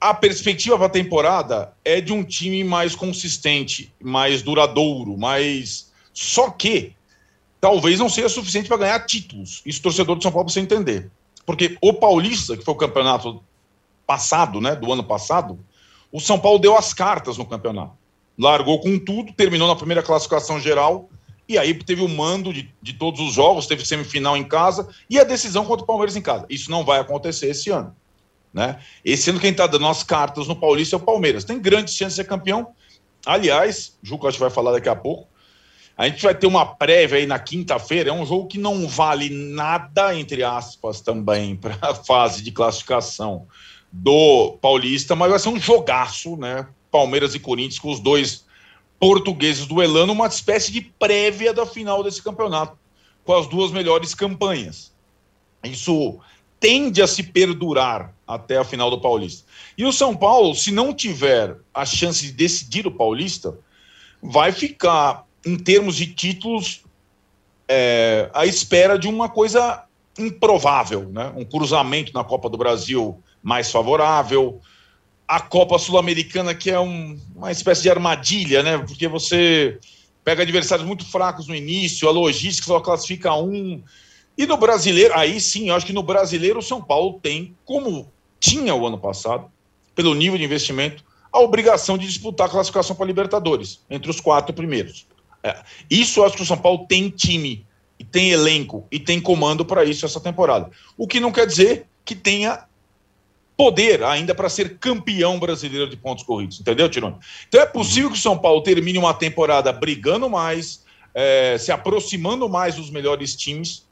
a 0.00 0.14
perspectiva 0.14 0.78
para 0.78 0.86
a 0.86 0.90
temporada 0.90 1.74
é 1.84 2.00
de 2.00 2.10
um 2.10 2.24
time 2.24 2.64
mais 2.64 2.94
consistente, 2.94 3.92
mais 4.02 4.40
duradouro, 4.40 5.18
mais. 5.18 5.92
Só 6.14 6.48
que 6.48 6.94
talvez 7.60 7.98
não 7.98 8.08
seja 8.08 8.28
suficiente 8.28 8.68
para 8.68 8.78
ganhar 8.78 9.06
títulos. 9.06 9.62
Isso 9.64 9.80
o 9.80 9.82
torcedor 9.82 10.16
de 10.16 10.22
São 10.22 10.32
Paulo 10.32 10.46
precisa 10.46 10.64
entender. 10.64 11.10
Porque 11.44 11.76
o 11.80 11.92
Paulista, 11.92 12.56
que 12.56 12.64
foi 12.64 12.74
o 12.74 12.76
campeonato 12.76 13.42
passado, 14.06 14.60
né, 14.60 14.74
do 14.74 14.92
ano 14.92 15.04
passado, 15.04 15.58
o 16.12 16.20
São 16.20 16.38
Paulo 16.38 16.58
deu 16.58 16.76
as 16.76 16.94
cartas 16.94 17.36
no 17.36 17.46
campeonato 17.46 18.00
largou 18.40 18.80
com 18.80 18.98
tudo, 18.98 19.34
terminou 19.34 19.68
na 19.68 19.76
primeira 19.76 20.02
classificação 20.02 20.58
geral, 20.58 21.10
e 21.46 21.58
aí 21.58 21.74
teve 21.74 22.00
o 22.00 22.08
mando 22.08 22.54
de, 22.54 22.72
de 22.80 22.94
todos 22.94 23.20
os 23.20 23.34
jogos, 23.34 23.66
teve 23.66 23.84
semifinal 23.84 24.34
em 24.34 24.44
casa 24.44 24.88
e 25.10 25.18
a 25.18 25.24
decisão 25.24 25.64
contra 25.64 25.84
o 25.84 25.86
Palmeiras 25.86 26.16
em 26.16 26.22
casa. 26.22 26.46
Isso 26.48 26.70
não 26.70 26.82
vai 26.82 27.00
acontecer 27.00 27.50
esse 27.50 27.70
ano. 27.70 27.94
Né? 28.52 28.80
Esse 29.04 29.28
ano 29.28 29.40
quem 29.40 29.50
está 29.50 29.66
dando 29.66 29.86
as 29.86 30.02
cartas 30.02 30.48
no 30.48 30.56
Paulista 30.56 30.96
é 30.96 30.98
o 30.98 31.00
Palmeiras. 31.00 31.44
Tem 31.44 31.60
grandes 31.60 31.94
chances 31.94 32.14
de 32.14 32.22
ser 32.22 32.28
campeão. 32.28 32.68
Aliás, 33.26 33.98
Juca 34.02 34.28
acho 34.28 34.38
que 34.38 34.42
vai 34.42 34.50
falar 34.50 34.72
daqui 34.72 34.88
a 34.88 34.96
pouco. 34.96 35.28
A 36.00 36.08
gente 36.08 36.22
vai 36.22 36.34
ter 36.34 36.46
uma 36.46 36.64
prévia 36.64 37.18
aí 37.18 37.26
na 37.26 37.38
quinta-feira. 37.38 38.08
É 38.08 38.12
um 38.12 38.24
jogo 38.24 38.46
que 38.46 38.56
não 38.56 38.88
vale 38.88 39.28
nada, 39.28 40.18
entre 40.18 40.42
aspas, 40.42 41.02
também, 41.02 41.54
para 41.60 41.76
a 41.82 41.94
fase 41.94 42.42
de 42.42 42.50
classificação 42.50 43.46
do 43.92 44.56
Paulista, 44.62 45.14
mas 45.14 45.28
vai 45.28 45.38
ser 45.38 45.50
um 45.50 45.60
jogaço, 45.60 46.38
né? 46.38 46.66
Palmeiras 46.90 47.34
e 47.34 47.38
Corinthians, 47.38 47.78
com 47.78 47.92
os 47.92 48.00
dois 48.00 48.46
portugueses 48.98 49.66
do 49.66 49.82
Elano, 49.82 50.14
uma 50.14 50.26
espécie 50.26 50.72
de 50.72 50.80
prévia 50.80 51.52
da 51.52 51.66
final 51.66 52.02
desse 52.02 52.22
campeonato, 52.22 52.78
com 53.22 53.34
as 53.34 53.46
duas 53.46 53.70
melhores 53.70 54.14
campanhas. 54.14 54.94
Isso 55.62 56.18
tende 56.58 57.02
a 57.02 57.06
se 57.06 57.24
perdurar 57.24 58.14
até 58.26 58.56
a 58.56 58.64
final 58.64 58.88
do 58.88 59.02
Paulista. 59.02 59.46
E 59.76 59.84
o 59.84 59.92
São 59.92 60.16
Paulo, 60.16 60.54
se 60.54 60.72
não 60.72 60.94
tiver 60.94 61.58
a 61.74 61.84
chance 61.84 62.24
de 62.24 62.32
decidir 62.32 62.86
o 62.86 62.90
Paulista, 62.90 63.58
vai 64.22 64.50
ficar, 64.50 65.26
em 65.44 65.56
termos 65.56 65.96
de 65.96 66.06
títulos, 66.06 66.82
é, 67.68 68.30
à 68.34 68.46
espera 68.46 68.98
de 68.98 69.08
uma 69.08 69.28
coisa 69.28 69.84
improvável, 70.18 71.08
né? 71.10 71.32
Um 71.36 71.44
cruzamento 71.44 72.12
na 72.12 72.24
Copa 72.24 72.48
do 72.48 72.58
Brasil 72.58 73.22
mais 73.42 73.70
favorável, 73.70 74.60
a 75.26 75.40
Copa 75.40 75.78
Sul-Americana 75.78 76.54
que 76.54 76.70
é 76.70 76.80
um, 76.80 77.18
uma 77.34 77.52
espécie 77.52 77.82
de 77.82 77.90
armadilha, 77.90 78.62
né? 78.62 78.78
Porque 78.78 79.06
você 79.08 79.78
pega 80.24 80.42
adversários 80.42 80.86
muito 80.86 81.06
fracos 81.06 81.46
no 81.46 81.54
início, 81.54 82.08
a 82.08 82.12
logística 82.12 82.66
só 82.66 82.80
classifica 82.80 83.32
um. 83.34 83.82
E 84.36 84.46
no 84.46 84.56
brasileiro, 84.56 85.14
aí 85.14 85.40
sim, 85.40 85.68
eu 85.68 85.74
acho 85.74 85.86
que 85.86 85.92
no 85.92 86.02
brasileiro 86.02 86.58
o 86.58 86.62
São 86.62 86.82
Paulo 86.82 87.18
tem, 87.22 87.54
como 87.64 88.10
tinha 88.38 88.74
o 88.74 88.86
ano 88.86 88.98
passado, 88.98 89.50
pelo 89.94 90.14
nível 90.14 90.38
de 90.38 90.44
investimento, 90.44 91.04
a 91.32 91.40
obrigação 91.40 91.96
de 91.96 92.06
disputar 92.06 92.48
a 92.48 92.50
classificação 92.50 92.96
para 92.96 93.04
a 93.04 93.06
Libertadores, 93.06 93.80
entre 93.88 94.10
os 94.10 94.20
quatro 94.20 94.52
primeiros. 94.52 95.06
É, 95.42 95.56
isso 95.90 96.20
eu 96.20 96.24
acho 96.24 96.36
que 96.36 96.42
o 96.42 96.46
São 96.46 96.58
Paulo 96.58 96.86
tem 96.86 97.08
time, 97.10 97.66
e 98.00 98.04
tem 98.04 98.30
elenco, 98.30 98.86
e 98.90 98.98
tem 98.98 99.20
comando 99.20 99.62
para 99.62 99.84
isso 99.84 100.06
essa 100.06 100.18
temporada. 100.18 100.70
O 100.96 101.06
que 101.06 101.20
não 101.20 101.30
quer 101.30 101.46
dizer 101.46 101.86
que 102.02 102.14
tenha 102.14 102.64
poder 103.54 104.02
ainda 104.02 104.34
para 104.34 104.48
ser 104.48 104.78
campeão 104.78 105.38
brasileiro 105.38 105.86
de 105.86 105.98
pontos 105.98 106.24
corridos, 106.24 106.58
entendeu, 106.58 106.88
Tirone? 106.88 107.16
Então 107.46 107.60
é 107.60 107.66
possível 107.66 108.10
que 108.10 108.16
o 108.16 108.20
São 108.20 108.38
Paulo 108.38 108.62
termine 108.62 108.96
uma 108.96 109.12
temporada 109.12 109.70
brigando 109.70 110.30
mais, 110.30 110.82
é, 111.14 111.58
se 111.58 111.70
aproximando 111.70 112.48
mais 112.48 112.76
dos 112.76 112.90
melhores 112.90 113.36
times, 113.36 113.86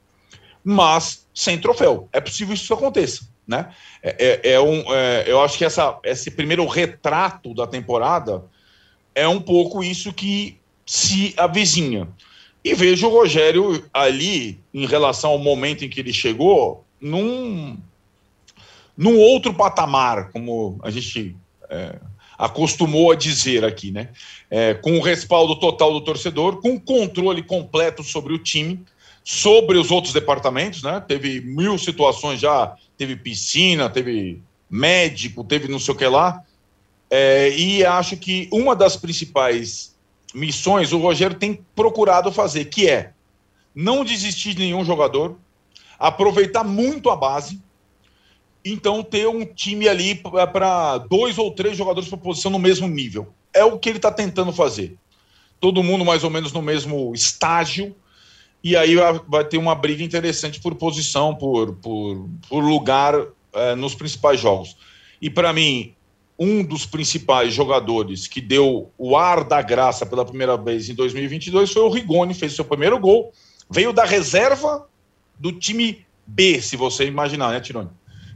mas 0.63 1.27
sem 1.31 1.59
troféu. 1.59 2.09
É 2.11 2.19
possível 2.19 2.55
que 2.55 2.63
isso 2.63 2.73
aconteça. 2.73 3.29
Né? 3.47 3.71
É, 4.01 4.41
é, 4.43 4.51
é 4.53 4.59
um, 4.59 4.91
é, 4.91 5.25
eu 5.27 5.39
acho 5.39 5.55
que 5.55 5.65
essa, 5.65 5.99
esse 6.03 6.31
primeiro 6.31 6.65
retrato 6.65 7.53
da 7.53 7.67
temporada 7.67 8.43
é 9.13 9.27
um 9.27 9.39
pouco 9.39 9.83
isso 9.83 10.11
que 10.11 10.59
se 10.89 11.35
avizinha. 11.37 12.07
E 12.63 12.73
vejo 12.73 13.05
o 13.05 13.11
Rogério 13.11 13.87
ali, 13.93 14.59
em 14.73 14.87
relação 14.87 15.29
ao 15.29 15.37
momento 15.37 15.85
em 15.85 15.89
que 15.89 15.99
ele 15.99 16.11
chegou, 16.11 16.83
num, 16.99 17.77
num 18.97 19.15
outro 19.19 19.53
patamar, 19.53 20.31
como 20.31 20.79
a 20.81 20.89
gente 20.89 21.35
é, 21.69 21.99
acostumou 22.35 23.11
a 23.11 23.15
dizer 23.15 23.63
aqui, 23.63 23.91
né? 23.91 24.09
É, 24.49 24.73
com 24.73 24.97
o 24.97 25.01
respaldo 25.01 25.55
total 25.57 25.93
do 25.93 26.01
torcedor, 26.01 26.59
com 26.59 26.79
controle 26.79 27.43
completo 27.43 28.03
sobre 28.03 28.33
o 28.33 28.39
time, 28.39 28.83
sobre 29.23 29.77
os 29.77 29.91
outros 29.91 30.11
departamentos, 30.11 30.81
né? 30.81 30.99
Teve 31.07 31.39
mil 31.39 31.77
situações 31.77 32.39
já, 32.39 32.75
teve 32.97 33.15
piscina, 33.15 33.91
teve 33.91 34.41
médico, 34.67 35.43
teve 35.43 35.67
não 35.67 35.77
sei 35.77 35.93
o 35.93 35.97
que 35.97 36.07
lá. 36.07 36.43
É, 37.11 37.55
e 37.55 37.85
acho 37.85 38.17
que 38.17 38.49
uma 38.51 38.75
das 38.75 38.95
principais 38.95 39.98
missões 40.33 40.91
o 40.91 40.97
Rogério 40.97 41.37
tem 41.37 41.65
procurado 41.75 42.31
fazer, 42.31 42.65
que 42.65 42.89
é 42.89 43.13
não 43.73 44.03
desistir 44.03 44.53
de 44.53 44.59
nenhum 44.59 44.83
jogador, 44.83 45.37
aproveitar 45.97 46.63
muito 46.63 47.09
a 47.09 47.15
base, 47.15 47.61
então 48.63 49.03
ter 49.03 49.27
um 49.27 49.45
time 49.45 49.87
ali 49.87 50.15
para 50.15 50.97
dois 50.97 51.37
ou 51.37 51.51
três 51.51 51.77
jogadores 51.77 52.09
por 52.09 52.17
posição 52.17 52.51
no 52.51 52.59
mesmo 52.59 52.87
nível. 52.87 53.33
É 53.53 53.63
o 53.63 53.79
que 53.79 53.89
ele 53.89 53.97
está 53.97 54.11
tentando 54.11 54.51
fazer. 54.51 54.97
Todo 55.59 55.83
mundo 55.83 56.05
mais 56.05 56.23
ou 56.23 56.29
menos 56.29 56.51
no 56.51 56.61
mesmo 56.61 57.13
estágio, 57.13 57.95
e 58.63 58.75
aí 58.75 58.95
vai 59.27 59.45
ter 59.45 59.57
uma 59.57 59.73
briga 59.73 60.03
interessante 60.03 60.59
por 60.59 60.75
posição, 60.75 61.33
por, 61.33 61.75
por, 61.75 62.29
por 62.47 62.63
lugar 62.63 63.15
é, 63.53 63.75
nos 63.75 63.95
principais 63.95 64.39
jogos. 64.39 64.75
E 65.21 65.29
para 65.29 65.53
mim, 65.53 65.93
um 66.39 66.63
dos 66.63 66.85
principais 66.85 67.53
jogadores 67.53 68.25
que 68.25 68.39
deu 68.39 68.89
o 68.97 69.17
ar 69.17 69.43
da 69.43 69.61
graça 69.61 70.05
pela 70.05 70.23
primeira 70.23 70.55
vez 70.55 70.87
em 70.87 70.95
2022 70.95 71.73
foi 71.73 71.81
o 71.81 71.89
Rigoni, 71.89 72.33
fez 72.33 72.53
seu 72.53 72.63
primeiro 72.63 72.97
gol, 72.97 73.33
veio 73.69 73.91
da 73.91 74.05
reserva 74.05 74.87
do 75.37 75.51
time 75.51 76.05
B, 76.25 76.61
se 76.61 76.77
você 76.77 77.05
imaginar, 77.05 77.51
né, 77.51 77.59
Tironi? 77.59 77.89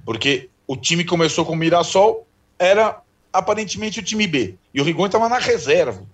Porque 0.06 0.50
o 0.68 0.76
time 0.76 1.06
começou 1.06 1.46
com 1.46 1.54
o 1.54 1.56
Mirassol, 1.56 2.28
era 2.60 3.02
aparentemente 3.32 4.00
o 4.00 4.04
time 4.04 4.28
B. 4.28 4.56
E 4.74 4.82
o 4.82 4.84
Rigoni 4.84 5.08
estava 5.08 5.30
na 5.30 5.38
reserva. 5.38 6.06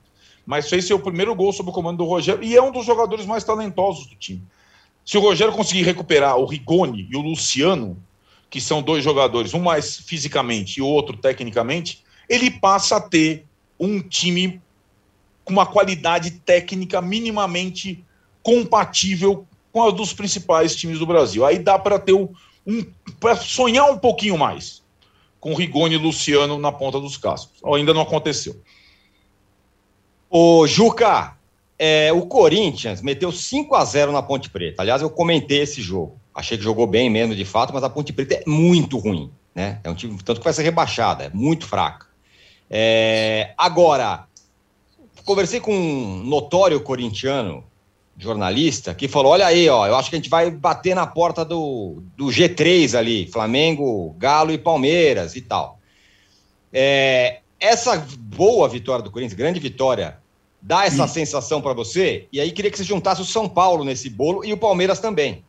Mas 0.46 0.70
fez 0.70 0.86
seu 0.86 1.00
primeiro 1.00 1.34
gol 1.34 1.52
sob 1.52 1.70
o 1.70 1.74
comando 1.74 1.98
do 1.98 2.06
Rogério 2.06 2.44
e 2.44 2.56
é 2.56 2.62
um 2.62 2.72
dos 2.72 2.86
jogadores 2.86 3.26
mais 3.26 3.44
talentosos 3.44 4.08
do 4.08 4.16
time. 4.16 4.44
Se 5.06 5.18
o 5.18 5.22
Rogério 5.22 5.54
conseguir 5.54 5.84
recuperar 5.84 6.38
o 6.38 6.46
Rigoni 6.46 7.08
e 7.10 7.16
o 7.16 7.22
Luciano, 7.22 7.98
que 8.50 8.60
são 8.60 8.82
dois 8.82 9.04
jogadores, 9.04 9.54
um 9.54 9.60
mais 9.60 9.98
fisicamente 9.98 10.80
e 10.80 10.82
o 10.82 10.88
outro 10.88 11.16
tecnicamente, 11.16 12.04
ele 12.28 12.50
passa 12.50 12.98
a 12.98 13.02
ter 13.02 13.46
um 13.80 14.02
time 14.02 14.62
com 15.44 15.54
uma 15.54 15.66
qualidade 15.66 16.32
técnica 16.32 17.02
minimamente 17.02 18.04
compatível 18.42 19.46
com 19.72 19.84
a 19.84 19.92
dos 19.92 20.14
principais 20.14 20.76
times 20.76 21.00
do 21.00 21.06
Brasil. 21.06 21.46
Aí 21.46 21.60
dá 21.60 21.78
para 21.78 22.00
ter 22.00 22.14
um, 22.14 22.30
para 23.20 23.36
sonhar 23.36 23.90
um 23.90 23.98
pouquinho 23.98 24.38
mais 24.38 24.82
com 25.40 25.54
Rigoni 25.54 25.96
e 25.96 25.98
Luciano 25.98 26.58
na 26.58 26.72
ponta 26.72 27.00
dos 27.00 27.18
cascos. 27.18 27.62
Ainda 27.74 27.94
não 27.94 28.02
aconteceu. 28.02 28.62
Ô, 30.30 30.68
Juca, 30.68 31.38
é, 31.78 32.12
o 32.12 32.24
Corinthians 32.24 33.02
meteu 33.02 33.32
5 33.32 33.74
a 33.74 33.86
0 33.86 34.12
na 34.12 34.22
Ponte 34.22 34.50
Preta. 34.50 34.82
Aliás, 34.82 35.02
eu 35.02 35.10
comentei 35.10 35.62
esse 35.62 35.82
jogo. 35.82 36.19
Achei 36.40 36.58
que 36.58 36.64
jogou 36.64 36.88
bem 36.88 37.10
mesmo, 37.10 37.36
de 37.36 37.44
fato, 37.44 37.74
mas 37.74 37.84
a 37.84 37.90
Ponte 37.90 38.14
Preta 38.14 38.36
é 38.36 38.44
muito 38.48 38.98
ruim. 38.98 39.30
Né? 39.54 39.82
É 39.84 39.90
um 39.90 39.94
time, 39.94 40.18
tanto 40.24 40.40
que 40.40 40.44
vai 40.46 40.54
ser 40.54 40.64
rebaixada, 40.64 41.26
é 41.26 41.30
muito 41.34 41.68
fraca. 41.68 42.08
É, 42.70 43.54
agora, 43.58 44.26
conversei 45.26 45.60
com 45.60 45.76
um 45.76 46.24
notório 46.24 46.80
corintiano 46.80 47.66
jornalista 48.18 48.96
que 48.96 49.10
falou: 49.10 49.34
olha 49.34 49.48
aí, 49.48 49.68
ó, 49.68 49.86
eu 49.86 49.98
acho 49.98 50.10
que 50.10 50.16
a 50.16 50.20
gente 50.20 50.30
vai 50.30 50.50
bater 50.50 50.96
na 50.96 51.06
porta 51.06 51.44
do, 51.44 52.02
do 52.16 52.28
G3 52.28 52.98
ali, 52.98 53.28
Flamengo, 53.28 54.16
Galo 54.18 54.54
e 54.54 54.58
Palmeiras 54.58 55.36
e 55.36 55.42
tal. 55.42 55.78
É, 56.72 57.40
essa 57.60 57.98
boa 58.18 58.70
vitória 58.70 59.04
do 59.04 59.12
Corinthians, 59.12 59.38
grande 59.38 59.60
vitória, 59.60 60.20
dá 60.62 60.86
essa 60.86 61.06
Sim. 61.06 61.16
sensação 61.16 61.62
para 61.62 61.74
você? 61.74 62.30
E 62.32 62.40
aí 62.40 62.54
queria 62.54 62.72
que 62.72 62.78
você 62.78 62.86
juntasse 62.86 63.22
o 63.22 63.26
São 63.26 63.50
Paulo 63.50 63.84
nesse 63.84 64.10
bolo 64.10 64.46
e 64.46 64.54
o 64.54 64.58
Palmeiras 64.58 65.00
também. 65.00 65.44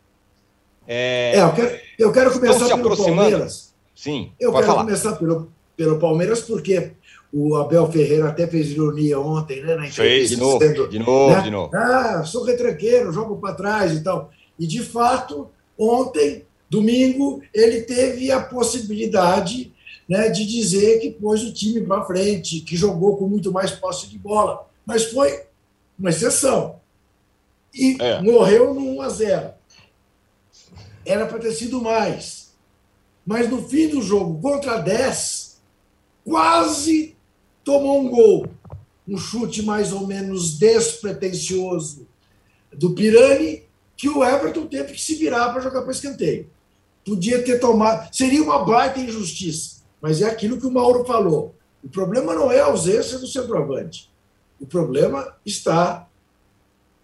É, 0.86 1.36
é 1.36 1.42
eu, 1.42 1.52
quero, 1.52 1.80
eu 1.98 2.12
quero 2.12 2.32
começar 2.32 2.76
pelo 2.76 2.96
Palmeiras. 2.96 3.74
Sim, 3.94 4.32
eu 4.40 4.52
quero 4.52 4.66
falar. 4.66 4.84
começar 4.84 5.12
pelo, 5.16 5.52
pelo 5.76 5.98
Palmeiras 5.98 6.40
porque 6.40 6.92
o 7.32 7.54
Abel 7.56 7.90
Ferreira 7.90 8.28
até 8.28 8.46
fez 8.46 8.70
ironia 8.70 9.20
ontem, 9.20 9.62
né? 9.62 9.76
Na 9.76 9.86
entrevista, 9.86 10.34
de 10.34 10.40
novo, 10.40 10.58
dizendo, 10.58 10.88
de 10.88 10.98
novo, 10.98 11.34
né? 11.34 11.42
de 11.42 11.50
novo. 11.50 11.76
Ah, 11.76 12.24
sou 12.24 12.44
retranqueiro, 12.44 13.12
jogo 13.12 13.36
para 13.36 13.54
trás 13.54 13.92
e 13.92 14.02
tal. 14.02 14.30
E, 14.58 14.66
de 14.66 14.82
fato, 14.82 15.48
ontem, 15.78 16.44
domingo, 16.68 17.42
ele 17.54 17.82
teve 17.82 18.32
a 18.32 18.40
possibilidade 18.40 19.72
né, 20.08 20.28
de 20.28 20.44
dizer 20.44 20.98
que 20.98 21.10
pôs 21.10 21.42
o 21.44 21.52
time 21.52 21.80
para 21.82 22.04
frente, 22.04 22.60
que 22.60 22.76
jogou 22.76 23.16
com 23.16 23.28
muito 23.28 23.52
mais 23.52 23.70
posse 23.70 24.08
de 24.08 24.18
bola. 24.18 24.66
Mas 24.84 25.04
foi 25.04 25.44
uma 25.96 26.10
exceção. 26.10 26.80
E 27.72 27.96
é. 28.00 28.20
morreu 28.20 28.74
no 28.74 28.96
1 28.96 29.02
a 29.02 29.08
0 29.08 29.59
Era 31.10 31.26
para 31.26 31.40
ter 31.40 31.50
sido 31.50 31.82
mais. 31.82 32.52
Mas 33.26 33.50
no 33.50 33.60
fim 33.68 33.88
do 33.88 34.00
jogo, 34.00 34.40
contra 34.40 34.78
10, 34.78 35.60
quase 36.24 37.16
tomou 37.64 38.00
um 38.00 38.08
gol. 38.08 38.46
Um 39.08 39.18
chute 39.18 39.60
mais 39.60 39.92
ou 39.92 40.06
menos 40.06 40.56
despretensioso 40.56 42.06
do 42.72 42.94
Pirani, 42.94 43.64
que 43.96 44.08
o 44.08 44.24
Everton 44.24 44.68
teve 44.68 44.92
que 44.92 45.02
se 45.02 45.16
virar 45.16 45.52
para 45.52 45.62
jogar 45.62 45.82
para 45.82 45.90
escanteio. 45.90 46.48
Podia 47.04 47.42
ter 47.42 47.58
tomado. 47.58 48.14
Seria 48.14 48.40
uma 48.40 48.64
baita 48.64 49.00
injustiça, 49.00 49.82
mas 50.00 50.22
é 50.22 50.26
aquilo 50.26 50.60
que 50.60 50.66
o 50.66 50.70
Mauro 50.70 51.04
falou. 51.04 51.56
O 51.82 51.88
problema 51.88 52.36
não 52.36 52.52
é 52.52 52.60
a 52.60 52.66
ausência 52.66 53.18
do 53.18 53.26
centroavante. 53.26 54.08
O 54.60 54.66
problema 54.66 55.34
está 55.44 56.06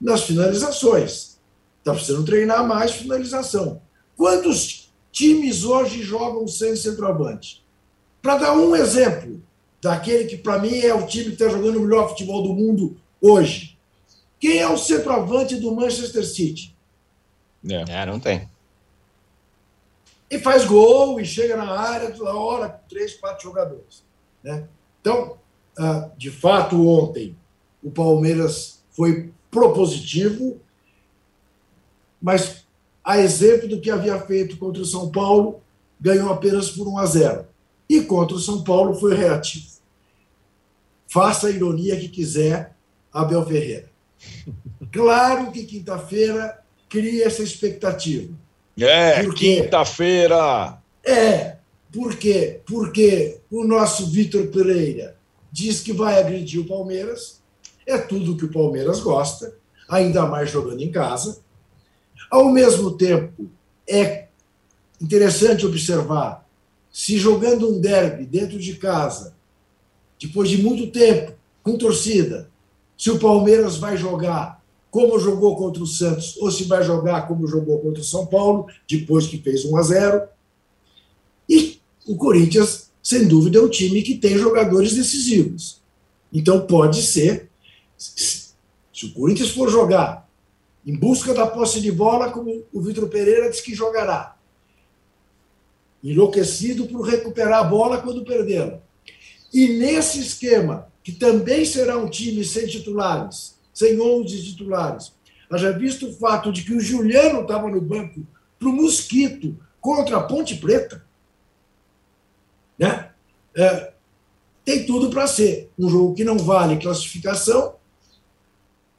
nas 0.00 0.22
finalizações. 0.22 1.40
Está 1.80 1.92
precisando 1.92 2.24
treinar 2.24 2.64
mais 2.64 2.92
finalização. 2.92 3.84
Quantos 4.16 4.90
times 5.12 5.64
hoje 5.64 6.02
jogam 6.02 6.48
sem 6.48 6.74
centroavante? 6.74 7.64
Para 8.22 8.38
dar 8.38 8.52
um 8.56 8.74
exemplo, 8.74 9.42
daquele 9.80 10.24
que, 10.24 10.36
para 10.36 10.58
mim, 10.58 10.78
é 10.78 10.94
o 10.94 11.06
time 11.06 11.26
que 11.26 11.42
está 11.42 11.48
jogando 11.48 11.76
o 11.76 11.82
melhor 11.82 12.08
futebol 12.08 12.42
do 12.42 12.54
mundo 12.54 12.96
hoje. 13.20 13.78
Quem 14.40 14.58
é 14.58 14.68
o 14.68 14.78
centroavante 14.78 15.56
do 15.56 15.74
Manchester 15.74 16.26
City? 16.26 16.74
É, 17.68 17.84
é 17.88 18.06
não 18.06 18.18
tem. 18.18 18.48
E 20.30 20.38
faz 20.38 20.64
gol 20.64 21.20
e 21.20 21.24
chega 21.24 21.56
na 21.56 21.70
área 21.70 22.10
toda 22.10 22.34
hora 22.34 22.68
com 22.68 22.88
três, 22.88 23.14
quatro 23.14 23.44
jogadores. 23.44 24.04
Né? 24.42 24.66
Então, 25.00 25.38
ah, 25.78 26.10
de 26.16 26.30
fato, 26.30 26.88
ontem 26.88 27.36
o 27.82 27.90
Palmeiras 27.90 28.82
foi 28.90 29.32
propositivo, 29.50 30.60
mas 32.20 32.65
a 33.07 33.20
exemplo 33.20 33.68
do 33.68 33.80
que 33.80 33.88
havia 33.88 34.18
feito 34.18 34.57
contra 34.57 34.82
o 34.82 34.84
São 34.84 35.12
Paulo, 35.12 35.61
ganhou 36.00 36.28
apenas 36.28 36.70
por 36.70 36.88
1 36.88 36.98
a 36.98 37.07
0. 37.07 37.46
E 37.88 38.00
contra 38.00 38.36
o 38.36 38.40
São 38.40 38.64
Paulo 38.64 38.96
foi 38.96 39.14
reativo. 39.14 39.64
Faça 41.07 41.46
a 41.46 41.50
ironia 41.50 41.96
que 41.96 42.09
quiser, 42.09 42.74
Abel 43.12 43.46
Ferreira. 43.46 43.88
Claro 44.90 45.52
que 45.52 45.64
quinta-feira 45.64 46.59
cria 46.88 47.26
essa 47.26 47.44
expectativa. 47.44 48.34
É, 48.76 49.24
quinta-feira. 49.30 50.78
É, 51.04 51.57
por 51.92 52.16
quê? 52.16 52.61
Porque 52.66 53.38
o 53.48 53.64
nosso 53.64 54.07
Vitor 54.07 54.48
Pereira 54.48 55.16
diz 55.52 55.80
que 55.80 55.92
vai 55.92 56.18
agredir 56.18 56.61
o 56.61 56.66
Palmeiras, 56.66 57.40
é 57.86 57.96
tudo 57.98 58.36
que 58.36 58.46
o 58.46 58.52
Palmeiras 58.52 58.98
gosta, 58.98 59.54
ainda 59.88 60.26
mais 60.26 60.50
jogando 60.50 60.82
em 60.82 60.90
casa. 60.90 61.38
Ao 62.31 62.51
mesmo 62.51 62.93
tempo, 62.93 63.49
é 63.89 64.27
interessante 65.01 65.66
observar 65.66 66.47
se 66.91 67.18
jogando 67.18 67.68
um 67.68 67.81
derby 67.81 68.24
dentro 68.24 68.59
de 68.59 68.74
casa, 68.77 69.35
depois 70.18 70.49
de 70.49 70.62
muito 70.62 70.91
tempo, 70.91 71.35
com 71.62 71.77
torcida, 71.77 72.51
se 72.97 73.11
o 73.11 73.18
Palmeiras 73.18 73.77
vai 73.77 73.97
jogar 73.97 74.62
como 74.91 75.18
jogou 75.18 75.57
contra 75.57 75.83
o 75.83 75.87
Santos 75.87 76.37
ou 76.39 76.51
se 76.51 76.64
vai 76.64 76.83
jogar 76.83 77.29
como 77.29 77.47
jogou 77.47 77.81
contra 77.81 78.01
o 78.01 78.05
São 78.05 78.24
Paulo, 78.24 78.66
depois 78.89 79.27
que 79.27 79.37
fez 79.37 79.64
1 79.64 79.77
a 79.77 79.83
0. 79.83 80.29
E 81.49 81.79
o 82.07 82.16
Corinthians, 82.16 82.91
sem 83.03 83.29
dúvida, 83.29 83.59
é 83.59 83.61
um 83.61 83.68
time 83.68 84.01
que 84.01 84.16
tem 84.16 84.39
jogadores 84.39 84.95
decisivos. 84.95 85.83
Então 86.33 86.66
pode 86.66 87.03
ser, 87.03 87.51
se 87.99 88.55
o 89.05 89.12
Corinthians 89.12 89.51
for 89.51 89.68
jogar 89.68 90.26
em 90.87 90.95
busca 90.95 91.34
da 91.34 91.47
posse 91.47 91.80
de 91.80 91.91
bola, 91.91 92.30
como 92.30 92.64
o 92.72 92.80
Vitor 92.80 93.09
Pereira 93.09 93.51
disse 93.51 93.62
que 93.62 93.74
jogará, 93.74 94.37
enlouquecido 96.03 96.87
por 96.87 97.01
recuperar 97.01 97.61
a 97.61 97.64
bola 97.64 98.01
quando 98.01 98.24
perdê-la. 98.24 98.80
E 99.53 99.68
nesse 99.68 100.20
esquema, 100.20 100.87
que 101.03 101.12
também 101.12 101.64
será 101.64 101.99
um 101.99 102.09
time 102.09 102.45
sem 102.45 102.66
titulares, 102.66 103.59
sem 103.74 104.01
11 104.01 104.45
titulares. 104.45 105.12
Haja 105.51 105.72
visto 105.72 106.09
o 106.09 106.12
fato 106.12 106.53
de 106.53 106.62
que 106.62 106.72
o 106.72 106.80
Juliano 106.80 107.43
estava 107.43 107.68
no 107.68 107.80
banco 107.80 108.26
para 108.59 108.68
o 108.68 108.72
Mosquito 108.72 109.57
contra 109.80 110.18
a 110.18 110.22
Ponte 110.22 110.57
Preta. 110.57 111.05
Né? 112.78 113.11
É, 113.57 113.93
tem 114.64 114.84
tudo 114.84 115.11
para 115.11 115.26
ser 115.26 115.70
um 115.78 115.89
jogo 115.89 116.14
que 116.14 116.24
não 116.24 116.39
vale 116.39 116.78
classificação, 116.78 117.76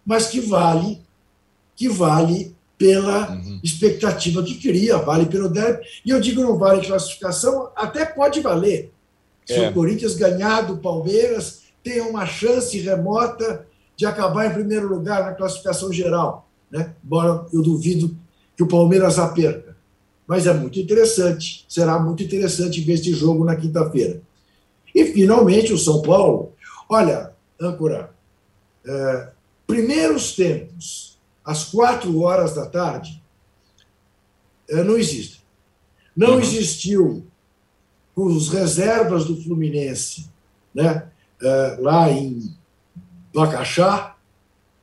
mas 0.06 0.28
que 0.28 0.40
vale 0.40 1.02
que 1.78 1.88
vale 1.88 2.58
pela 2.78 3.32
uhum. 3.32 3.60
expectativa 3.64 4.44
que 4.44 4.56
cria, 4.56 4.98
vale 4.98 5.28
pelo 5.28 5.48
derby. 5.48 5.86
E 6.06 6.10
eu 6.10 6.20
digo 6.20 6.42
não 6.42 6.58
vale 6.58 6.86
classificação, 6.86 7.70
até 7.76 8.06
pode 8.06 8.42
valer. 8.42 8.92
Se 9.46 9.54
é. 9.54 9.70
o 9.70 9.74
Corinthians 9.74 10.16
ganhar 10.16 10.62
do 10.62 10.78
Palmeiras, 10.78 11.62
tem 11.82 12.02
uma 12.02 12.26
chance 12.26 12.78
remota 12.80 13.66
de 13.96 14.06
acabar 14.06 14.48
em 14.48 14.54
primeiro 14.54 14.88
lugar 14.88 15.24
na 15.24 15.34
classificação 15.34 15.94
geral, 15.94 16.50
né? 16.70 16.94
embora 17.04 17.46
eu 17.54 17.62
duvido 17.62 18.16
que 18.56 18.64
o 18.64 18.68
Palmeiras 18.68 19.18
a 19.18 19.30
perca. 19.30 19.78
Mas 20.28 20.46
é 20.46 20.54
muito 20.54 20.78
interessante, 20.78 21.66
será 21.70 21.98
muito 21.98 22.22
interessante 22.22 22.82
ver 22.82 22.94
este 22.94 23.14
jogo 23.14 23.46
na 23.46 23.56
quinta-feira. 23.56 24.22
E, 24.94 25.06
finalmente, 25.06 25.72
o 25.72 25.78
São 25.78 26.02
Paulo. 26.02 26.52
Olha, 26.90 27.32
âncora, 27.60 28.12
é, 28.86 29.30
primeiros 29.66 30.36
tempos, 30.36 31.07
às 31.48 31.64
quatro 31.64 32.20
horas 32.20 32.54
da 32.54 32.66
tarde, 32.66 33.24
é, 34.70 34.84
não 34.84 34.98
existe. 34.98 35.42
Não 36.14 36.34
uhum. 36.34 36.40
existiu 36.42 37.26
os 38.14 38.50
reservas 38.50 39.24
do 39.24 39.42
Fluminense, 39.42 40.30
né? 40.76 41.10
É, 41.42 41.78
lá 41.80 42.12
em 42.12 42.54
Bacaxá 43.34 44.18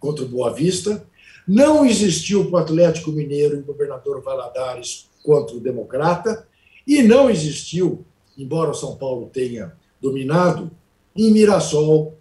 contra 0.01 0.25
o 0.25 0.29
Boa 0.29 0.55
Vista. 0.55 1.07
Não 1.47 1.85
existiu 1.85 2.47
para 2.47 2.61
o 2.61 2.63
Atlético 2.63 3.13
Mineiro 3.13 3.57
e 3.57 3.61
o 3.61 3.65
governador 3.65 4.23
Valadares 4.23 5.11
contra 5.23 5.55
o 5.55 5.61
Democrata. 5.61 6.49
E 6.87 7.03
não 7.03 7.29
existiu, 7.29 8.07
embora 8.39 8.71
o 8.71 8.75
São 8.75 8.97
Paulo 8.97 9.29
tenha 9.31 9.77
dominado, 10.01 10.71
em 11.15 11.31
Mirassol, 11.31 12.17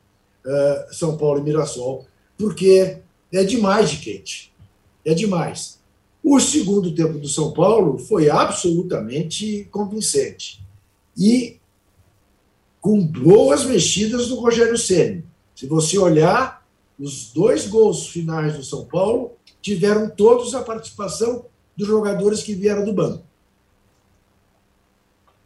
uh, 0.46 0.94
São 0.94 1.16
Paulo 1.16 1.40
e 1.40 1.44
Mirassol, 1.44 2.06
porque 2.38 3.03
é 3.40 3.44
demais 3.44 3.90
de 3.90 3.98
quente. 3.98 4.54
É 5.04 5.14
demais. 5.14 5.80
O 6.24 6.40
segundo 6.40 6.94
tempo 6.94 7.18
do 7.18 7.28
São 7.28 7.52
Paulo 7.52 7.98
foi 7.98 8.30
absolutamente 8.30 9.68
convincente. 9.72 10.64
E 11.18 11.60
com 12.80 13.06
boas 13.06 13.66
mexidas 13.66 14.28
do 14.28 14.40
Rogério 14.40 14.78
Ceni. 14.78 15.26
Se 15.56 15.66
você 15.66 15.98
olhar, 15.98 16.66
os 17.00 17.32
dois 17.32 17.68
gols 17.68 18.08
finais 18.08 18.56
do 18.56 18.64
São 18.64 18.86
Paulo 18.86 19.32
tiveram 19.62 20.10
todos 20.10 20.54
a 20.54 20.62
participação 20.62 21.46
dos 21.76 21.88
jogadores 21.88 22.44
que 22.44 22.54
vieram 22.54 22.86
do 22.86 22.94
banco. 22.94 23.24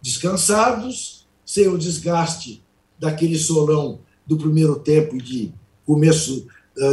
Descansados, 0.01 1.27
sem 1.45 1.67
o 1.67 1.77
desgaste 1.77 2.63
daquele 2.99 3.37
solão 3.37 3.99
do 4.25 4.37
primeiro 4.37 4.79
tempo 4.79 5.17
de 5.17 5.53
começo 5.85 6.47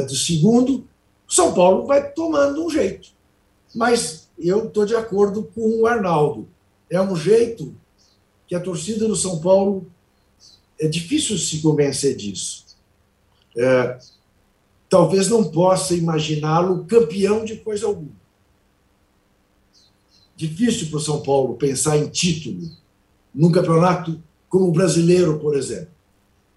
do 0.07 0.15
segundo, 0.15 0.87
São 1.29 1.53
Paulo 1.53 1.87
vai 1.87 2.11
tomando 2.13 2.65
um 2.65 2.71
jeito. 2.71 3.09
Mas 3.75 4.29
eu 4.39 4.67
estou 4.67 4.85
de 4.85 4.95
acordo 4.95 5.45
com 5.55 5.81
o 5.81 5.87
Arnaldo. 5.87 6.49
É 6.91 7.01
um 7.01 7.17
jeito 7.17 7.75
que 8.47 8.55
a 8.55 8.61
torcida 8.61 9.07
do 9.07 9.17
São 9.17 9.41
Paulo 9.41 9.87
é 10.79 10.89
difícil 10.89 11.39
se 11.39 11.61
convencer 11.61 12.17
disso 12.17 12.65
é, 13.57 13.99
talvez 14.89 15.29
não 15.29 15.45
possa 15.45 15.95
imaginá-lo 15.95 16.85
campeão 16.85 17.45
de 17.45 17.57
coisa 17.57 17.87
alguma. 17.87 18.25
Difícil 20.37 20.89
para 20.89 20.97
o 20.97 21.01
São 21.01 21.23
Paulo 21.23 21.55
pensar 21.55 21.97
em 21.97 22.09
título 22.09 22.69
num 23.33 23.53
campeonato 23.53 24.21
como 24.49 24.69
o 24.69 24.73
brasileiro, 24.73 25.39
por 25.39 25.57
exemplo. 25.57 25.95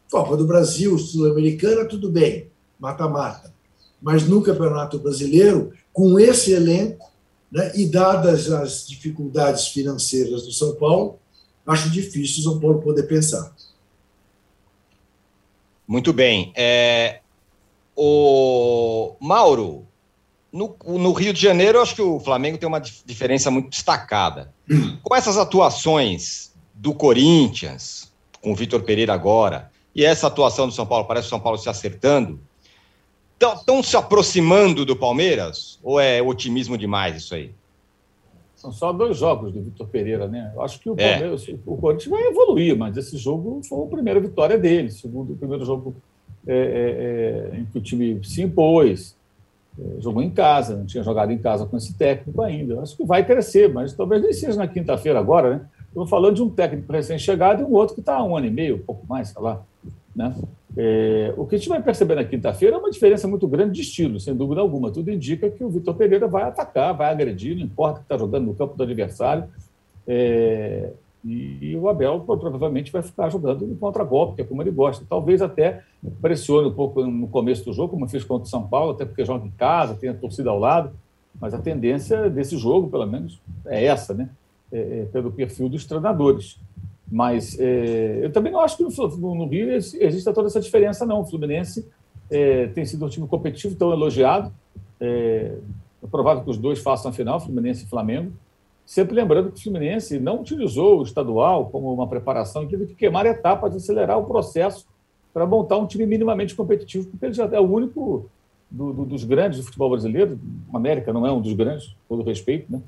Copa 0.10 0.38
do 0.38 0.48
Brasil, 0.48 0.98
Sul-Americana, 0.98 1.86
tudo 1.86 2.10
bem, 2.10 2.47
mata-mata. 2.80 3.54
Mas 4.02 4.28
no 4.28 4.42
Campeonato 4.42 5.00
Brasileiro, 5.00 5.74
com 5.92 6.20
esse 6.20 6.52
elenco, 6.54 7.12
né, 7.52 7.72
e 7.76 7.86
dadas 7.88 8.52
as 8.52 8.88
dificuldades 8.88 9.68
financeiras 9.68 10.44
do 10.44 10.52
São 10.52 10.76
Paulo, 10.76 11.20
acho 11.66 11.90
difícil 11.90 12.40
o 12.40 12.44
São 12.44 12.60
Paulo 12.60 12.82
poder 12.82 13.04
pensar. 13.04 13.54
Muito 15.88 16.12
bem. 16.12 16.52
É, 16.56 17.22
o 17.96 19.16
Mauro, 19.20 19.88
no, 20.52 20.76
no, 20.86 21.14
Rio 21.14 21.34
de 21.34 21.42
Janeiro, 21.42 21.78
eu 21.78 21.82
acho 21.82 21.96
que 21.96 22.02
o 22.02 22.20
Flamengo 22.20 22.58
tem 22.58 22.68
uma 22.68 22.80
diferença 22.80 23.50
muito 23.50 23.70
destacada. 23.70 24.54
Com 25.02 25.16
essas 25.16 25.38
atuações 25.38 26.52
do 26.74 26.94
Corinthians, 26.94 28.12
com 28.42 28.52
o 28.52 28.56
Vitor 28.56 28.84
Pereira 28.84 29.14
agora, 29.14 29.72
e 29.96 30.04
essa 30.04 30.28
atuação 30.28 30.68
do 30.68 30.74
São 30.74 30.86
Paulo, 30.86 31.06
parece 31.06 31.28
o 31.28 31.30
São 31.30 31.40
Paulo 31.40 31.58
se 31.58 31.70
acertando, 31.70 32.40
estão 33.40 33.84
se 33.84 33.96
aproximando 33.96 34.86
do 34.86 34.96
Palmeiras? 34.96 35.80
Ou 35.84 36.00
é 36.00 36.22
otimismo 36.22 36.78
demais 36.78 37.16
isso 37.16 37.36
aí? 37.36 37.52
São 38.56 38.72
só 38.72 38.92
dois 38.92 39.18
jogos 39.18 39.54
do 39.54 39.62
Vitor 39.62 39.88
Pereira, 39.88 40.28
né? 40.28 40.52
Eu 40.56 40.64
acho 40.64 40.80
que 40.80 40.90
o, 40.90 40.96
é. 40.98 41.14
Palmeiras, 41.14 41.48
é. 41.48 41.56
o 41.66 41.78
Corinthians 41.78 42.10
vai 42.10 42.24
evoluir, 42.24 42.76
mas 42.76 42.98
esse 42.98 43.16
jogo 43.16 43.62
foi 43.70 43.86
a 43.86 43.88
primeira 43.88 44.20
vitória 44.20 44.58
dele, 44.58 44.90
segundo 44.90 45.34
o 45.34 45.38
primeiro 45.38 45.64
jogo 45.64 45.96
é, 46.48 46.56
é, 46.56 47.56
é, 47.56 47.60
em 47.60 47.66
que 47.66 47.78
o 47.78 47.82
time 47.82 48.20
se 48.24 48.42
impôs, 48.42 49.16
é, 49.80 50.02
jogou 50.02 50.24
em 50.24 50.30
casa, 50.32 50.76
não 50.76 50.88
tinha 50.88 51.04
jogado 51.04 51.32
em 51.32 51.38
casa 51.38 51.68
com 51.68 51.78
esse 51.78 51.94
técnico 51.94 52.42
ainda. 52.42 52.74
Eu 52.74 52.82
acho 52.82 52.98
que 52.98 53.06
vai 53.06 53.24
crescer, 53.24 53.72
mas 53.72 53.94
talvez 53.94 54.24
nem 54.24 54.34
seja 54.34 54.58
na 54.58 54.68
quinta-feira 54.68 55.20
agora, 55.20 55.58
né? 55.58 55.66
Estou 55.88 56.08
falando 56.08 56.36
de 56.36 56.44
um 56.44 56.50
técnico 56.50 56.92
recém-chegado 56.92 57.62
e 57.62 57.66
um 57.66 57.74
outro 57.74 57.94
que 57.94 58.02
está 58.02 58.16
há 58.16 58.24
um 58.24 58.36
ano 58.36 58.48
e 58.48 58.52
meio, 58.52 58.78
um 58.78 58.82
pouco 58.82 59.06
mais, 59.08 59.30
sei 59.30 59.42
lá. 59.42 59.62
Né? 60.18 60.34
É, 60.76 61.34
o 61.38 61.46
que 61.46 61.56
a 61.56 61.58
gente 61.60 61.70
vai 61.70 61.82
perceber 61.82 62.16
na 62.16 62.24
quinta-feira 62.24 62.76
é 62.76 62.80
uma 62.80 62.90
diferença 62.90 63.28
muito 63.28 63.48
grande 63.48 63.74
de 63.74 63.82
estilo, 63.82 64.20
sem 64.20 64.36
dúvida 64.36 64.60
alguma. 64.60 64.92
Tudo 64.92 65.12
indica 65.12 65.48
que 65.50 65.64
o 65.64 65.70
Vitor 65.70 65.94
Pereira 65.94 66.28
vai 66.28 66.44
atacar, 66.44 66.98
vai 66.98 67.12
agredir, 67.12 67.56
não 67.56 67.64
importa 67.64 68.00
que 68.00 68.06
está 68.06 68.18
jogando 68.18 68.48
no 68.48 68.56
campo 68.56 68.76
do 68.76 68.82
adversário. 68.82 69.46
É, 70.08 70.90
e, 71.24 71.76
o 71.76 71.88
Abel 71.88 72.22
provavelmente 72.22 72.92
vai 72.92 73.02
ficar 73.02 73.30
jogando 73.30 73.68
no 73.68 73.76
contra-golpe, 73.76 74.36
que 74.36 74.42
é 74.42 74.46
como 74.46 74.62
ele 74.64 74.72
gosta. 74.72 75.06
Talvez 75.08 75.42
até 75.42 75.84
pressione 76.20 76.70
um 76.70 76.74
pouco 76.74 77.06
no 77.06 77.28
começo 77.28 77.64
do 77.66 77.74
jogo, 77.74 77.90
como 77.94 78.08
fez 78.08 78.24
contra 78.24 78.46
o 78.46 78.50
São 78.50 78.68
Paulo, 78.68 78.94
até 78.94 79.06
porque 79.06 79.24
joga 79.24 79.46
em 79.46 79.52
casa, 79.52 79.94
tem 79.94 80.10
a 80.10 80.14
torcida 80.16 80.50
ao 80.50 80.58
lado. 80.58 80.92
Mas 81.40 81.54
a 81.54 81.60
tendência 81.60 82.30
desse 82.30 82.58
jogo, 82.58 82.90
pelo 82.90 83.06
menos, 83.06 83.40
é 83.66 83.86
essa, 83.86 84.14
né? 84.14 84.30
É, 84.72 84.80
é, 84.80 85.06
pelo 85.12 85.32
perfil 85.32 85.70
dos 85.70 85.86
treinadores. 85.86 86.60
Mas 87.10 87.58
é, 87.60 88.20
eu 88.24 88.32
também 88.32 88.52
não 88.52 88.60
acho 88.60 88.78
que 88.78 88.84
no, 88.84 89.36
no 89.36 89.48
Rio 89.48 89.72
exista 89.72 90.34
toda 90.34 90.48
essa 90.48 90.60
diferença, 90.60 91.06
não. 91.06 91.22
O 91.22 91.26
Fluminense 91.26 91.88
é, 92.30 92.68
tem 92.68 92.86
sido 92.86 93.06
um 93.06 93.10
time 93.10 93.28
competitivo, 93.28 93.76
tão 93.76 93.92
elogiado. 93.92 94.52
É, 95.00 95.56
É 96.04 96.08
provável 96.08 96.44
que 96.44 96.50
os 96.50 96.58
dois 96.58 96.80
façam 96.80 97.12
a 97.12 97.14
final, 97.14 97.40
Fluminense 97.40 97.86
e 97.86 97.88
Flamengo. 97.88 98.32
Sempre 98.86 99.16
lembrando 99.16 99.52
que 99.52 99.60
o 99.60 99.64
Fluminense 99.64 100.20
não 100.20 100.42
utilizou 100.42 101.00
o 101.00 101.04
estadual 101.04 101.70
como 101.70 101.94
uma 101.94 102.08
preparação 102.08 102.66
teve 102.66 102.86
que 102.86 102.96
queimar 102.96 103.26
etapas, 103.26 103.76
acelerar 103.76 104.18
o 104.18 104.26
processo 104.26 104.86
para 105.34 105.46
montar 105.46 105.78
um 105.78 105.86
time 105.86 106.06
minimamente 106.06 106.56
competitivo, 106.56 107.08
porque 107.10 107.26
ele 107.26 107.34
já 107.34 107.46
é 107.46 107.60
o 107.60 107.70
único 107.70 108.30
do, 108.72 108.94
do, 108.94 109.06
dos 109.06 109.24
grandes 109.24 109.60
do 109.60 109.66
futebol 109.66 109.90
brasileiro, 109.90 110.40
o 110.72 110.78
América 110.78 111.14
não 111.14 111.26
é 111.28 111.32
um 111.32 111.42
dos 111.42 111.54
grandes, 111.54 111.88
com 112.08 112.18
todo 112.18 112.26
respeito, 112.26 112.72
né? 112.72 112.82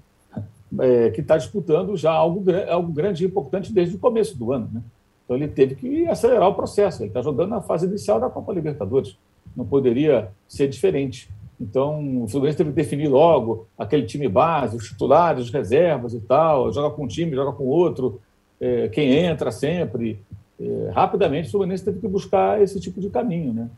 É, 0.79 1.09
que 1.09 1.21
está 1.21 1.35
disputando 1.35 1.97
já 1.97 2.11
algo, 2.11 2.43
algo 2.69 2.91
grande 2.91 3.23
e 3.23 3.27
importante 3.27 3.73
desde 3.73 3.95
o 3.95 3.99
começo 3.99 4.37
do 4.37 4.53
ano. 4.53 4.69
Né? 4.71 4.81
Então 5.25 5.35
ele 5.35 5.47
teve 5.47 5.75
que 5.75 6.05
acelerar 6.07 6.47
o 6.47 6.53
processo. 6.53 7.01
Ele 7.01 7.09
está 7.09 7.21
jogando 7.21 7.49
na 7.49 7.61
fase 7.61 7.87
inicial 7.87 8.19
da 8.19 8.29
Copa 8.29 8.53
Libertadores. 8.53 9.17
Não 9.55 9.65
poderia 9.65 10.29
ser 10.47 10.67
diferente. 10.67 11.29
Então, 11.59 12.23
o 12.23 12.27
Fluminense 12.27 12.57
teve 12.57 12.69
que 12.69 12.75
definir 12.75 13.09
logo 13.09 13.67
aquele 13.77 14.05
time 14.05 14.29
base, 14.29 14.77
os 14.77 14.87
titulares, 14.87 15.45
os 15.45 15.51
reservas 15.51 16.13
e 16.13 16.19
tal. 16.21 16.71
Joga 16.71 16.95
com 16.95 17.03
um 17.03 17.07
time, 17.07 17.35
joga 17.35 17.51
com 17.51 17.65
outro, 17.65 18.21
é, 18.61 18.87
quem 18.87 19.11
entra 19.11 19.51
sempre. 19.51 20.19
É, 20.59 20.89
rapidamente, 20.93 21.49
o 21.49 21.51
Fluminense 21.51 21.83
teve 21.83 21.99
que 21.99 22.07
buscar 22.07 22.61
esse 22.61 22.79
tipo 22.79 23.01
de 23.01 23.09
caminho. 23.09 23.53
Né? 23.53 23.69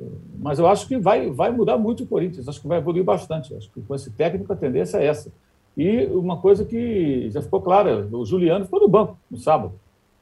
É, 0.00 0.04
mas 0.38 0.58
eu 0.58 0.66
acho 0.66 0.88
que 0.88 0.96
vai, 0.96 1.30
vai 1.30 1.52
mudar 1.52 1.76
muito 1.76 2.04
o 2.04 2.06
Corinthians, 2.06 2.48
acho 2.48 2.60
que 2.60 2.68
vai 2.68 2.78
evoluir 2.78 3.04
bastante. 3.04 3.54
Acho 3.54 3.70
que 3.70 3.82
com 3.82 3.94
esse 3.94 4.10
técnico 4.10 4.52
a 4.52 4.56
tendência 4.56 4.98
é 4.98 5.06
essa. 5.06 5.30
E 5.76 6.06
uma 6.06 6.38
coisa 6.38 6.64
que 6.64 7.28
já 7.30 7.42
ficou 7.42 7.60
clara: 7.60 8.08
o 8.10 8.24
Juliano 8.24 8.64
ficou 8.64 8.80
no 8.80 8.88
banco 8.88 9.18
no 9.30 9.36
sábado. 9.36 9.72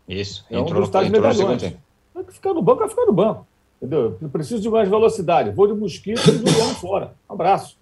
Isso, 0.08 0.44
é 0.50 0.58
um 0.58 0.62
entrou, 0.62 0.80
dos 0.80 0.90
tais 0.90 1.08
medalhões. 1.08 1.74
Vai 2.12 2.24
ficar 2.24 2.52
no 2.52 2.62
banco, 2.62 2.80
vai 2.80 2.88
ficar 2.88 3.06
no 3.06 3.12
banco. 3.12 3.46
Entendeu? 3.80 4.16
Eu 4.20 4.28
preciso 4.28 4.60
de 4.60 4.68
mais 4.68 4.88
velocidade. 4.88 5.50
Vou 5.50 5.66
de 5.66 5.74
mosquito 5.74 6.20
e 6.28 6.38
Juliano 6.38 6.74
fora. 6.74 7.14
Um 7.28 7.34
abraço. 7.34 7.76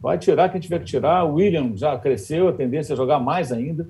Vai 0.00 0.18
tirar 0.18 0.48
quem 0.48 0.60
tiver 0.60 0.78
que 0.80 0.84
tirar. 0.84 1.24
O 1.24 1.34
William 1.34 1.76
já 1.76 1.96
cresceu, 1.98 2.48
a 2.48 2.52
tendência 2.52 2.92
é 2.92 2.96
jogar 2.96 3.18
mais 3.18 3.52
ainda, 3.52 3.88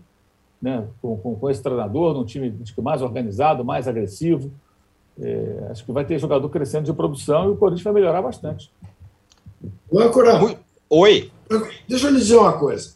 né? 0.61 0.87
com, 1.01 1.17
com, 1.17 1.35
com 1.35 1.51
esse 1.51 1.63
treinador, 1.63 2.15
num 2.15 2.25
time 2.25 2.55
mais 2.79 3.03
organizado, 3.03 3.65
mais 3.65 3.89
agressivo. 3.89 4.51
É, 5.21 5.69
acho 5.71 5.85
que 5.85 5.93
vai 5.93 6.05
ter 6.05 6.19
jogador 6.19 6.49
crescendo 6.49 6.85
de 6.85 6.93
produção 6.93 7.47
e 7.47 7.51
o 7.51 7.57
Corinthians 7.57 7.85
vai 7.85 7.93
melhorar 7.93 8.23
bastante. 8.23 8.71
O 9.91 10.01
Ancora, 10.01 10.41
Oi. 10.91 11.31
Deixa 11.89 12.07
eu 12.07 12.13
lhe 12.13 12.19
dizer 12.19 12.37
uma 12.37 12.53
coisa. 12.59 12.95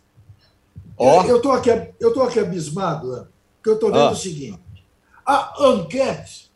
Oh. 0.98 1.22
Eu 1.22 1.36
estou 1.36 1.52
aqui, 1.52 1.70
eu 2.00 2.22
aqui 2.22 2.40
abismado, 2.40 3.12
né? 3.12 3.26
porque 3.56 3.70
eu 3.70 3.74
estou 3.74 3.92
vendo 3.92 4.08
oh. 4.08 4.12
o 4.12 4.16
seguinte: 4.16 4.60
a 5.24 5.54
enquete 5.60 6.50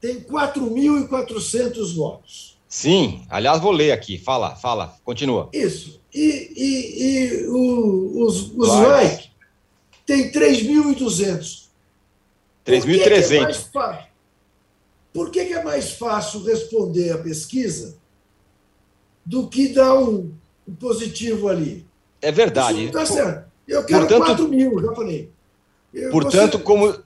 tem 0.00 0.20
4.400 0.20 1.94
votos. 1.94 2.58
Sim, 2.68 3.24
aliás, 3.30 3.60
vou 3.60 3.72
ler 3.72 3.92
aqui. 3.92 4.18
Fala, 4.18 4.54
fala, 4.54 4.94
continua. 5.02 5.48
Isso. 5.52 6.00
E, 6.14 6.52
e, 6.54 7.02
e 7.02 7.46
o, 7.46 8.24
os, 8.24 8.52
os 8.52 8.68
likes 8.68 9.30
tem 10.04 10.30
3.800. 10.30 11.68
3.300. 12.66 14.06
Por 15.12 15.30
que, 15.30 15.46
que 15.46 15.54
é 15.54 15.64
mais 15.64 15.92
fácil 15.92 16.44
responder 16.44 17.10
a 17.12 17.18
pesquisa 17.18 17.96
do 19.24 19.48
que 19.48 19.68
dar 19.68 19.94
um, 19.94 20.34
um 20.66 20.74
positivo 20.74 21.48
ali? 21.48 21.86
É 22.20 22.30
verdade. 22.30 22.84
Isso 22.84 22.92
não 22.92 23.02
está 23.02 23.14
certo. 23.14 23.47
Eu 23.68 23.84
quero 23.84 24.06
portanto, 24.06 24.26
4 24.26 24.48
mil, 24.48 24.80
já 24.80 24.94
falei. 24.94 25.30
Eu, 25.92 26.10
portanto, 26.10 26.58
você... 26.58 26.64
como 26.64 26.98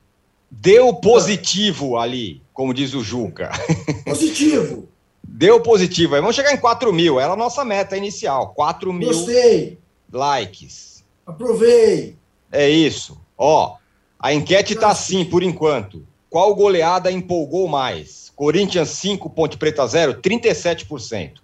deu 0.51 0.95
positivo 0.95 1.99
ali, 1.99 2.41
como 2.55 2.73
diz 2.73 2.95
o 2.95 3.03
Juca. 3.03 3.51
Positivo. 4.05 4.89
Deu 5.25 5.61
positivo. 5.61 6.15
Aí 6.15 6.21
vamos 6.21 6.37
chegar 6.37 6.53
em 6.53 6.59
4 6.59 6.93
mil. 6.93 7.19
Era 7.19 7.33
a 7.33 7.37
nossa 7.37 7.65
meta 7.65 7.97
inicial. 7.97 8.53
4 8.55 8.93
mil 8.93 9.09
Gostei. 9.09 9.79
likes. 10.13 11.03
Aprovei. 11.27 12.17
É 12.51 12.69
isso. 12.69 13.19
Ó, 13.39 13.77
a 14.19 14.35
enquete 14.35 14.75
tá 14.75 14.91
assim 14.91 15.25
por 15.25 15.43
enquanto. 15.43 16.07
Qual 16.29 16.55
goleada 16.55 17.11
empolgou 17.11 17.67
mais? 17.67 18.31
Corinthians 18.37 18.91
5, 18.91 19.31
Ponte 19.31 19.57
Preta 19.57 19.87
0, 19.87 20.21
37%. 20.21 21.35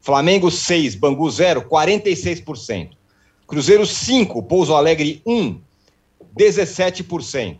Flamengo 0.00 0.50
6, 0.50 0.94
Bangu 0.94 1.28
0, 1.28 1.62
46%. 1.62 2.90
Cruzeiro 3.46 3.86
5, 3.86 4.42
Pouso 4.42 4.74
Alegre 4.74 5.22
1, 5.26 5.60
17%. 6.36 7.58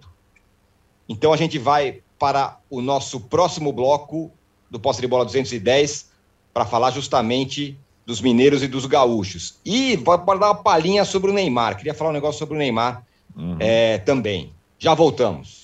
Então 1.09 1.33
a 1.33 1.37
gente 1.37 1.59
vai 1.59 2.01
para 2.19 2.59
o 2.71 2.81
nosso 2.81 3.21
próximo 3.21 3.73
bloco 3.73 4.31
do 4.71 4.81
Posse 4.81 5.01
de 5.01 5.07
Bola 5.07 5.25
210 5.25 6.11
para 6.53 6.65
falar 6.65 6.91
justamente 6.91 7.79
dos 8.07 8.21
mineiros 8.21 8.63
e 8.63 8.69
dos 8.69 8.87
gaúchos. 8.87 9.59
E 9.65 9.97
para 9.99 10.39
dar 10.39 10.47
uma 10.53 10.55
palhinha 10.55 11.05
sobre 11.05 11.31
o 11.31 11.35
Neymar. 11.35 11.77
Queria 11.77 11.95
falar 11.95 12.11
um 12.11 12.15
negócio 12.15 12.39
sobre 12.39 12.55
o 12.55 12.59
Neymar 12.59 13.05
uhum. 13.37 13.57
é, 13.61 13.99
também. 13.99 14.53
Já 14.79 14.95
voltamos. 14.95 15.64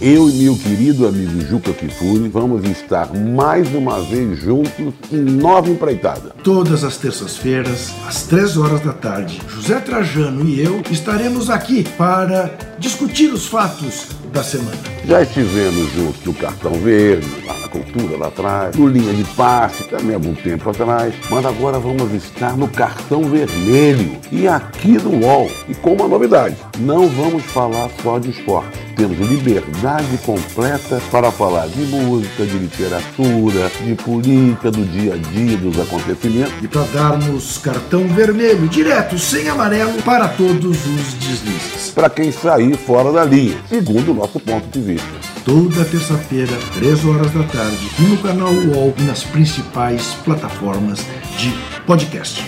Eu 0.00 0.28
e 0.28 0.32
meu 0.32 0.56
querido 0.56 1.06
amigo 1.06 1.40
Juca 1.42 1.72
Kifuri 1.72 2.28
vamos 2.28 2.64
estar 2.68 3.14
mais 3.14 3.72
uma 3.72 4.00
vez 4.02 4.40
juntos 4.40 4.72
em 5.12 5.20
Nova 5.20 5.70
Empreitada. 5.70 6.30
Todas 6.42 6.82
as 6.82 6.96
terças-feiras, 6.96 7.94
às 8.04 8.24
três 8.24 8.56
horas 8.56 8.80
da 8.80 8.92
tarde, 8.92 9.40
José 9.48 9.78
Trajano 9.78 10.44
e 10.48 10.60
eu 10.60 10.82
estaremos 10.90 11.48
aqui 11.48 11.84
para 11.96 12.52
discutir 12.76 13.32
os 13.32 13.46
fatos 13.46 14.08
da 14.32 14.42
semana. 14.42 14.76
Já 15.06 15.22
estivemos 15.22 15.92
juntos 15.92 16.24
no 16.24 16.34
Cartão 16.34 16.72
Verde, 16.72 17.28
lá 17.46 17.56
na 17.56 17.68
Cultura, 17.68 18.16
lá 18.18 18.26
atrás, 18.26 18.74
no 18.74 18.88
Linha 18.88 19.14
de 19.14 19.22
Passe, 19.36 19.84
também 19.84 20.10
há 20.10 20.14
algum 20.14 20.34
tempo 20.34 20.70
atrás, 20.70 21.14
mas 21.30 21.46
agora 21.46 21.78
vamos 21.78 22.12
estar 22.12 22.56
no 22.56 22.66
Cartão 22.66 23.22
Vermelho 23.24 24.18
e 24.32 24.48
aqui 24.48 24.98
no 24.98 25.24
UOL. 25.24 25.48
E 25.68 25.74
com 25.74 25.92
uma 25.92 26.08
novidade, 26.08 26.56
não 26.80 27.08
vamos 27.08 27.44
falar 27.44 27.88
só 28.02 28.18
de 28.18 28.30
esporte 28.30 28.83
temos 28.94 29.18
liberdade 29.18 30.18
completa 30.24 31.00
para 31.10 31.30
falar 31.30 31.68
de 31.68 31.82
música, 31.82 32.44
de 32.44 32.58
literatura, 32.58 33.70
de 33.84 33.94
política, 33.94 34.70
do 34.70 34.84
dia 34.84 35.14
a 35.14 35.16
dia, 35.16 35.56
dos 35.56 35.78
acontecimentos. 35.78 36.54
E 36.62 36.68
para 36.68 36.84
darmos 36.84 37.58
cartão 37.58 38.06
vermelho, 38.08 38.68
direto, 38.68 39.18
sem 39.18 39.48
amarelo, 39.48 40.02
para 40.02 40.28
todos 40.28 40.78
os 40.86 41.14
deslizes. 41.14 41.90
Para 41.94 42.10
quem 42.10 42.32
sair 42.32 42.76
fora 42.76 43.12
da 43.12 43.24
linha, 43.24 43.56
segundo 43.68 44.12
o 44.12 44.14
nosso 44.14 44.40
ponto 44.40 44.66
de 44.68 44.80
vista. 44.80 45.34
Toda 45.44 45.84
terça-feira, 45.84 46.52
3 46.74 47.04
horas 47.04 47.30
da 47.32 47.42
tarde, 47.44 47.90
no 47.98 48.16
canal 48.18 48.52
UOL 48.52 48.94
e 48.98 49.02
nas 49.02 49.24
principais 49.24 50.14
plataformas 50.24 51.00
de 51.36 51.52
podcast. 51.86 52.42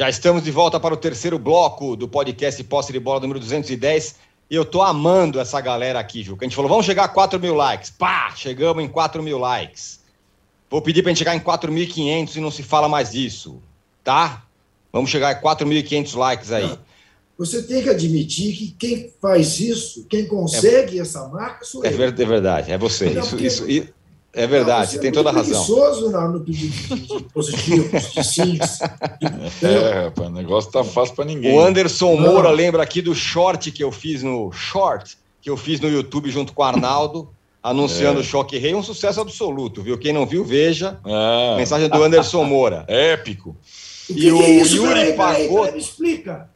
Já 0.00 0.08
estamos 0.08 0.44
de 0.44 0.52
volta 0.52 0.78
para 0.78 0.94
o 0.94 0.96
terceiro 0.96 1.40
bloco 1.40 1.96
do 1.96 2.06
podcast 2.06 2.62
Posse 2.62 2.92
de 2.92 3.00
Bola 3.00 3.18
número 3.18 3.40
210. 3.40 4.14
E 4.48 4.54
eu 4.54 4.64
tô 4.64 4.80
amando 4.80 5.40
essa 5.40 5.60
galera 5.60 5.98
aqui, 5.98 6.22
Juca. 6.22 6.44
A 6.44 6.48
gente 6.48 6.54
falou, 6.54 6.68
vamos 6.68 6.86
chegar 6.86 7.02
a 7.02 7.08
4 7.08 7.40
mil 7.40 7.52
likes. 7.52 7.90
Pá, 7.90 8.32
chegamos 8.36 8.84
em 8.84 8.86
4 8.86 9.20
mil 9.24 9.38
likes. 9.38 9.98
Vou 10.70 10.80
pedir 10.80 11.02
para 11.02 11.10
a 11.10 11.14
gente 11.14 11.18
chegar 11.18 11.34
em 11.34 11.40
4.500 11.40 12.36
e 12.36 12.40
não 12.40 12.52
se 12.52 12.62
fala 12.62 12.88
mais 12.88 13.10
disso, 13.10 13.60
tá? 14.04 14.44
Vamos 14.92 15.10
chegar 15.10 15.30
a 15.30 15.42
4.500 15.42 16.16
likes 16.16 16.52
aí. 16.52 16.78
Você 17.36 17.64
tem 17.64 17.82
que 17.82 17.88
admitir 17.88 18.54
que 18.54 18.70
quem 18.78 19.12
faz 19.20 19.58
isso, 19.58 20.06
quem 20.08 20.26
consegue 20.26 21.00
é, 21.00 21.02
essa 21.02 21.26
marca, 21.26 21.64
sou 21.64 21.84
é, 21.84 21.88
eu. 21.88 22.00
É 22.04 22.12
verdade, 22.12 22.70
é 22.70 22.78
você. 22.78 23.08
Isso, 23.18 23.36
isso, 23.36 23.88
é 24.32 24.46
verdade, 24.46 24.92
você 24.92 24.98
tem 24.98 25.10
toda 25.10 25.30
a 25.30 25.32
razão. 25.32 25.64
preguiçoso 25.64 26.10
no, 26.10 26.28
no 26.32 26.40
pedido 26.40 26.96
de 26.96 27.24
positivos, 27.24 28.12
de 28.12 28.24
sims. 28.24 28.78
É, 29.62 30.04
rapaz, 30.04 30.28
o 30.28 30.32
negócio 30.32 30.70
tá 30.70 30.84
fácil 30.84 31.14
para 31.14 31.24
ninguém. 31.24 31.52
O 31.52 31.60
Anderson 31.60 32.14
Moura 32.16 32.50
lembra 32.50 32.82
aqui 32.82 33.00
do 33.02 33.14
short 33.14 33.70
que 33.72 33.82
eu 33.82 33.90
fiz 33.90 34.22
no 34.22 34.52
short, 34.52 35.18
que 35.40 35.50
eu 35.50 35.56
fiz 35.56 35.80
no 35.80 35.88
YouTube 35.88 36.30
junto 36.30 36.52
com 36.52 36.62
o 36.62 36.64
Arnaldo, 36.64 37.28
anunciando 37.62 38.20
é. 38.20 38.22
o 38.22 38.24
Choque 38.24 38.58
Rei, 38.58 38.74
um 38.74 38.82
sucesso 38.82 39.20
absoluto, 39.20 39.82
viu? 39.82 39.98
Quem 39.98 40.12
não 40.12 40.26
viu, 40.26 40.44
veja. 40.44 40.98
É. 41.04 41.56
Mensagem 41.56 41.88
do 41.88 42.02
Anderson 42.02 42.44
Moura. 42.44 42.84
Épico. 42.88 43.56
O 44.08 44.14
que 44.14 44.26
e 44.26 44.32
o 44.32 44.42
é 44.42 44.50
isso? 44.50 44.76
Yuri 44.76 45.14
Pagotto. 45.14 45.72
Me 45.72 45.78
explica. 45.78 46.50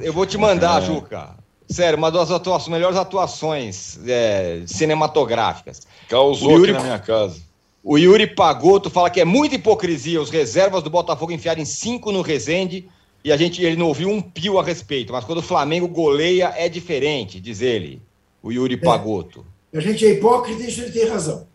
Eu 0.00 0.12
vou 0.12 0.26
te 0.26 0.36
mandar, 0.38 0.82
é. 0.82 0.86
Juca. 0.86 1.41
Sério, 1.72 1.98
uma 1.98 2.10
das 2.10 2.30
atuações, 2.30 2.68
melhores 2.68 2.96
atuações 2.98 3.98
é, 4.06 4.62
cinematográficas. 4.66 5.86
Causou 6.08 6.52
Yuri, 6.52 6.70
aqui 6.70 6.78
na 6.78 6.84
minha 6.84 6.98
casa. 6.98 7.40
O 7.82 7.96
Yuri 7.98 8.26
Pagoto 8.26 8.90
fala 8.90 9.10
que 9.10 9.20
é 9.20 9.24
muita 9.24 9.54
hipocrisia 9.54 10.20
os 10.20 10.30
reservas 10.30 10.82
do 10.82 10.90
Botafogo 10.90 11.32
enfiarem 11.32 11.64
cinco 11.64 12.12
no 12.12 12.20
Resende 12.20 12.88
e 13.24 13.32
a 13.32 13.36
gente 13.36 13.62
ele 13.62 13.76
não 13.76 13.86
ouviu 13.86 14.08
um 14.10 14.20
pio 14.20 14.58
a 14.58 14.62
respeito. 14.62 15.12
Mas 15.12 15.24
quando 15.24 15.38
o 15.38 15.42
Flamengo 15.42 15.88
goleia 15.88 16.52
é 16.56 16.68
diferente, 16.68 17.40
diz 17.40 17.60
ele, 17.62 18.02
o 18.42 18.52
Yuri 18.52 18.74
é. 18.74 18.78
Pagoto. 18.78 19.44
A 19.74 19.80
gente 19.80 20.04
é 20.04 20.10
hipócrita 20.10 20.62
e 20.62 20.68
isso 20.68 20.82
ele 20.82 20.92
tem 20.92 21.08
razão. 21.08 21.46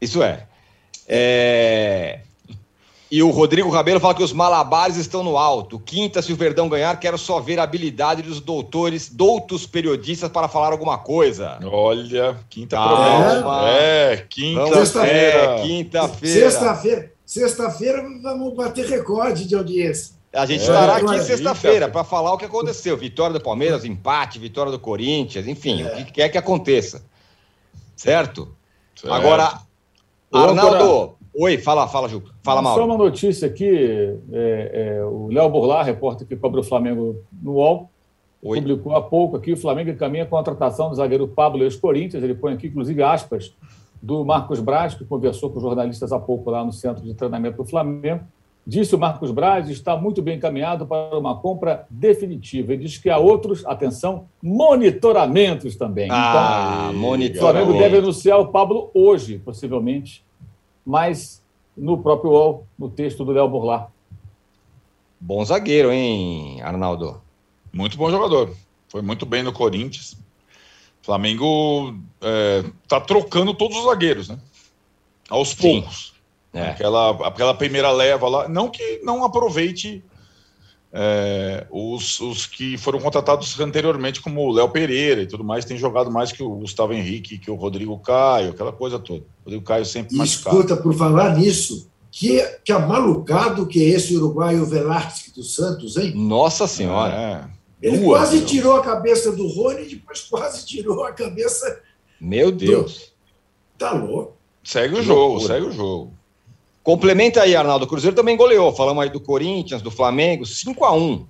Isso 0.00 0.22
é. 0.22 0.46
é... 1.06 2.20
E 3.10 3.22
o 3.22 3.30
Rodrigo 3.30 3.68
Rabelo 3.70 4.00
fala 4.00 4.14
que 4.14 4.22
os 4.22 4.32
malabares 4.32 4.96
estão 4.96 5.22
no 5.22 5.36
alto. 5.36 5.78
Quinta, 5.78 6.20
se 6.22 6.32
o 6.32 6.36
Verdão 6.36 6.68
ganhar, 6.68 6.98
quero 6.98 7.16
só 7.18 7.38
ver 7.38 7.60
a 7.60 7.62
habilidade 7.62 8.22
dos 8.22 8.40
doutores, 8.40 9.08
doutos 9.08 9.66
periodistas 9.66 10.30
para 10.30 10.48
falar 10.48 10.72
alguma 10.72 10.98
coisa. 10.98 11.58
Olha, 11.64 12.36
quinta 12.48 12.76
Calma. 12.76 13.68
É, 13.68 14.26
quinta-feira. 14.28 15.08
É, 15.10 15.62
quinta-feira. 15.62 16.50
Sexta-feira, 16.50 17.12
sexta-feira 17.24 18.02
vamos 18.22 18.54
bater 18.54 18.86
recorde 18.86 19.46
de 19.46 19.54
audiência. 19.54 20.14
A 20.32 20.46
gente 20.46 20.62
É, 20.62 20.64
estará 20.64 20.96
aqui 20.96 21.22
sexta-feira 21.22 21.88
para 21.88 22.02
falar 22.02 22.32
o 22.32 22.38
que 22.38 22.44
aconteceu. 22.44 22.96
Vitória 22.96 23.34
do 23.38 23.40
Palmeiras, 23.40 23.84
empate, 23.84 24.38
vitória 24.38 24.72
do 24.72 24.78
Corinthians, 24.78 25.46
enfim, 25.46 25.84
o 25.84 25.90
que 25.96 26.04
quer 26.12 26.28
que 26.30 26.38
aconteça. 26.38 27.04
Certo? 27.94 28.48
Certo. 28.96 29.14
Agora, 29.14 29.60
Ô, 30.32 30.38
Arnaldo. 30.38 31.16
Oi, 31.36 31.58
fala, 31.58 31.88
fala, 31.88 32.08
Juca. 32.08 32.30
Fala, 32.42 32.62
Só 32.62 32.68
Mauro. 32.68 32.84
uma 32.84 32.98
notícia 32.98 33.48
aqui: 33.48 34.16
é, 34.32 34.98
é, 34.98 35.04
o 35.04 35.28
Léo 35.28 35.48
Burlar, 35.48 35.84
repórter 35.84 36.26
que 36.26 36.36
cobre 36.36 36.60
o 36.60 36.64
Flamengo 36.64 37.16
no 37.42 37.54
UOL, 37.54 37.90
Oi. 38.42 38.58
publicou 38.58 38.94
há 38.94 39.02
pouco 39.02 39.36
aqui: 39.36 39.52
o 39.52 39.56
Flamengo 39.56 39.90
encaminha 39.90 40.22
a 40.22 40.26
contratação 40.26 40.90
do 40.90 40.94
zagueiro 40.94 41.26
Pablo 41.26 41.64
ex-Corinthians. 41.64 42.22
Ele 42.22 42.34
põe 42.34 42.54
aqui, 42.54 42.68
inclusive, 42.68 43.02
aspas 43.02 43.52
do 44.00 44.24
Marcos 44.24 44.60
Braz, 44.60 44.94
que 44.94 45.04
conversou 45.04 45.50
com 45.50 45.56
os 45.56 45.62
jornalistas 45.62 46.12
há 46.12 46.18
pouco 46.18 46.50
lá 46.50 46.64
no 46.64 46.72
centro 46.72 47.02
de 47.02 47.14
treinamento 47.14 47.56
do 47.56 47.64
Flamengo. 47.64 48.22
Disse 48.66 48.94
o 48.94 48.98
Marcos 48.98 49.30
Braz, 49.30 49.68
está 49.68 49.94
muito 49.94 50.22
bem 50.22 50.36
encaminhado 50.36 50.86
para 50.86 51.18
uma 51.18 51.36
compra 51.36 51.86
definitiva. 51.90 52.72
Ele 52.72 52.84
diz 52.84 52.96
que 52.96 53.10
há 53.10 53.18
outros, 53.18 53.64
atenção, 53.66 54.26
monitoramentos 54.42 55.76
também. 55.76 56.08
Ah, 56.10 56.86
então, 56.88 56.96
o 56.96 57.02
monitor. 57.02 57.52
Flamengo 57.52 57.72
deve 57.74 57.98
anunciar 57.98 58.40
o 58.40 58.48
Pablo 58.48 58.90
hoje, 58.94 59.38
possivelmente, 59.38 60.24
mas 60.84 61.42
no 61.76 61.98
próprio 61.98 62.30
UOL, 62.30 62.66
no 62.78 62.88
texto 62.88 63.24
do 63.24 63.32
Léo 63.32 63.48
Burlar. 63.48 63.90
Bom 65.20 65.44
zagueiro, 65.44 65.90
hein, 65.90 66.60
Arnaldo? 66.62 67.20
Muito 67.72 67.96
bom 67.96 68.10
jogador. 68.10 68.54
Foi 68.88 69.02
muito 69.02 69.26
bem 69.26 69.42
no 69.42 69.52
Corinthians. 69.52 70.16
Flamengo 71.02 71.94
está 72.82 73.00
trocando 73.00 73.52
todos 73.54 73.76
os 73.76 73.84
zagueiros, 73.84 74.28
né? 74.28 74.38
Aos 75.28 75.54
poucos. 75.54 76.14
É. 76.52 76.68
Aquela, 76.68 77.10
aquela 77.26 77.54
primeira 77.54 77.90
leva 77.90 78.28
lá. 78.28 78.48
Não 78.48 78.70
que 78.70 79.00
não 79.02 79.24
aproveite 79.24 80.04
é, 80.96 81.66
os, 81.72 82.20
os 82.20 82.46
que 82.46 82.78
foram 82.78 83.00
contratados 83.00 83.58
anteriormente, 83.58 84.20
como 84.20 84.40
o 84.42 84.52
Léo 84.52 84.68
Pereira 84.68 85.22
e 85.22 85.26
tudo 85.26 85.42
mais, 85.42 85.64
tem 85.64 85.76
jogado 85.76 86.08
mais 86.10 86.30
que 86.30 86.40
o 86.42 86.50
Gustavo 86.50 86.92
Henrique, 86.92 87.36
que 87.36 87.50
o 87.50 87.56
Rodrigo 87.56 87.98
Caio, 87.98 88.50
aquela 88.50 88.72
coisa 88.72 88.96
toda. 88.98 89.20
O 89.20 89.44
Rodrigo 89.46 89.64
Caio 89.64 89.84
sempre 89.84 90.14
E 90.14 90.18
machucado. 90.18 90.56
escuta, 90.56 90.76
por 90.80 90.94
falar 90.94 91.36
nisso, 91.36 91.90
que, 92.12 92.40
que 92.64 92.70
amalucado 92.70 93.66
que 93.66 93.82
é 93.82 93.88
esse 93.88 94.16
uruguaio 94.16 94.64
Velasquez 94.64 95.32
dos 95.34 95.54
Santos, 95.56 95.96
hein? 95.96 96.12
Nossa 96.14 96.68
Senhora. 96.68 97.12
É. 97.12 97.64
Ele 97.88 97.98
Duas, 97.98 98.20
quase 98.20 98.36
meu. 98.38 98.46
tirou 98.46 98.76
a 98.76 98.80
cabeça 98.82 99.32
do 99.32 99.48
Rony 99.48 99.82
e 99.82 99.94
depois 99.96 100.20
quase 100.20 100.64
tirou 100.64 101.04
a 101.04 101.12
cabeça. 101.12 101.80
Meu 102.20 102.52
Deus. 102.52 103.12
Tá 103.76 103.90
louco. 103.92 104.36
Segue 104.62 104.94
o 104.94 104.98
Que 104.98 105.02
jogo, 105.02 105.20
loucura. 105.34 105.54
segue 105.54 105.66
o 105.66 105.72
jogo. 105.72 106.12
Complementa 106.84 107.42
aí, 107.42 107.56
Arnaldo. 107.56 107.86
O 107.86 107.88
Cruzeiro 107.88 108.14
também 108.14 108.36
goleou. 108.36 108.72
Falamos 108.72 109.02
aí 109.02 109.10
do 109.10 109.18
Corinthians, 109.20 109.82
do 109.82 109.90
Flamengo, 109.90 110.44
5 110.46 110.84
a 110.84 110.92
1 110.92 111.26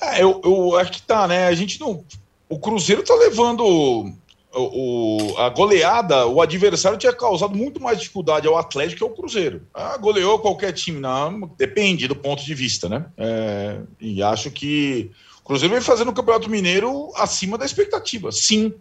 É, 0.00 0.22
eu, 0.22 0.40
eu 0.44 0.76
acho 0.78 0.92
que 0.92 1.02
tá, 1.02 1.26
né? 1.28 1.48
A 1.48 1.54
gente 1.54 1.78
não. 1.80 2.04
O 2.48 2.58
Cruzeiro 2.58 3.02
tá 3.02 3.14
levando 3.14 3.64
o, 3.66 4.12
o- 4.54 5.38
a 5.38 5.48
goleada, 5.48 6.26
o 6.26 6.40
adversário 6.40 6.96
tinha 6.98 7.12
causado 7.12 7.56
muito 7.56 7.82
mais 7.82 7.98
dificuldade 7.98 8.46
ao 8.46 8.56
Atlético 8.56 8.98
que 8.98 9.04
ao 9.04 9.10
Cruzeiro. 9.16 9.62
Ah, 9.74 9.96
goleou 9.98 10.38
qualquer 10.38 10.72
time, 10.72 11.00
não, 11.00 11.50
depende 11.58 12.06
do 12.06 12.14
ponto 12.14 12.44
de 12.44 12.54
vista, 12.54 12.88
né? 12.88 13.06
É, 13.16 13.78
e 14.00 14.22
acho 14.22 14.50
que 14.50 15.10
o 15.40 15.44
Cruzeiro 15.44 15.74
vem 15.74 15.82
fazendo 15.82 16.10
o 16.10 16.14
Campeonato 16.14 16.48
Mineiro 16.48 17.10
acima 17.16 17.58
da 17.58 17.64
expectativa, 17.66 18.30
sim. 18.30 18.72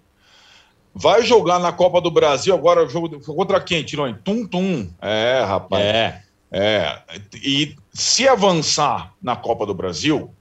Vai 0.94 1.24
jogar 1.24 1.60
na 1.60 1.72
Copa 1.72 2.00
do 2.00 2.12
Brasil 2.12 2.54
agora, 2.54 2.88
jogo 2.88 3.20
contra 3.22 3.60
quem, 3.60 3.84
Tironi? 3.84 4.16
Tum 4.24 4.46
Tum. 4.46 4.90
É, 5.02 5.44
rapaz. 5.44 5.84
É. 5.84 6.24
É, 6.56 7.02
e 7.42 7.76
se 7.92 8.28
avançar 8.28 9.12
na 9.20 9.36
Copa 9.36 9.66
do 9.66 9.74
Brasil, 9.74 10.32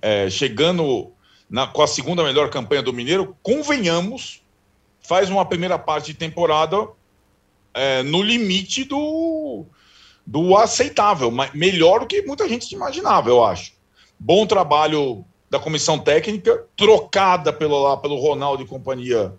é, 0.00 0.30
chegando 0.30 1.12
na- 1.48 1.66
com 1.66 1.82
a 1.82 1.86
segunda 1.86 2.24
melhor 2.24 2.48
campanha 2.48 2.82
do 2.82 2.90
Mineiro, 2.90 3.36
convenhamos, 3.42 4.40
faz 5.02 5.28
uma 5.28 5.44
primeira 5.44 5.78
parte 5.78 6.06
de 6.06 6.14
temporada 6.14 6.88
é, 7.74 8.02
no 8.02 8.22
limite 8.22 8.82
do, 8.84 9.66
do 10.26 10.56
aceitável, 10.56 11.30
mas 11.30 11.52
melhor 11.52 12.00
do 12.00 12.06
que 12.06 12.22
muita 12.22 12.48
gente 12.48 12.74
imaginava, 12.74 13.28
eu 13.28 13.44
acho. 13.44 13.72
Bom 14.18 14.46
trabalho 14.46 15.22
da 15.50 15.58
comissão 15.58 15.98
técnica, 15.98 16.64
trocada 16.76 17.52
pelo, 17.52 17.78
lá, 17.82 17.96
pelo 17.98 18.16
Ronaldo 18.18 18.62
e 18.62 18.66
companhia 18.66 19.34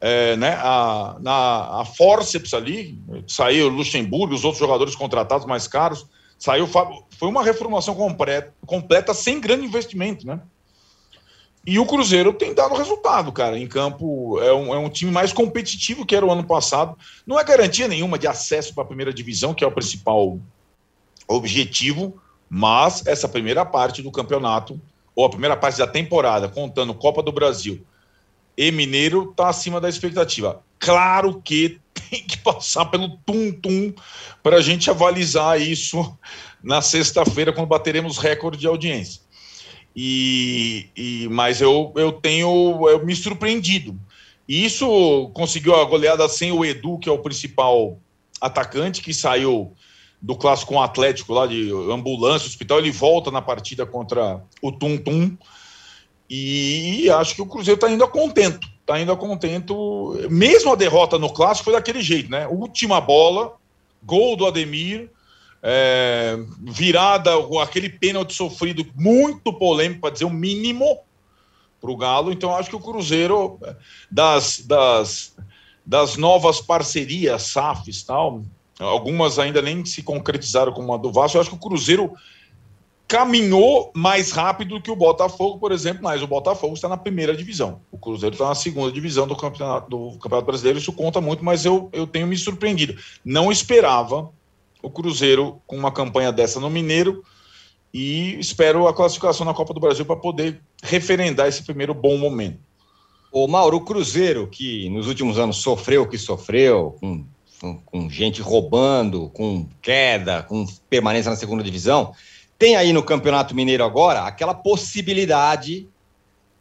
é, 0.00 0.36
né, 0.36 0.54
a, 0.60 1.16
na 1.20 1.80
a 1.80 1.84
forceps 1.84 2.54
ali, 2.54 2.98
saiu 3.26 3.68
Luxemburgo, 3.68 4.34
os 4.34 4.44
outros 4.44 4.60
jogadores 4.60 4.94
contratados 4.94 5.46
mais 5.46 5.66
caros, 5.66 6.06
saiu 6.38 6.68
foi 6.68 7.28
uma 7.28 7.42
reformulação 7.42 7.94
completa, 7.94 8.54
completa 8.64 9.12
sem 9.12 9.40
grande 9.40 9.64
investimento, 9.64 10.26
né? 10.26 10.40
E 11.66 11.78
o 11.78 11.84
Cruzeiro 11.84 12.32
tem 12.32 12.54
dado 12.54 12.74
resultado, 12.74 13.30
cara. 13.30 13.58
Em 13.58 13.66
campo 13.66 14.40
é 14.40 14.54
um, 14.54 14.72
é 14.72 14.78
um 14.78 14.88
time 14.88 15.10
mais 15.10 15.34
competitivo 15.34 16.06
que 16.06 16.16
era 16.16 16.24
o 16.24 16.30
ano 16.30 16.44
passado. 16.44 16.96
Não 17.26 17.38
é 17.38 17.44
garantia 17.44 17.86
nenhuma 17.86 18.18
de 18.18 18.26
acesso 18.26 18.72
para 18.72 18.84
a 18.84 18.86
primeira 18.86 19.12
divisão, 19.12 19.52
que 19.52 19.62
é 19.62 19.66
o 19.66 19.72
principal 19.72 20.38
objetivo, 21.26 22.16
mas 22.48 23.06
essa 23.06 23.28
primeira 23.28 23.66
parte 23.66 24.00
do 24.00 24.10
campeonato, 24.10 24.80
ou 25.14 25.26
a 25.26 25.28
primeira 25.28 25.56
parte 25.58 25.76
da 25.76 25.86
temporada, 25.86 26.48
contando 26.48 26.94
Copa 26.94 27.22
do 27.22 27.32
Brasil 27.32 27.84
e 28.58 28.72
Mineiro, 28.72 29.30
está 29.30 29.48
acima 29.48 29.80
da 29.80 29.88
expectativa. 29.88 30.60
Claro 30.80 31.40
que 31.40 31.78
tem 31.94 32.24
que 32.26 32.38
passar 32.38 32.86
pelo 32.86 33.16
tum-tum 33.18 33.94
para 34.42 34.56
a 34.56 34.60
gente 34.60 34.90
avalizar 34.90 35.60
isso 35.60 36.18
na 36.60 36.82
sexta-feira, 36.82 37.52
quando 37.52 37.68
bateremos 37.68 38.18
recorde 38.18 38.58
de 38.58 38.66
audiência. 38.66 39.22
E, 39.94 40.88
e- 40.96 41.28
mas 41.30 41.60
eu, 41.60 41.92
eu 41.96 42.10
tenho 42.10 42.88
eu 42.88 43.06
me 43.06 43.14
surpreendido. 43.14 43.96
E 44.48 44.64
isso 44.64 45.30
conseguiu 45.34 45.76
a 45.76 45.84
goleada 45.84 46.28
sem 46.28 46.50
o 46.50 46.64
Edu, 46.64 46.98
que 46.98 47.08
é 47.08 47.12
o 47.12 47.18
principal 47.18 48.00
atacante, 48.40 49.02
que 49.02 49.14
saiu 49.14 49.72
do 50.20 50.34
clássico 50.34 50.72
com 50.72 50.80
o 50.80 50.82
Atlético 50.82 51.32
lá 51.32 51.46
de 51.46 51.70
ambulância, 51.92 52.48
hospital. 52.48 52.78
Ele 52.78 52.90
volta 52.90 53.30
na 53.30 53.40
partida 53.40 53.86
contra 53.86 54.42
o 54.60 54.72
Tum 54.72 54.96
Tum. 54.96 55.36
E 56.28 57.08
acho 57.10 57.34
que 57.34 57.42
o 57.42 57.46
Cruzeiro 57.46 57.76
está 57.76 57.90
indo 57.90 58.04
a 58.04 58.08
contento. 58.08 58.68
Está 58.80 59.00
indo 59.00 59.12
a 59.12 59.16
contento. 59.16 60.14
Mesmo 60.30 60.72
a 60.72 60.76
derrota 60.76 61.18
no 61.18 61.32
clássico 61.32 61.64
foi 61.64 61.72
daquele 61.72 62.02
jeito, 62.02 62.30
né? 62.30 62.46
Última 62.46 63.00
bola, 63.00 63.54
gol 64.02 64.36
do 64.36 64.46
Ademir, 64.46 65.10
é, 65.62 66.38
virada, 66.60 67.30
aquele 67.62 67.88
pênalti 67.88 68.34
sofrido 68.34 68.86
muito 68.94 69.52
polêmico, 69.52 70.02
para 70.02 70.10
dizer 70.10 70.24
o 70.24 70.30
mínimo, 70.30 71.00
para 71.80 71.90
o 71.90 71.96
Galo. 71.96 72.32
Então, 72.32 72.54
acho 72.54 72.70
que 72.70 72.76
o 72.76 72.80
Cruzeiro, 72.80 73.58
das, 74.10 74.60
das, 74.60 75.36
das 75.84 76.16
novas 76.16 76.60
parcerias, 76.60 77.42
SAFs 77.44 78.02
tal, 78.02 78.42
algumas 78.78 79.38
ainda 79.38 79.60
nem 79.60 79.84
se 79.84 80.02
concretizaram 80.02 80.72
como 80.72 80.92
a 80.94 80.96
do 80.96 81.12
Vasco, 81.12 81.36
eu 81.36 81.40
acho 81.40 81.50
que 81.50 81.56
o 81.56 81.60
Cruzeiro 81.60 82.12
caminhou 83.08 83.90
mais 83.96 84.30
rápido 84.30 84.80
que 84.82 84.90
o 84.90 84.96
Botafogo, 84.96 85.58
por 85.58 85.72
exemplo, 85.72 86.02
mas 86.02 86.22
o 86.22 86.26
Botafogo 86.26 86.74
está 86.74 86.88
na 86.88 86.96
primeira 86.96 87.34
divisão. 87.34 87.80
O 87.90 87.96
Cruzeiro 87.96 88.34
está 88.34 88.46
na 88.48 88.54
segunda 88.54 88.92
divisão 88.92 89.26
do 89.26 89.34
campeonato, 89.34 89.88
do 89.88 90.18
campeonato 90.18 90.46
Brasileiro, 90.46 90.78
isso 90.78 90.92
conta 90.92 91.18
muito, 91.18 91.42
mas 91.42 91.64
eu, 91.64 91.88
eu 91.90 92.06
tenho 92.06 92.26
me 92.26 92.36
surpreendido. 92.36 92.94
Não 93.24 93.50
esperava 93.50 94.30
o 94.82 94.90
Cruzeiro 94.90 95.60
com 95.66 95.74
uma 95.76 95.90
campanha 95.90 96.30
dessa 96.30 96.60
no 96.60 96.68
Mineiro 96.68 97.24
e 97.94 98.38
espero 98.38 98.86
a 98.86 98.92
classificação 98.94 99.46
na 99.46 99.54
Copa 99.54 99.72
do 99.72 99.80
Brasil 99.80 100.04
para 100.04 100.14
poder 100.16 100.60
referendar 100.82 101.48
esse 101.48 101.62
primeiro 101.64 101.94
bom 101.94 102.18
momento. 102.18 102.58
Ô, 103.32 103.48
Mauro, 103.48 103.78
o 103.78 103.84
Cruzeiro, 103.84 104.46
que 104.46 104.88
nos 104.90 105.06
últimos 105.06 105.38
anos 105.38 105.56
sofreu 105.56 106.02
o 106.02 106.08
que 106.08 106.18
sofreu, 106.18 106.96
com, 107.00 107.24
com- 107.58 107.78
com 107.78 108.10
gente 108.10 108.42
roubando, 108.42 109.30
com 109.30 109.66
queda, 109.80 110.42
com 110.42 110.66
permanência 110.90 111.30
na 111.30 111.36
segunda 111.36 111.62
divisão, 111.62 112.12
tem 112.58 112.74
aí 112.76 112.92
no 112.92 113.02
Campeonato 113.02 113.54
Mineiro 113.54 113.84
agora 113.84 114.22
aquela 114.22 114.52
possibilidade 114.54 115.88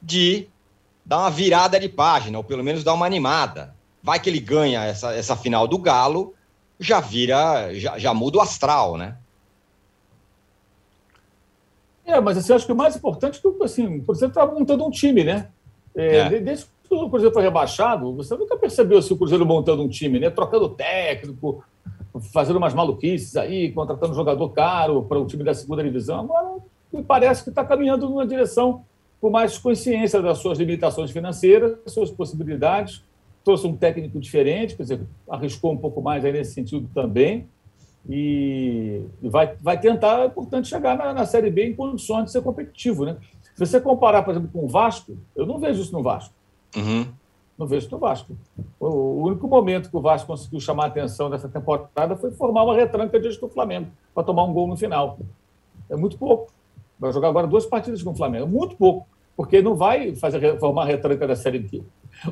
de 0.02 0.48
dar 1.04 1.20
uma 1.20 1.30
virada 1.32 1.80
de 1.80 1.90
página, 1.90 2.38
ou 2.38 2.44
pelo 2.44 2.64
menos 2.64 2.84
dar 2.84 2.94
uma 2.94 3.06
animada. 3.06 3.76
Vai 4.04 4.20
que 4.20 4.30
ele 4.30 4.40
ganha 4.40 4.84
essa, 4.84 5.14
essa 5.16 5.36
final 5.36 5.68
do 5.68 5.78
Galo, 5.78 6.34
já 6.80 7.00
vira, 7.00 7.74
já, 7.74 7.98
já 7.98 8.14
muda 8.14 8.38
o 8.38 8.42
astral, 8.42 8.96
né? 8.98 9.18
É, 12.06 12.20
mas 12.22 12.38
assim, 12.38 12.52
eu 12.52 12.56
acho 12.56 12.66
que 12.66 12.72
o 12.72 12.76
mais 12.76 12.96
importante 12.96 13.40
é 13.40 13.42
que 13.42 13.64
assim, 13.64 13.98
o 13.98 14.04
Cruzeiro 14.04 14.32
está 14.32 14.46
montando 14.46 14.86
um 14.86 14.92
time, 14.92 15.24
né? 15.24 15.50
É, 15.96 16.18
É. 16.18 16.30
de- 16.30 16.40
Desde 16.40 16.66
que 16.88 16.96
o 16.96 17.10
Cruzeiro 17.10 17.34
foi 17.34 17.44
rebaixado, 17.44 18.16
você 18.16 18.36
nunca 18.38 18.56
percebeu 18.56 19.02
se 19.02 19.12
o 19.12 19.18
Cruzeiro 19.18 19.46
montando 19.46 19.84
um 19.84 19.90
time, 19.90 20.20
né? 20.20 20.30
Trocando 20.30 20.70
técnico, 20.70 21.64
fazendo 22.20 22.58
umas 22.58 22.74
maluquices 22.74 23.36
aí, 23.36 23.72
contratando 23.72 24.14
jogador 24.14 24.50
caro 24.50 25.04
para 25.04 25.20
o 25.20 25.26
time 25.26 25.44
da 25.44 25.54
segunda 25.54 25.84
divisão. 25.84 26.22
Agora, 26.22 26.58
me 26.92 27.04
parece 27.04 27.44
que 27.44 27.50
está 27.50 27.64
caminhando 27.64 28.10
numa 28.10 28.26
direção 28.26 28.84
com 29.20 29.30
mais 29.30 29.58
consciência 29.58 30.22
das 30.22 30.38
suas 30.40 30.58
limitações 30.58 31.12
financeiras, 31.12 31.78
das 31.84 31.94
suas 31.94 32.12
possibilidades. 32.12 33.04
Trouxe 33.44 33.66
um 33.66 33.76
técnico 33.76 34.20
diferente, 34.20 34.76
quer 34.76 34.84
dizer, 34.84 35.02
arriscou 35.30 35.72
um 35.72 35.78
pouco 35.78 36.02
mais 36.02 36.24
aí 36.24 36.32
nesse 36.32 36.54
sentido 36.54 36.90
também. 36.94 37.48
E 38.10 39.02
vai, 39.22 39.56
vai 39.62 39.80
tentar, 39.80 40.30
portanto, 40.30 40.68
chegar 40.68 40.98
na, 40.98 41.14
na 41.14 41.26
Série 41.26 41.50
B 41.50 41.68
em 41.68 41.76
condições 41.76 42.26
de 42.26 42.32
ser 42.32 42.42
competitivo. 42.42 43.06
Né? 43.06 43.18
Se 43.56 43.66
você 43.66 43.82
comparar, 43.82 44.24
por 44.24 44.32
exemplo, 44.32 44.50
com 44.54 44.66
o 44.66 44.68
Vasco, 44.68 45.18
eu 45.36 45.46
não 45.46 45.60
vejo 45.60 45.82
isso 45.82 45.92
no 45.92 46.04
Vasco. 46.04 46.34
Uhum. 46.76 47.08
Não 47.58 47.66
vejo 47.66 47.90
no 47.90 47.98
Vasco. 47.98 48.38
O 48.80 49.24
único 49.24 49.48
momento 49.48 49.90
que 49.90 49.98
o 49.98 50.02
Vasco 50.02 50.28
conseguiu 50.28 50.60
chamar 50.60 50.84
a 50.84 50.88
atenção 50.88 51.28
nessa 51.28 51.50
temporada 51.50 52.16
foi 52.16 52.32
formar 52.32 52.64
uma 52.64 52.76
retranca 52.76 53.20
diante 53.20 53.40
do 53.40 53.50
Flamengo, 53.50 53.88
para 54.14 54.24
tomar 54.24 54.44
um 54.44 54.54
gol 54.54 54.68
no 54.68 54.78
final. 54.78 55.18
É 55.90 55.96
muito 55.96 56.18
pouco. 56.18 56.54
Vai 57.00 57.12
jogar 57.12 57.30
agora 57.30 57.48
duas 57.48 57.66
partidas 57.66 58.04
com 58.04 58.12
o 58.12 58.16
Flamengo. 58.16 58.46
É 58.46 58.48
muito 58.48 58.76
pouco, 58.76 59.08
porque 59.36 59.62
não 59.62 59.76
vai 59.76 60.16
fazer, 60.16 60.60
formar 60.60 60.86
retranca 60.86 61.28
da 61.28 61.36
Série 61.36 61.60
B. 61.60 61.84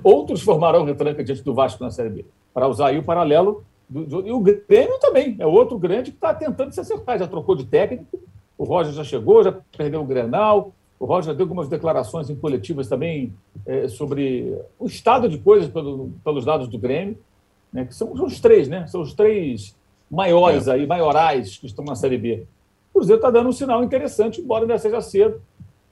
Outros 0.03 0.41
formarão 0.41 0.83
retranca 0.85 1.23
diante 1.23 1.43
do 1.43 1.53
Vasco 1.53 1.83
na 1.83 1.89
Série 1.89 2.09
B, 2.09 2.25
para 2.53 2.67
usar 2.67 2.87
aí 2.87 2.99
o 2.99 3.03
paralelo. 3.03 3.63
Do, 3.89 4.03
do, 4.03 4.27
e 4.27 4.31
o 4.31 4.39
Grêmio 4.39 4.99
também, 4.99 5.35
é 5.39 5.45
outro 5.45 5.77
grande 5.77 6.11
que 6.11 6.17
está 6.17 6.33
tentando 6.33 6.71
se 6.71 6.79
acertar. 6.79 7.17
Já 7.17 7.27
trocou 7.27 7.55
de 7.55 7.65
técnico, 7.65 8.19
o 8.57 8.63
Roger 8.63 8.93
já 8.93 9.03
chegou, 9.03 9.43
já 9.43 9.55
perdeu 9.75 10.01
o 10.01 10.05
Grenal, 10.05 10.71
o 10.99 11.05
Roger 11.05 11.33
deu 11.35 11.43
algumas 11.43 11.67
declarações 11.67 12.29
em 12.29 12.35
coletivas 12.35 12.87
também 12.87 13.33
é, 13.65 13.87
sobre 13.87 14.57
o 14.79 14.85
estado 14.85 15.27
de 15.27 15.37
coisas 15.37 15.69
pelo, 15.69 16.11
pelos 16.23 16.45
dados 16.45 16.67
do 16.67 16.77
Grêmio, 16.77 17.17
né, 17.71 17.85
que 17.85 17.93
são, 17.93 18.15
são, 18.15 18.25
os 18.25 18.39
três, 18.39 18.69
né? 18.69 18.87
São 18.87 19.01
os 19.01 19.13
três 19.13 19.75
maiores 20.09 20.67
é. 20.67 20.73
aí, 20.73 20.87
maiorais 20.87 21.57
que 21.57 21.65
estão 21.65 21.83
na 21.83 21.95
Série 21.95 22.17
B. 22.17 22.45
O 22.89 22.99
Cruzeiro 22.99 23.17
está 23.17 23.29
dando 23.29 23.49
um 23.49 23.51
sinal 23.51 23.83
interessante, 23.83 24.39
embora 24.39 24.63
ainda 24.63 24.77
seja 24.77 25.01
cedo. 25.01 25.41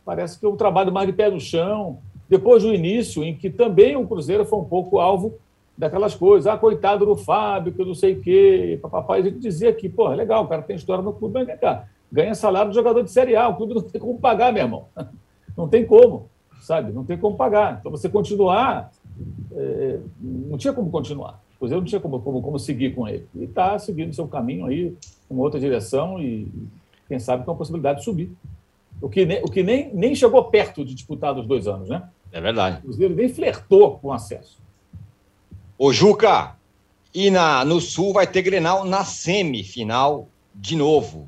Parece 0.06 0.40
que 0.40 0.46
é 0.46 0.50
um 0.50 0.56
trabalho 0.56 0.92
mais 0.94 1.08
de 1.08 1.14
pé 1.14 1.30
no 1.30 1.40
chão. 1.40 1.98
Depois 2.30 2.64
do 2.64 2.74
início, 2.74 3.24
em 3.24 3.36
que 3.36 3.50
também 3.50 3.98
o 3.98 4.08
Cruzeiro 4.08 4.46
foi 4.46 4.60
um 4.60 4.64
pouco 4.64 5.00
alvo 5.00 5.34
daquelas 5.78 6.16
coisas. 6.16 6.48
Ah, 6.48 6.58
coitado 6.58 7.06
do 7.06 7.18
Fábio, 7.18 7.74
que 7.74 7.82
eu 7.82 7.86
não 7.86 7.94
sei 7.94 8.14
o 8.14 8.22
quê. 8.22 8.80
Papai, 8.82 9.20
a 9.20 9.24
gente 9.24 9.40
dizia 9.40 9.74
que, 9.74 9.90
pô, 9.90 10.10
é 10.10 10.16
legal, 10.16 10.46
o 10.46 10.48
cara 10.48 10.62
tem 10.62 10.78
história 10.78 11.04
no 11.04 11.12
clube, 11.12 11.34
mas 11.34 11.48
vem 11.48 11.58
cá 11.58 11.86
ganha 12.14 12.36
salário 12.36 12.70
de 12.70 12.76
jogador 12.76 13.02
de 13.02 13.10
Série 13.10 13.36
A. 13.36 13.48
O 13.48 13.56
clube 13.56 13.74
não 13.74 13.82
tem 13.82 14.00
como 14.00 14.20
pagar, 14.20 14.54
meu 14.54 14.64
irmão. 14.64 14.86
Não 15.56 15.68
tem 15.68 15.86
como, 15.86 16.32
sabe? 16.62 16.92
Não 16.92 17.06
tem 17.06 17.16
como 17.16 17.38
pagar. 17.38 17.78
Então, 17.80 17.92
você 17.92 18.10
continuar, 18.10 18.92
é, 19.52 20.00
não 20.20 20.58
tinha 20.58 20.74
como 20.74 20.90
continuar. 20.90 21.40
Pois 21.60 21.72
eu 21.72 21.78
não 21.78 21.86
tinha 21.86 22.02
como, 22.02 22.20
como, 22.20 22.42
como 22.42 22.58
seguir 22.58 22.96
com 22.96 23.08
ele. 23.08 23.28
E 23.36 23.44
está 23.44 23.78
seguindo 23.78 24.16
seu 24.16 24.28
caminho 24.28 24.66
aí, 24.66 24.98
com 25.30 25.38
outra 25.38 25.60
direção 25.60 26.20
e, 26.20 26.52
quem 27.08 27.20
sabe, 27.20 27.46
com 27.46 27.52
a 27.52 27.56
possibilidade 27.56 28.00
de 28.00 28.06
subir. 28.06 28.32
O 29.00 29.08
que, 29.08 29.28
nem, 29.28 29.44
o 29.44 29.46
que 29.46 29.62
nem, 29.62 29.94
nem 29.94 30.16
chegou 30.16 30.44
perto 30.46 30.84
de 30.84 30.96
disputar 30.96 31.36
dos 31.36 31.46
dois 31.46 31.68
anos, 31.68 31.88
né? 31.88 32.10
É 32.32 32.42
verdade. 32.42 32.80
O 32.80 32.82
Cruzeiro 32.82 33.14
nem 33.14 33.30
flertou 33.30 34.00
com 34.00 34.12
acesso. 34.12 34.58
Ô, 35.78 35.94
Juca, 35.94 36.56
e 37.14 37.30
na, 37.30 37.64
no 37.64 37.80
Sul 37.80 38.12
vai 38.12 38.26
ter 38.26 38.42
Grenal 38.42 38.84
na 38.84 39.06
semifinal 39.06 40.28
de 40.56 40.76
novo. 40.76 41.28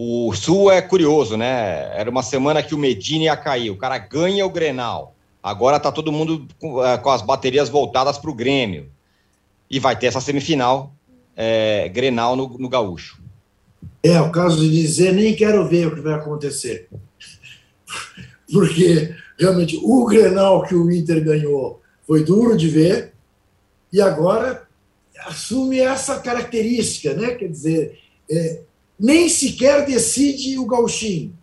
O 0.00 0.32
Sul 0.32 0.70
é 0.70 0.80
curioso, 0.80 1.36
né? 1.36 1.90
Era 1.92 2.08
uma 2.08 2.22
semana 2.22 2.62
que 2.62 2.72
o 2.72 2.78
Medina 2.78 3.24
ia 3.24 3.36
cair, 3.36 3.68
o 3.68 3.76
cara 3.76 3.98
ganha 3.98 4.46
o 4.46 4.50
Grenal. 4.50 5.16
Agora 5.42 5.80
tá 5.80 5.90
todo 5.90 6.12
mundo 6.12 6.46
com, 6.60 6.86
é, 6.86 6.96
com 6.96 7.10
as 7.10 7.20
baterias 7.20 7.68
voltadas 7.68 8.16
para 8.16 8.30
o 8.30 8.34
Grêmio. 8.34 8.88
E 9.68 9.80
vai 9.80 9.98
ter 9.98 10.06
essa 10.06 10.20
semifinal 10.20 10.94
é, 11.34 11.88
Grenal 11.88 12.36
no, 12.36 12.46
no 12.46 12.68
Gaúcho. 12.68 13.20
É, 14.00 14.20
o 14.20 14.30
caso 14.30 14.60
de 14.60 14.70
dizer, 14.70 15.12
nem 15.12 15.34
quero 15.34 15.66
ver 15.66 15.88
o 15.88 15.94
que 15.96 16.00
vai 16.00 16.14
acontecer. 16.14 16.88
Porque, 18.52 19.16
realmente, 19.36 19.80
o 19.82 20.06
Grenal 20.06 20.62
que 20.62 20.76
o 20.76 20.92
Inter 20.92 21.24
ganhou 21.24 21.82
foi 22.06 22.22
duro 22.22 22.56
de 22.56 22.68
ver, 22.68 23.14
e 23.92 24.00
agora 24.00 24.62
assume 25.26 25.80
essa 25.80 26.20
característica, 26.20 27.14
né? 27.14 27.34
Quer 27.34 27.48
dizer, 27.48 27.98
é, 28.30 28.60
nem 28.98 29.28
sequer 29.28 29.86
decide 29.86 30.58
o 30.58 30.66
gauchinho. 30.66 31.36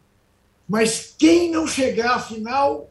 Mas 0.67 1.13
quem 1.17 1.51
não 1.51 1.67
chegar 1.67 2.15
à 2.15 2.19
final 2.19 2.89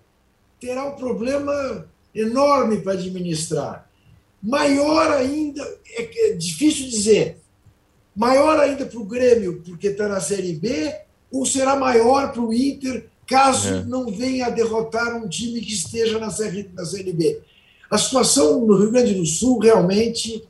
terá 0.60 0.86
um 0.86 0.96
problema 0.96 1.86
enorme 2.14 2.80
para 2.80 2.92
administrar. 2.92 3.90
Maior 4.42 5.10
ainda, 5.12 5.62
é, 5.86 6.30
é 6.30 6.32
difícil 6.34 6.88
dizer, 6.88 7.38
maior 8.14 8.58
ainda 8.60 8.86
para 8.86 9.00
o 9.00 9.04
Grêmio, 9.04 9.62
porque 9.64 9.88
está 9.88 10.08
na 10.08 10.20
Série 10.20 10.52
B, 10.52 10.94
ou 11.32 11.44
será 11.44 11.76
maior 11.76 12.32
para 12.32 12.42
o 12.42 12.52
Inter, 12.52 13.08
caso 13.26 13.68
é. 13.68 13.84
não 13.84 14.06
venha 14.06 14.46
a 14.46 14.50
derrotar 14.50 15.16
um 15.16 15.28
time 15.28 15.60
que 15.60 15.72
esteja 15.72 16.18
na 16.18 16.30
série, 16.30 16.70
na 16.74 16.84
série 16.84 17.12
B. 17.12 17.40
A 17.90 17.98
situação 17.98 18.64
no 18.64 18.76
Rio 18.76 18.92
Grande 18.92 19.14
do 19.14 19.26
Sul 19.26 19.58
realmente 19.58 20.46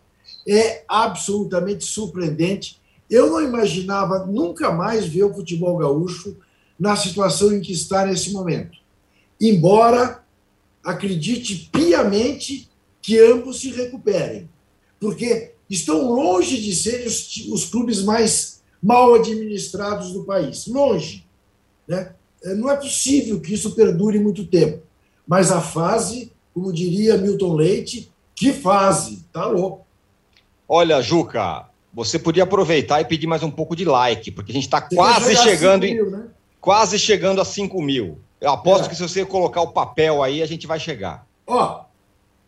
é 0.46 0.84
absolutamente 0.86 1.84
surpreendente 1.84 2.80
eu 3.10 3.30
não 3.30 3.42
imaginava 3.42 4.26
nunca 4.26 4.72
mais 4.72 5.06
ver 5.06 5.24
o 5.24 5.34
futebol 5.34 5.76
gaúcho 5.76 6.36
na 6.78 6.96
situação 6.96 7.52
em 7.52 7.60
que 7.60 7.72
está 7.72 8.06
nesse 8.06 8.32
momento. 8.32 8.78
Embora 9.40 10.24
acredite 10.82 11.70
piamente 11.72 12.68
que 13.00 13.18
ambos 13.18 13.60
se 13.60 13.70
recuperem, 13.70 14.48
porque 14.98 15.52
estão 15.68 16.12
longe 16.12 16.60
de 16.60 16.74
serem 16.74 17.06
os, 17.06 17.36
os 17.48 17.64
clubes 17.66 18.02
mais 18.02 18.62
mal 18.82 19.14
administrados 19.14 20.12
do 20.12 20.24
país. 20.24 20.66
Longe. 20.66 21.26
Né? 21.88 22.14
É, 22.42 22.54
não 22.54 22.70
é 22.70 22.76
possível 22.76 23.40
que 23.40 23.54
isso 23.54 23.74
perdure 23.74 24.18
muito 24.18 24.46
tempo. 24.46 24.82
Mas 25.26 25.50
a 25.50 25.60
fase, 25.60 26.32
como 26.52 26.72
diria 26.72 27.16
Milton 27.16 27.54
Leite, 27.54 28.10
que 28.34 28.52
fase? 28.52 29.24
Tá 29.32 29.46
louco. 29.46 29.86
Olha, 30.68 31.00
Juca, 31.00 31.68
você 31.94 32.18
podia 32.18 32.42
aproveitar 32.42 33.00
e 33.00 33.04
pedir 33.04 33.26
mais 33.26 33.42
um 33.42 33.50
pouco 33.50 33.76
de 33.76 33.84
like, 33.84 34.30
porque 34.32 34.50
a 34.50 34.54
gente 34.54 34.64
está 34.64 34.80
quase 34.80 35.36
chegando 35.36 35.82
mil, 35.82 36.10
né? 36.10 36.24
quase 36.60 36.98
chegando 36.98 37.40
a 37.40 37.44
5 37.44 37.80
mil. 37.80 38.18
Eu 38.40 38.50
aposto 38.50 38.86
é. 38.86 38.88
que 38.88 38.96
se 38.96 39.02
você 39.02 39.24
colocar 39.24 39.62
o 39.62 39.72
papel 39.72 40.22
aí, 40.22 40.42
a 40.42 40.46
gente 40.46 40.66
vai 40.66 40.80
chegar. 40.80 41.26
Ó, 41.46 41.84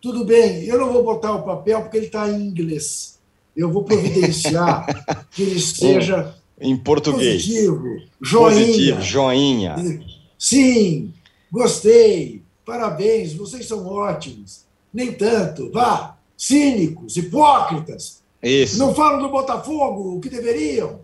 tudo 0.01 0.25
bem, 0.25 0.65
eu 0.65 0.77
não 0.77 0.91
vou 0.91 1.03
botar 1.03 1.33
o 1.33 1.43
papel 1.43 1.81
porque 1.81 1.97
ele 1.97 2.05
está 2.07 2.29
em 2.29 2.47
inglês. 2.47 3.17
Eu 3.55 3.71
vou 3.71 3.83
providenciar 3.83 4.85
que 5.31 5.41
ele 5.41 5.59
seja 5.59 6.35
em 6.59 6.75
português. 6.75 7.45
Positivo, 7.45 8.01
joinha. 8.21 8.65
Positivo, 8.65 9.01
joinha. 9.01 9.75
Sim, 10.37 11.13
gostei. 11.51 12.43
Parabéns, 12.65 13.33
vocês 13.33 13.65
são 13.65 13.87
ótimos. 13.87 14.65
Nem 14.93 15.13
tanto, 15.13 15.71
vá, 15.71 16.17
cínicos, 16.35 17.15
hipócritas. 17.15 18.16
Isso. 18.41 18.77
Não 18.77 18.93
falam 18.93 19.19
do 19.19 19.29
Botafogo 19.29 20.15
o 20.15 20.21
que 20.21 20.29
deveriam, 20.29 21.01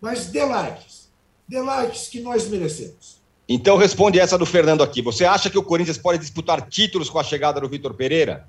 mas 0.00 0.26
dê 0.26 0.44
likes. 0.44 1.08
Dê 1.46 1.60
likes 1.60 2.08
que 2.08 2.20
nós 2.20 2.48
merecemos. 2.48 3.22
Então 3.48 3.76
responde 3.76 4.18
essa 4.18 4.38
do 4.38 4.46
Fernando 4.46 4.82
aqui. 4.82 5.02
Você 5.02 5.24
acha 5.24 5.50
que 5.50 5.58
o 5.58 5.62
Corinthians 5.62 5.98
pode 5.98 6.18
disputar 6.18 6.66
títulos 6.68 7.10
com 7.10 7.18
a 7.18 7.24
chegada 7.24 7.60
do 7.60 7.68
Vitor 7.68 7.92
Pereira? 7.94 8.48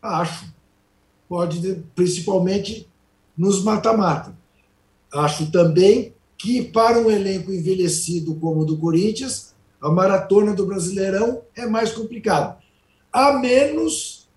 Acho. 0.00 0.52
Pode, 1.28 1.82
principalmente 1.94 2.88
nos 3.36 3.62
mata-mata. 3.62 4.34
Acho 5.12 5.50
também 5.50 6.14
que, 6.38 6.62
para 6.62 6.98
um 6.98 7.10
elenco 7.10 7.52
envelhecido 7.52 8.34
como 8.36 8.62
o 8.62 8.64
do 8.64 8.78
Corinthians, 8.78 9.54
a 9.80 9.90
maratona 9.90 10.54
do 10.54 10.66
Brasileirão 10.66 11.42
é 11.54 11.66
mais 11.66 11.92
complicada. 11.92 12.58
A 13.12 13.34
menos 13.34 14.28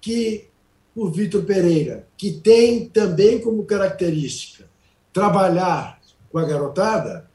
que 0.00 0.48
o 0.94 1.08
Vitor 1.08 1.42
Pereira, 1.42 2.06
que 2.16 2.30
tem 2.30 2.86
também 2.86 3.40
como 3.40 3.64
característica 3.64 4.64
trabalhar 5.12 6.00
com 6.30 6.38
a 6.38 6.44
garotada, 6.44 7.28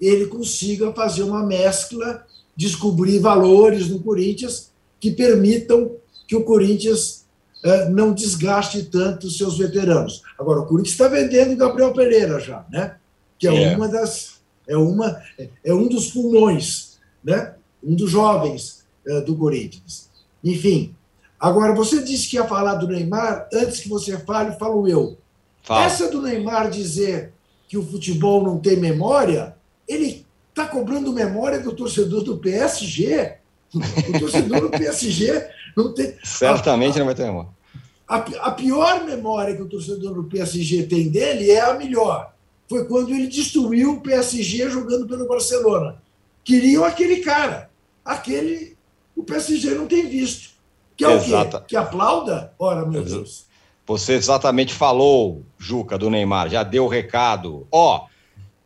ele 0.00 0.26
consiga 0.26 0.92
fazer 0.92 1.22
uma 1.22 1.44
mescla, 1.44 2.26
descobrir 2.56 3.18
valores 3.18 3.88
no 3.88 4.00
Corinthians 4.00 4.70
que 5.00 5.10
permitam 5.10 5.92
que 6.26 6.36
o 6.36 6.44
Corinthians 6.44 7.24
eh, 7.62 7.88
não 7.88 8.12
desgaste 8.12 8.84
tanto 8.84 9.26
os 9.26 9.36
seus 9.38 9.58
veteranos. 9.58 10.22
Agora, 10.38 10.60
o 10.60 10.66
Corinthians 10.66 10.92
está 10.92 11.08
vendendo 11.08 11.52
o 11.52 11.56
Gabriel 11.56 11.92
Pereira 11.92 12.38
já, 12.38 12.64
né? 12.70 12.96
Que 13.38 13.48
é, 13.48 13.72
é, 13.72 13.76
uma 13.76 13.88
das. 13.88 14.34
É, 14.66 14.76
uma, 14.76 15.22
é 15.62 15.74
um 15.74 15.88
dos 15.88 16.10
pulmões, 16.10 16.98
né? 17.22 17.54
Um 17.82 17.94
dos 17.94 18.10
jovens 18.10 18.84
eh, 19.06 19.20
do 19.22 19.36
Corinthians. 19.36 20.10
Enfim, 20.42 20.94
Agora, 21.44 21.74
você 21.74 22.02
disse 22.02 22.26
que 22.26 22.36
ia 22.36 22.46
falar 22.46 22.76
do 22.76 22.88
Neymar, 22.88 23.46
antes 23.52 23.80
que 23.80 23.86
você 23.86 24.16
fale, 24.16 24.56
falo 24.58 24.88
eu. 24.88 25.18
Fala. 25.62 25.84
Essa 25.84 26.10
do 26.10 26.22
Neymar 26.22 26.70
dizer 26.70 27.34
que 27.68 27.76
o 27.76 27.84
futebol 27.84 28.42
não 28.42 28.58
tem 28.58 28.78
memória, 28.78 29.54
ele 29.86 30.24
está 30.48 30.66
cobrando 30.66 31.12
memória 31.12 31.60
do 31.60 31.76
torcedor 31.76 32.24
do 32.24 32.38
PSG. 32.38 33.34
O 33.74 34.18
torcedor 34.20 34.62
do 34.62 34.70
PSG 34.70 35.46
não 35.76 35.92
tem. 35.92 36.14
Certamente 36.24 36.98
não 36.98 37.04
vai 37.04 37.14
ter 37.14 37.24
memória. 37.24 37.50
A, 38.08 38.16
a 38.16 38.50
pior 38.50 39.04
memória 39.04 39.54
que 39.54 39.60
o 39.60 39.68
torcedor 39.68 40.14
do 40.14 40.24
PSG 40.24 40.84
tem 40.84 41.10
dele 41.10 41.50
é 41.50 41.60
a 41.60 41.74
melhor. 41.74 42.32
Foi 42.66 42.86
quando 42.86 43.10
ele 43.10 43.26
destruiu 43.26 43.92
o 43.92 44.00
PSG 44.00 44.70
jogando 44.70 45.06
pelo 45.06 45.28
Barcelona. 45.28 46.02
Queriam 46.42 46.86
aquele 46.86 47.16
cara. 47.16 47.68
Aquele 48.02 48.78
o 49.14 49.22
PSG 49.22 49.74
não 49.74 49.86
tem 49.86 50.08
visto. 50.08 50.53
Que 50.96 51.04
é 51.04 51.12
Exata. 51.12 51.58
o 51.58 51.60
quê? 51.60 51.66
Que 51.68 51.76
aplauda? 51.76 52.52
Ora, 52.58 52.86
meu 52.86 53.02
Deus. 53.02 53.46
Você 53.86 54.14
exatamente 54.14 54.72
falou, 54.72 55.42
Juca, 55.58 55.98
do 55.98 56.08
Neymar, 56.08 56.48
já 56.48 56.62
deu 56.62 56.84
o 56.84 56.88
recado. 56.88 57.66
Ó, 57.70 58.06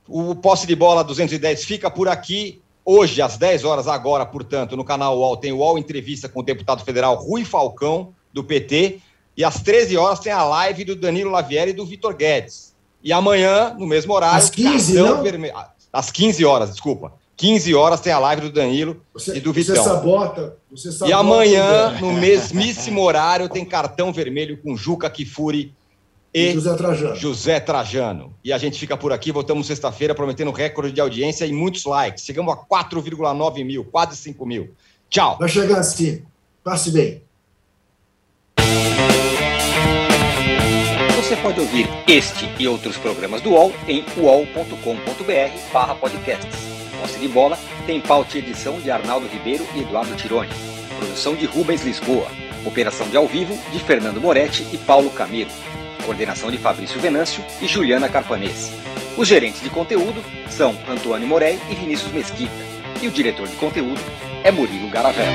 o 0.08 0.34
posse 0.34 0.66
de 0.66 0.76
bola 0.76 1.02
210 1.02 1.64
fica 1.64 1.90
por 1.90 2.08
aqui. 2.08 2.62
Hoje, 2.84 3.20
às 3.20 3.36
10 3.36 3.64
horas, 3.64 3.88
agora, 3.88 4.24
portanto, 4.24 4.76
no 4.76 4.84
canal 4.84 5.18
UOL, 5.18 5.36
tem 5.36 5.52
o 5.52 5.58
UOL 5.58 5.76
Entrevista 5.76 6.28
com 6.28 6.40
o 6.40 6.42
deputado 6.42 6.84
federal 6.84 7.16
Rui 7.16 7.44
Falcão, 7.44 8.14
do 8.32 8.44
PT. 8.44 9.00
E 9.36 9.44
às 9.44 9.60
13 9.60 9.96
horas 9.96 10.20
tem 10.20 10.32
a 10.32 10.44
live 10.44 10.84
do 10.84 10.96
Danilo 10.96 11.30
Lavieri 11.30 11.70
e 11.70 11.74
do 11.74 11.84
Vitor 11.84 12.14
Guedes. 12.14 12.74
E 13.02 13.12
amanhã, 13.12 13.74
no 13.78 13.86
mesmo 13.86 14.12
horário. 14.12 14.38
Às 14.38 14.50
15, 14.50 14.94
não? 14.94 15.22
Vermelho, 15.22 15.54
às 15.92 16.10
15 16.10 16.44
horas, 16.44 16.70
desculpa. 16.70 17.12
15 17.38 17.72
horas 17.72 18.00
tem 18.00 18.12
a 18.12 18.18
live 18.18 18.42
do 18.42 18.52
Danilo 18.52 19.00
você, 19.14 19.36
e 19.36 19.40
do 19.40 19.52
Vitão. 19.52 19.76
Você 19.76 19.82
sabota, 19.82 20.56
você 20.68 20.90
sabota 20.90 21.08
e 21.08 21.12
amanhã, 21.12 21.96
no 22.00 22.12
mesmíssimo 22.12 23.00
horário, 23.00 23.48
tem 23.48 23.64
cartão 23.64 24.12
vermelho 24.12 24.58
com 24.60 24.76
Juca 24.76 25.08
Kifuri 25.08 25.72
e 26.34 26.52
José 26.52 26.74
Trajano. 26.74 27.14
José 27.16 27.60
Trajano. 27.60 28.34
E 28.42 28.52
a 28.52 28.58
gente 28.58 28.76
fica 28.78 28.96
por 28.96 29.12
aqui, 29.12 29.30
voltamos 29.30 29.68
sexta-feira 29.68 30.16
prometendo 30.16 30.50
recorde 30.50 30.92
de 30.92 31.00
audiência 31.00 31.46
e 31.46 31.52
muitos 31.52 31.84
likes. 31.84 32.24
Chegamos 32.24 32.52
a 32.52 32.56
4,9 32.56 33.64
mil, 33.64 33.84
quase 33.84 34.16
5 34.16 34.44
mil. 34.44 34.74
Tchau. 35.08 35.38
Vai 35.38 35.48
chegar 35.48 35.78
assim. 35.78 36.22
Passe 36.64 36.90
bem. 36.90 37.22
Você 41.16 41.36
pode 41.36 41.60
ouvir 41.60 41.86
este 42.08 42.48
e 42.58 42.66
outros 42.66 42.96
programas 42.96 43.40
do 43.42 43.50
UOL 43.50 43.72
em 43.86 44.04
uol.com.br 44.16 45.72
barra 45.72 45.94
podcasts. 45.94 46.77
Posse 47.00 47.18
de 47.18 47.28
bola 47.28 47.58
tem 47.86 48.00
pauta 48.00 48.36
e 48.36 48.40
edição 48.40 48.80
de 48.80 48.90
Arnaldo 48.90 49.26
Ribeiro 49.26 49.66
e 49.74 49.80
Eduardo 49.80 50.14
Tironi. 50.16 50.50
Produção 50.98 51.34
de 51.34 51.46
Rubens 51.46 51.82
Lisboa. 51.84 52.28
Operação 52.64 53.08
de 53.08 53.16
ao 53.16 53.26
vivo 53.26 53.56
de 53.70 53.78
Fernando 53.80 54.20
Moretti 54.20 54.66
e 54.72 54.78
Paulo 54.78 55.10
Camilo 55.10 55.50
coordenação 56.08 56.50
de 56.50 56.56
Fabrício 56.56 56.98
Venâncio 56.98 57.44
e 57.60 57.66
Juliana 57.66 58.08
Carpanês. 58.08 58.72
Os 59.18 59.28
gerentes 59.28 59.60
de 59.60 59.68
conteúdo 59.68 60.24
são 60.48 60.74
Antônio 60.88 61.28
Morei 61.28 61.58
e 61.70 61.74
Vinícius 61.74 62.10
Mesquita. 62.12 62.50
E 63.02 63.06
o 63.06 63.10
diretor 63.10 63.46
de 63.46 63.56
conteúdo 63.56 64.00
é 64.42 64.50
Murilo 64.50 64.88
Garavello. 64.88 65.28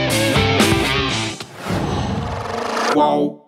Uau. 2.96 3.43